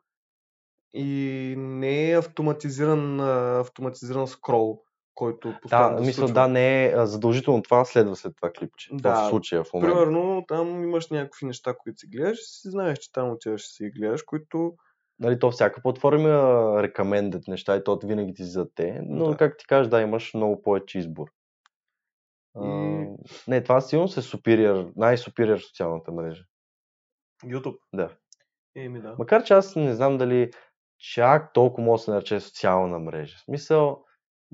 и 0.94 1.54
не 1.58 2.10
е 2.10 2.18
автоматизиран, 2.18 3.20
автоматизиран 3.60 4.28
скрол, 4.28 4.82
който 5.14 5.54
Да, 5.70 5.94
се 5.98 6.04
мисля, 6.04 6.26
да, 6.26 6.48
не 6.48 6.86
е 6.86 7.06
задължително 7.06 7.62
това 7.62 7.84
следва 7.84 8.16
след 8.16 8.36
това 8.36 8.50
клипче. 8.52 8.90
Да, 8.92 9.14
в 9.14 9.28
случая 9.28 9.64
в 9.64 9.72
момента. 9.72 9.94
Примерно, 9.94 10.44
там 10.48 10.82
имаш 10.82 11.10
някакви 11.10 11.46
неща, 11.46 11.74
които 11.78 11.98
си 11.98 12.06
гледаш 12.06 12.38
и 12.38 12.44
си 12.44 12.70
знаеш, 12.70 12.98
че 12.98 13.12
там 13.12 13.30
отиваш 13.30 13.64
и 13.64 13.72
си 13.72 13.90
гледаш, 13.90 14.22
които 14.22 14.74
Нали, 15.18 15.38
то 15.38 15.50
всяка 15.50 15.82
платформа 15.82 16.28
има 16.28 16.82
рекомендът 16.82 17.48
неща 17.48 17.76
и 17.76 17.84
то 17.84 17.98
винаги 18.04 18.34
ти 18.34 18.44
за 18.44 18.74
те, 18.74 19.00
но 19.04 19.30
Да. 19.30 19.36
как 19.36 19.58
ти 19.58 19.66
кажеш, 19.66 19.90
да, 19.90 20.00
имаш 20.02 20.34
много 20.34 20.62
повече 20.62 20.98
избор. 20.98 21.28
И- 22.64 23.06
не, 23.48 23.62
това 23.62 23.80
сигурно 23.80 24.08
се 24.08 24.22
superior, 24.22 24.92
най-superior 24.96 25.56
социалната 25.56 26.12
мрежа. 26.12 26.44
YouTube. 27.44 27.78
Да. 27.94 28.16
Еми 28.76 29.00
да. 29.00 29.14
Макар 29.18 29.44
че 29.44 29.54
аз 29.54 29.76
не 29.76 29.94
знам 29.94 30.18
дали 30.18 30.50
чак 30.98 31.52
толкова 31.52 31.84
може 31.84 32.00
да 32.00 32.04
се 32.04 32.10
нарече 32.10 32.40
социална 32.40 32.98
мрежа. 32.98 33.36
В 33.36 33.40
смисъл, 33.40 34.04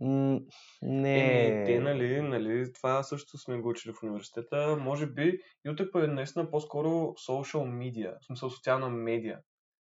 м- 0.00 0.40
не... 0.82 1.46
Еми, 1.48 1.66
те, 1.66 1.80
нали, 1.80 2.20
нали, 2.20 2.72
това 2.72 3.02
също 3.02 3.38
сме 3.38 3.56
го 3.60 3.68
учили 3.68 3.92
в 3.92 4.02
университета. 4.02 4.76
Може 4.80 5.06
би 5.06 5.40
YouTube 5.66 6.04
е 6.04 6.06
наистина 6.06 6.50
по-скоро 6.50 6.88
social 7.28 7.68
media, 7.68 8.14
в 8.20 8.24
смисъл 8.24 8.50
социална 8.50 8.88
медия. 8.88 9.40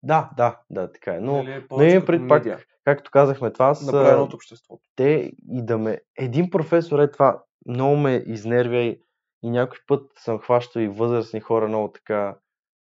Да, 0.02 0.30
да, 0.36 0.60
да, 0.70 0.92
така 0.92 1.14
е. 1.14 1.20
Но, 1.20 1.42
имам 1.42 1.62
като 1.68 2.06
пред 2.06 2.28
пак, 2.28 2.66
както 2.84 3.10
казахме, 3.10 3.52
това 3.52 3.74
са 3.74 3.86
направено 3.86 4.22
от 4.22 4.34
обществото. 4.34 4.82
те 4.96 5.32
и 5.52 5.64
да 5.64 5.78
ме... 5.78 5.98
Един 6.18 6.50
професор 6.50 6.98
е 6.98 7.10
това, 7.10 7.42
много 7.66 7.96
ме 7.96 8.22
изнервя 8.26 8.76
и, 8.76 9.02
и 9.42 9.50
някой 9.50 9.78
път 9.86 10.10
съм 10.18 10.38
хващал 10.38 10.80
и 10.80 10.88
възрастни 10.88 11.40
хора, 11.40 11.68
много 11.68 11.92
така, 11.92 12.36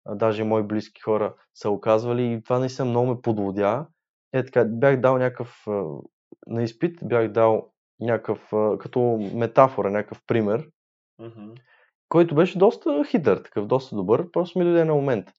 даже 0.08 0.44
мои 0.44 0.62
близки 0.62 1.00
хора 1.00 1.34
са 1.54 1.70
оказвали 1.70 2.32
и 2.32 2.42
това 2.42 2.58
наистина 2.58 2.88
много 2.88 3.06
ме 3.06 3.20
подлодя. 3.22 3.86
Е 4.32 4.44
така, 4.44 4.64
бях 4.64 5.00
дал 5.00 5.18
някакъв, 5.18 5.64
на 6.46 6.62
изпит 6.62 6.98
бях 7.02 7.28
дал 7.28 7.72
някакъв, 8.00 8.48
като 8.78 9.30
метафора, 9.34 9.90
някакъв 9.90 10.22
пример, 10.26 10.68
Мгм. 11.20 11.50
който 12.08 12.34
беше 12.34 12.58
доста 12.58 13.04
хитър, 13.04 13.42
такъв, 13.42 13.66
доста 13.66 13.96
добър, 13.96 14.30
просто 14.30 14.58
ми 14.58 14.64
дойде 14.64 14.84
на 14.84 14.94
момент. 14.94 15.30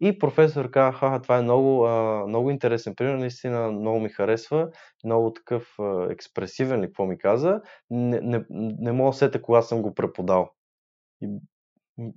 И 0.00 0.18
професор 0.18 0.70
каза, 0.70 0.98
ха, 0.98 1.20
това 1.22 1.38
е 1.38 1.42
много, 1.42 1.86
а, 1.86 2.26
много 2.26 2.50
интересен 2.50 2.94
пример, 2.94 3.14
наистина 3.14 3.72
много 3.72 4.00
ми 4.00 4.08
харесва, 4.08 4.68
много 5.04 5.32
такъв 5.32 5.74
а, 5.78 6.06
експресивен 6.10 6.80
ли, 6.80 6.86
какво 6.86 7.06
ми 7.06 7.18
каза. 7.18 7.60
Не, 7.90 8.20
не, 8.20 8.44
не 8.50 8.92
мога 8.92 9.10
да 9.10 9.16
сета 9.16 9.42
кога 9.42 9.62
съм 9.62 9.82
го 9.82 9.94
преподал. 9.94 10.50
И, 11.22 11.28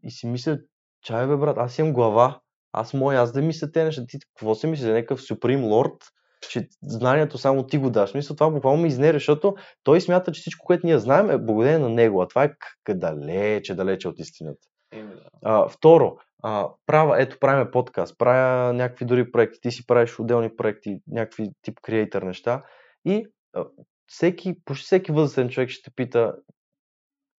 и 0.03 0.11
си 0.11 0.27
мисля, 0.27 0.59
чай 1.01 1.27
бе 1.27 1.37
брат, 1.37 1.57
аз 1.57 1.77
имам 1.79 1.93
глава, 1.93 2.39
аз 2.71 2.93
и 2.93 2.97
аз 3.15 3.31
да 3.31 3.41
мисля 3.41 3.71
те 3.71 3.83
неща. 3.83 4.05
Ти 4.07 4.19
какво 4.19 4.55
си 4.55 4.67
мислиш, 4.67 4.87
за 4.87 4.93
някакъв 4.93 5.21
Supreme 5.21 5.65
Lord, 5.65 6.03
че 6.49 6.67
знанието 6.83 7.37
само 7.37 7.67
ти 7.67 7.77
го 7.77 7.89
даш. 7.89 8.13
Мисля, 8.13 8.35
това 8.35 8.49
буквално 8.49 8.81
ме 8.81 8.87
изнервя, 8.87 9.19
защото 9.19 9.55
той 9.83 10.01
смята, 10.01 10.31
че 10.31 10.41
всичко, 10.41 10.65
което 10.65 10.85
ние 10.85 10.99
знаем 10.99 11.29
е 11.29 11.37
благодарение 11.37 11.79
на 11.79 11.89
него, 11.89 12.21
а 12.21 12.27
това 12.27 12.43
е 12.43 12.93
далече, 12.93 13.75
далече 13.75 14.07
от 14.07 14.19
истината. 14.19 14.67
Еми 14.91 15.15
да. 15.15 15.29
А, 15.43 15.69
второ, 15.69 16.17
а, 16.43 16.69
правя, 16.85 17.21
ето 17.21 17.39
правим 17.39 17.71
подкаст, 17.71 18.17
правя 18.17 18.73
някакви 18.73 19.05
дори 19.05 19.31
проекти, 19.31 19.61
ти 19.61 19.71
си 19.71 19.87
правиш 19.87 20.19
отделни 20.19 20.55
проекти, 20.55 20.99
някакви 21.07 21.49
тип 21.61 21.79
креатор 21.81 22.21
неща 22.21 22.63
и 23.05 23.27
а, 23.53 23.65
всеки, 24.07 24.55
почти 24.65 24.85
всеки 24.85 25.11
възрастен 25.11 25.49
човек 25.49 25.69
ще 25.69 25.89
те 25.89 25.95
пита 25.95 26.35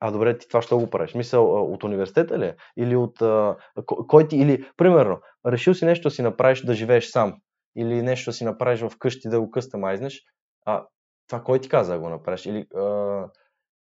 а 0.05 0.11
добре, 0.11 0.39
ти 0.39 0.49
това 0.49 0.63
ще 0.63 0.75
го 0.75 0.91
правиш? 0.91 1.15
Мисъл, 1.15 1.73
от 1.73 1.85
университета 1.85 2.39
ли? 2.39 2.55
Или 2.77 2.97
от... 2.97 3.23
А, 3.23 3.57
ко- 3.77 4.07
кой 4.07 4.29
ти... 4.29 4.37
Или, 4.37 4.71
примерно, 4.77 5.21
решил 5.47 5.75
си 5.75 5.85
нещо 5.85 6.09
да 6.09 6.11
си 6.11 6.23
направиш 6.23 6.61
да 6.61 6.75
живееш 6.75 7.07
сам. 7.07 7.35
Или 7.77 8.03
нещо 8.03 8.31
да 8.31 8.35
си 8.35 8.45
направиш 8.45 8.81
вкъщи 8.91 9.29
да 9.29 9.41
го 9.41 9.51
къстамайзнеш. 9.51 10.23
А, 10.67 10.87
това 11.29 11.43
кой 11.43 11.61
ти 11.61 11.69
каза 11.69 11.93
да 11.93 11.99
го 11.99 12.09
направиш? 12.09 12.47
Или... 12.47 12.67
А, 12.75 13.27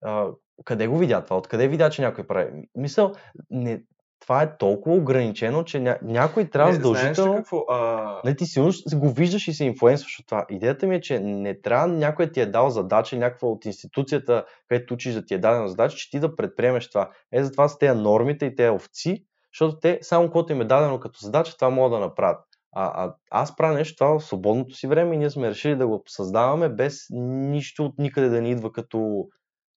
а, 0.04 0.30
къде 0.64 0.86
го 0.86 0.98
видя 0.98 1.24
това? 1.24 1.36
Откъде 1.36 1.68
видя, 1.68 1.90
че 1.90 2.02
някой 2.02 2.26
прави? 2.26 2.68
Мисъл, 2.74 3.12
не, 3.50 3.82
това 4.20 4.42
е 4.42 4.56
толкова 4.56 4.96
ограничено, 4.96 5.64
че 5.64 5.80
ня, 5.80 5.98
някой 6.02 6.44
трябва 6.44 6.70
Не, 6.70 6.74
задължително... 6.74 7.36
какво? 7.36 7.64
А, 7.68 8.20
Нали, 8.24 8.36
ти 8.36 8.46
сигурно 8.46 8.72
го 8.94 9.10
виждаш 9.10 9.48
и 9.48 9.52
се 9.52 9.64
инфлуенсваш 9.64 10.18
от 10.18 10.26
това. 10.26 10.46
Идеята 10.50 10.86
ми 10.86 10.94
е, 10.94 11.00
че 11.00 11.20
не 11.20 11.60
трябва 11.60 11.86
някой 11.86 12.32
ти 12.32 12.40
е 12.40 12.46
дал 12.46 12.70
задача, 12.70 13.16
някаква 13.16 13.48
от 13.48 13.64
институцията, 13.64 14.44
където 14.68 14.94
учиш 14.94 15.14
да 15.14 15.24
ти 15.24 15.34
е 15.34 15.38
дадена 15.38 15.68
задача, 15.68 15.96
че 15.96 16.10
ти 16.10 16.20
да 16.20 16.36
предприемеш 16.36 16.88
това. 16.88 17.10
Е, 17.32 17.44
затова 17.44 17.68
са 17.68 17.78
тези 17.78 18.00
нормите 18.00 18.46
и 18.46 18.56
тези 18.56 18.70
овци, 18.70 19.24
защото 19.52 19.80
те, 19.80 19.98
само 20.02 20.30
когато 20.30 20.52
им 20.52 20.60
е 20.60 20.64
дадено 20.64 21.00
като 21.00 21.18
задача, 21.22 21.56
това 21.56 21.70
могат 21.70 22.00
да 22.00 22.06
направят. 22.06 22.44
А, 22.72 23.04
а 23.04 23.14
аз 23.30 23.56
правя 23.56 23.74
нещо 23.74 23.96
това 23.96 24.18
в 24.18 24.24
свободното 24.24 24.74
си 24.74 24.86
време 24.86 25.14
и 25.14 25.18
ние 25.18 25.30
сме 25.30 25.50
решили 25.50 25.76
да 25.76 25.86
го 25.86 26.02
създаваме 26.08 26.68
без 26.68 27.06
нищо 27.10 27.84
от 27.84 27.98
никъде 27.98 28.28
да 28.28 28.40
ни 28.40 28.50
идва 28.50 28.72
като 28.72 29.28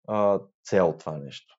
а, 0.07 0.39
цел 0.63 0.95
това 0.99 1.17
нещо. 1.17 1.55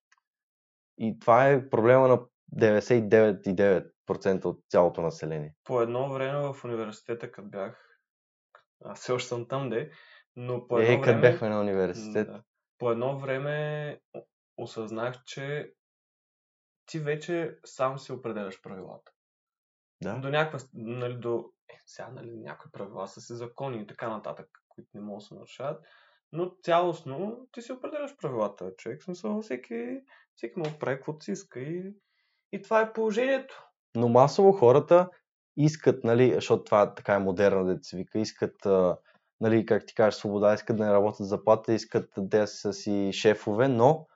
И 0.98 1.18
това 1.18 1.48
е 1.48 1.68
проблема 1.68 2.08
на 2.08 2.20
99,9% 2.56 4.44
от 4.44 4.60
цялото 4.68 5.00
население. 5.00 5.54
по 5.64 5.82
едно 5.82 6.12
време 6.12 6.52
в 6.52 6.64
университета, 6.64 7.32
като 7.32 7.48
бях, 7.48 7.98
аз 8.84 9.00
все 9.00 9.12
още 9.12 9.28
съм 9.28 9.48
там, 9.48 9.70
де, 9.70 9.90
но 10.36 10.68
по 10.68 10.78
едно 10.78 10.94
Е, 10.94 11.00
време... 11.00 11.20
бяхме 11.20 11.48
на 11.48 11.60
университет. 11.60 12.26
Да. 12.26 12.42
По 12.78 12.90
едно 12.90 13.18
време 13.18 13.98
осъзнах, 14.56 15.24
че 15.24 15.72
ти 16.86 16.98
вече 16.98 17.58
сам 17.64 17.98
си 17.98 18.12
определяш 18.12 18.62
правилата. 18.62 19.12
Да. 20.02 20.18
До 20.18 20.28
някаква, 20.28 20.68
нали, 20.74 21.16
до... 21.16 21.52
Е, 21.68 21.74
сега, 21.86 22.08
нали, 22.08 22.30
някои 22.36 22.70
правила 22.70 23.08
са 23.08 23.20
си 23.20 23.34
закони 23.34 23.82
и 23.82 23.86
така 23.86 24.08
нататък, 24.08 24.48
които 24.68 24.88
не 24.94 25.00
могат 25.00 25.18
да 25.18 25.24
се 25.26 25.34
нарушават, 25.34 25.84
но 26.32 26.56
цялостно 26.62 27.48
ти 27.52 27.62
си 27.62 27.72
определяш 27.72 28.16
правилата, 28.16 28.72
човек. 28.76 29.02
Смисъл, 29.02 29.42
всеки, 29.42 30.00
всеки 30.34 30.62
да 30.62 30.78
прави 30.78 30.96
каквото 30.96 31.24
си 31.24 31.32
иска 31.32 31.60
и, 31.60 31.94
и 32.52 32.62
това 32.62 32.80
е 32.80 32.92
положението. 32.92 33.64
Но 33.96 34.08
масово 34.08 34.52
хората 34.52 35.08
искат, 35.56 36.04
нали, 36.04 36.32
защото 36.34 36.64
това 36.64 36.94
така 36.94 37.14
е 37.14 37.18
модерна, 37.18 37.78
се 37.82 37.96
вика, 37.96 38.18
искат, 38.18 38.54
нали, 39.40 39.66
как 39.66 39.86
ти 39.86 39.94
кажеш, 39.94 40.20
свобода, 40.20 40.54
искат 40.54 40.76
да 40.76 40.84
не 40.84 40.92
работят 40.92 41.26
заплата, 41.26 41.72
искат 41.72 42.10
да 42.16 42.46
са 42.46 42.72
си 42.72 43.10
шефове, 43.12 43.68
но 43.68 44.06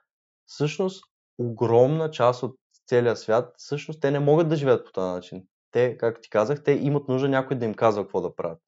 всъщност 0.45 1.05
огромна 1.37 2.11
част 2.11 2.43
от 2.43 2.55
целия 2.87 3.15
свят, 3.15 3.53
всъщност 3.57 4.01
те 4.01 4.11
не 4.11 4.19
могат 4.19 4.49
да 4.49 4.55
живеят 4.55 4.85
по 4.85 4.91
този 4.91 5.13
начин. 5.13 5.43
Те, 5.71 5.97
както 5.97 6.21
ти 6.21 6.29
казах, 6.29 6.63
те 6.63 6.71
имат 6.71 7.07
нужда 7.07 7.29
някой 7.29 7.57
да 7.57 7.65
им 7.65 7.73
казва 7.73 8.03
какво 8.03 8.21
да 8.21 8.35
правят. 8.35 8.59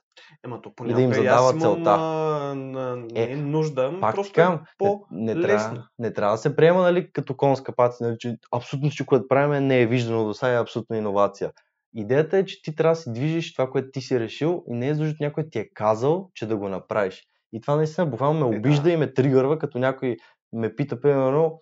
Ема 0.46 0.62
то 0.62 0.70
И 0.86 0.94
да 0.94 1.02
им 1.02 1.12
понякога 1.12 1.16
задава 1.16 1.50
имам 1.50 1.60
целта. 1.60 1.90
а, 1.90 2.56
на, 2.56 2.96
не 2.96 3.24
Е, 3.24 3.36
нужда, 3.36 3.98
Пак 4.02 4.16
просто 4.16 4.42
е 4.42 4.44
не, 4.44 4.52
не, 4.52 4.60
по-лесно. 4.78 5.42
трябва, 5.42 5.88
не 6.00 6.14
трябва 6.14 6.34
да 6.34 6.38
се 6.38 6.56
приема 6.56 6.82
нали, 6.82 7.12
като 7.12 7.38
конска 7.38 7.76
паци, 7.76 8.04
нали, 8.04 8.16
че 8.20 8.38
абсолютно 8.52 8.90
всичко, 8.90 9.06
което 9.06 9.28
правим 9.28 9.68
не 9.68 9.82
е 9.82 9.88
виждано 9.88 10.26
до 10.26 10.34
сега, 10.34 10.54
е 10.54 10.60
абсолютна 10.60 10.98
иновация. 10.98 11.52
Идеята 11.96 12.38
е, 12.38 12.46
че 12.46 12.62
ти 12.62 12.76
трябва 12.76 12.96
да 12.96 13.02
си 13.02 13.12
движиш 13.14 13.54
това, 13.54 13.70
което 13.70 13.90
ти 13.92 14.02
си 14.02 14.20
решил 14.20 14.64
и 14.70 14.74
не 14.74 14.88
е 14.88 14.94
защото 14.94 15.18
някой 15.20 15.50
ти 15.50 15.60
е 15.60 15.70
казал, 15.74 16.30
че 16.34 16.46
да 16.48 16.58
го 16.58 16.70
направиш. 16.70 17.24
И 17.54 17.62
това 17.62 17.76
наистина 17.76 18.08
буквално 18.08 18.50
ме 18.50 18.56
Е, 18.56 18.60
обижда 18.60 18.84
да. 18.84 18.92
и 18.92 18.98
ме 18.98 19.14
тригърва, 19.14 19.60
като 19.60 19.80
някой 19.80 20.18
ме 20.54 20.76
пита, 20.76 21.02
примерно, 21.02 21.60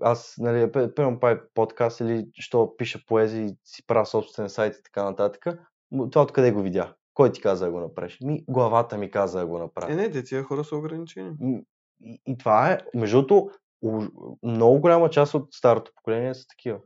аз, 0.00 0.34
нали, 0.38 0.72
примерно 0.72 1.20
правя 1.20 1.40
подкаст 1.54 2.00
или 2.00 2.26
що 2.34 2.76
пиша 2.76 3.00
поезия 3.06 3.44
и 3.44 3.54
си 3.64 3.86
правя 3.86 4.06
собствен 4.06 4.48
сайт 4.48 4.76
и 4.76 4.82
така 4.82 5.04
нататък. 5.04 5.46
Това 6.10 6.22
откъде 6.22 6.52
го 6.52 6.62
видя? 6.62 6.94
Кой 7.14 7.32
ти 7.32 7.40
каза 7.40 7.64
да 7.64 7.70
го 7.70 7.80
направиш? 7.80 8.18
Ми, 8.20 8.44
главата 8.48 8.98
ми 8.98 9.10
каза 9.10 9.38
да 9.38 9.46
го 9.46 9.58
направя. 9.58 9.92
Е, 9.92 9.96
не, 9.96 10.10
те 10.10 10.24
тия 10.24 10.42
хора 10.42 10.64
са 10.64 10.76
ограничени. 10.76 11.36
И, 12.00 12.20
и 12.26 12.38
това 12.38 12.72
е, 12.72 12.78
между 12.94 13.22
другото, 13.22 13.50
много 14.42 14.80
голяма 14.80 15.10
част 15.10 15.34
от 15.34 15.54
старото 15.54 15.92
поколение 15.94 16.34
са 16.34 16.46
такива. 16.46 16.78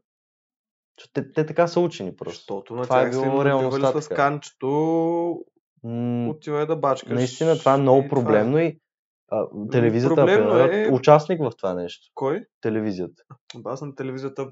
Че 0.96 1.12
Те, 1.12 1.32
те 1.32 1.46
така 1.46 1.66
са 1.66 1.80
учени 1.80 2.16
просто. 2.16 2.38
Защото 2.38 2.74
на 2.74 2.82
Това 2.82 3.00
е 3.00 3.10
тях 3.10 3.14
им 3.14 3.30
било 3.30 3.44
реалността 3.44 4.00
с 4.00 4.08
канчето, 4.08 5.44
М, 5.84 6.28
отивай 6.30 6.66
да 6.66 6.76
бачкаш. 6.76 7.12
наистина 7.12 7.58
това 7.58 7.74
е 7.74 7.78
много 7.78 8.02
и 8.06 8.08
проблемно 8.08 8.58
и 8.58 8.80
а, 9.28 9.46
телевизията 9.70 10.14
проблемно 10.14 10.58
е 10.58 10.82
е- 10.82 10.90
участник 10.92 11.40
в 11.40 11.50
това 11.56 11.74
нещо. 11.74 12.10
Кой? 12.14 12.44
Телевизията. 12.60 13.22
Аз 13.64 13.82
на 13.82 13.94
телевизията. 13.94 14.50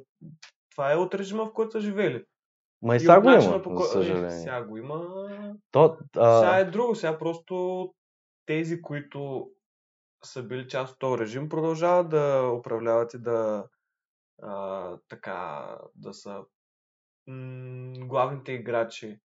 Това 0.71 0.93
е 0.93 0.97
от 0.97 1.15
режима, 1.15 1.45
в 1.45 1.53
който 1.53 1.71
са 1.71 1.81
живели. 1.81 2.25
Ма 2.85 2.95
и 2.95 2.97
от 2.97 3.01
сега 3.01 3.21
го 3.21 3.31
има, 3.31 3.63
по 3.63 3.77
за 3.77 3.85
Е, 3.85 3.87
съжаление. 3.93 4.31
Сега 4.31 4.65
го 4.65 4.77
има. 4.77 5.05
То, 5.71 5.97
Сега 6.15 6.51
а, 6.53 6.59
е 6.59 6.65
друго. 6.65 6.95
Сега 6.95 7.19
просто 7.19 7.89
тези, 8.47 8.83
които 8.83 9.51
са 10.25 10.43
били 10.43 10.69
част 10.69 10.93
от 10.93 10.99
този 10.99 11.23
режим, 11.23 11.49
продължават 11.49 12.09
да 12.09 12.53
управляват 12.59 13.15
и 13.15 13.19
да 13.19 13.67
а, 14.43 14.97
така 15.09 15.69
да 15.95 16.15
са 16.15 16.41
м- 17.27 17.93
главните 17.99 18.53
играчи 18.53 19.21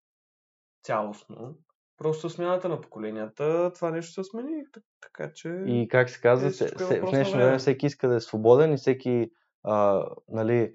цялостно. 0.83 1.57
Просто 1.97 2.29
смяната 2.29 2.69
на 2.69 2.81
поколенията, 2.81 3.73
това 3.73 3.91
нещо 3.91 4.13
се 4.13 4.29
смени. 4.29 4.63
Така 5.01 5.31
че. 5.33 5.63
И 5.67 5.87
как 5.87 6.09
се 6.09 6.21
казва, 6.21 6.47
Е, 6.47 6.51
се, 6.51 6.65
всичко 6.65 6.83
се, 6.83 7.01
в 7.01 7.09
днешно 7.09 7.37
време. 7.39 7.57
всеки 7.57 7.85
иска 7.85 8.09
да 8.09 8.15
е 8.15 8.19
свободен 8.19 8.73
и 8.73 8.77
всеки 8.77 9.31
а, 9.63 10.05
нали, 10.27 10.73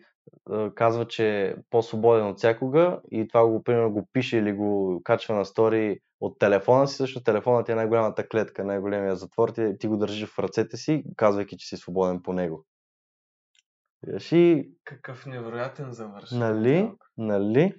казва, 0.74 1.08
че 1.08 1.46
е 1.46 1.54
по-свободен 1.70 2.26
от 2.26 2.38
всякога 2.38 3.00
и 3.10 3.28
това 3.28 3.46
го, 3.46 3.62
примерно, 3.62 3.92
го 3.92 4.08
пише 4.12 4.38
или 4.38 4.52
го 4.52 5.00
качва 5.04 5.34
на 5.34 5.44
стори 5.44 6.00
от 6.20 6.38
телефона 6.38 6.88
си, 6.88 6.96
също 6.96 7.22
телефонът 7.22 7.66
ти 7.66 7.72
е 7.72 7.74
най-голямата 7.74 8.28
клетка, 8.28 8.64
най-големия 8.64 9.16
затвор, 9.16 9.48
ти, 9.48 9.72
ти 9.78 9.86
го 9.86 9.96
държиш 9.96 10.28
в 10.28 10.38
ръцете 10.38 10.76
си, 10.76 11.04
казвайки, 11.16 11.56
че 11.56 11.66
си 11.68 11.76
свободен 11.76 12.22
по 12.22 12.32
него. 12.32 12.64
И, 14.32 14.70
Какъв 14.84 15.26
невероятен 15.26 15.92
завършен. 15.92 16.38
нали, 16.38 16.92
нали, 17.16 17.74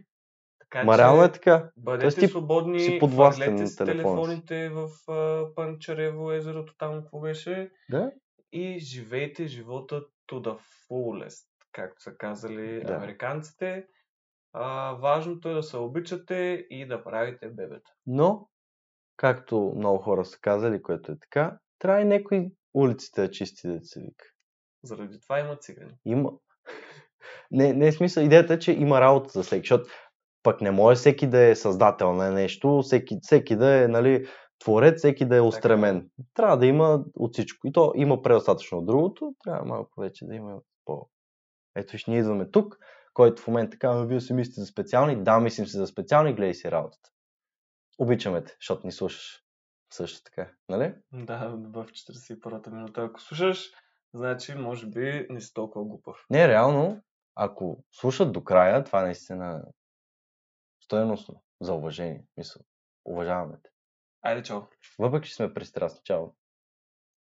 Така 0.60 0.84
ма 0.84 0.98
реално 0.98 1.24
е 1.24 1.32
така. 1.32 1.70
Бъдете 1.78 2.04
Тоест 2.04 2.20
ти 2.20 2.28
свободни, 2.28 2.80
си 2.80 3.00
подвластен 3.00 3.56
на 3.56 3.76
телефона 3.76 3.86
телефоните 3.86 4.70
в 4.70 4.90
а, 5.12 5.48
Панчарево 5.56 6.32
езерото, 6.32 6.74
там 6.78 7.02
какво 7.02 7.20
беше, 7.20 7.72
Да? 7.90 8.12
и 8.52 8.80
живейте 8.80 9.48
живота 9.48 10.02
to 10.32 10.34
the 10.34 10.58
fullest, 10.90 11.46
както 11.76 12.04
са 12.04 12.18
казали 12.18 12.84
Да. 12.86 12.94
американците. 12.94 13.88
А, 14.54 14.94
важното 14.94 15.50
е 15.50 15.54
да 15.54 15.64
се 15.64 15.78
обичате 15.78 16.68
и 16.70 16.88
да 16.88 17.04
правите 17.04 17.50
бебета. 17.50 17.92
Но, 18.06 18.50
както 19.18 19.74
много 19.76 19.98
хора 19.98 20.26
са 20.26 20.40
казали, 20.40 20.82
което 20.82 21.12
е 21.12 21.20
така, 21.20 21.60
трябва 21.80 22.02
и 22.02 22.06
някой 22.06 22.52
улиците 22.74 23.22
да 23.22 23.32
чисти, 23.32 23.68
да 23.68 23.80
се 23.84 24.00
вика. 24.00 24.26
Заради 24.84 25.20
това 25.20 25.40
има 25.40 25.56
цигани. 25.56 25.92
Има. 26.06 26.32
Не, 27.52 27.74
не 27.74 27.88
е 27.88 27.92
смисъл. 27.92 28.24
Идеята 28.24 28.54
е, 28.54 28.60
че 28.60 28.72
има 28.72 29.02
работа 29.02 29.30
за 29.30 29.44
всеки, 29.44 29.62
защото 29.62 29.90
пък 30.44 30.62
не 30.62 30.72
може 30.72 30.96
всеки 30.96 31.28
да 31.28 31.42
е 31.42 31.56
създател 31.56 32.14
на 32.14 32.32
нещо, 32.32 32.82
всеки, 32.82 33.18
всеки 33.22 33.56
да 33.56 33.84
е 33.84 33.88
нали, 33.88 34.28
творец, 34.60 34.98
всеки 34.98 35.26
да 35.26 35.36
е 35.36 35.42
устремен. 35.42 36.10
Трябва 36.34 36.58
да 36.58 36.66
има 36.66 37.04
от 37.16 37.34
всичко. 37.34 37.68
И 37.68 37.72
то 37.72 37.92
има 37.96 38.22
предостатъчно 38.22 38.78
от 38.78 38.86
другото, 38.86 39.34
трябва 39.44 39.66
малко 39.66 40.02
вече 40.02 40.26
да 40.26 40.36
има 40.36 40.60
по... 40.86 41.10
Ето 41.76 41.92
виж, 41.92 42.06
ние 42.06 42.20
идваме 42.20 42.52
тук, 42.52 42.78
който 43.14 43.42
в 43.42 43.48
момента 43.48 43.78
казва, 43.78 44.06
вие 44.06 44.22
си 44.22 44.34
мислите 44.34 44.62
за 44.62 44.68
специални, 44.68 45.24
да, 45.24 45.40
мислим 45.40 45.68
си 45.68 45.78
за 45.78 45.88
специални, 45.88 46.34
гледай 46.34 46.54
си 46.54 46.72
работата. 46.72 47.10
Обичаме 47.98 48.44
те, 48.44 48.56
защото 48.60 48.88
ни 48.88 48.92
слушаш. 48.92 49.42
Също 49.94 50.24
така, 50.24 50.52
нали? 50.70 50.96
Да, 51.14 51.50
в 51.50 51.86
41-та 51.86 52.72
минута. 52.72 53.02
Ако 53.02 53.22
слушаш, 53.22 53.72
значи 54.14 54.56
може 54.56 54.88
би 54.88 55.28
не 55.30 55.42
си 55.42 55.54
толкова 55.54 55.86
глупав. 55.86 56.26
Не, 56.30 56.48
реално, 56.48 57.02
ако 57.36 57.84
слушат 57.92 58.32
до 58.32 58.44
края, 58.44 58.84
това 58.84 59.02
наистина 59.02 59.66
стоеностно 60.84 61.44
за 61.62 61.74
уважение. 61.74 62.26
Мисъл, 62.38 62.62
уважаваме 63.06 63.58
те. 63.64 63.70
Айде, 64.22 64.44
чао! 64.44 64.62
Въпреки, 65.00 65.30
че 65.30 65.36
сме 65.36 65.54
пристрастни. 65.54 66.02
Чао. 66.04 66.28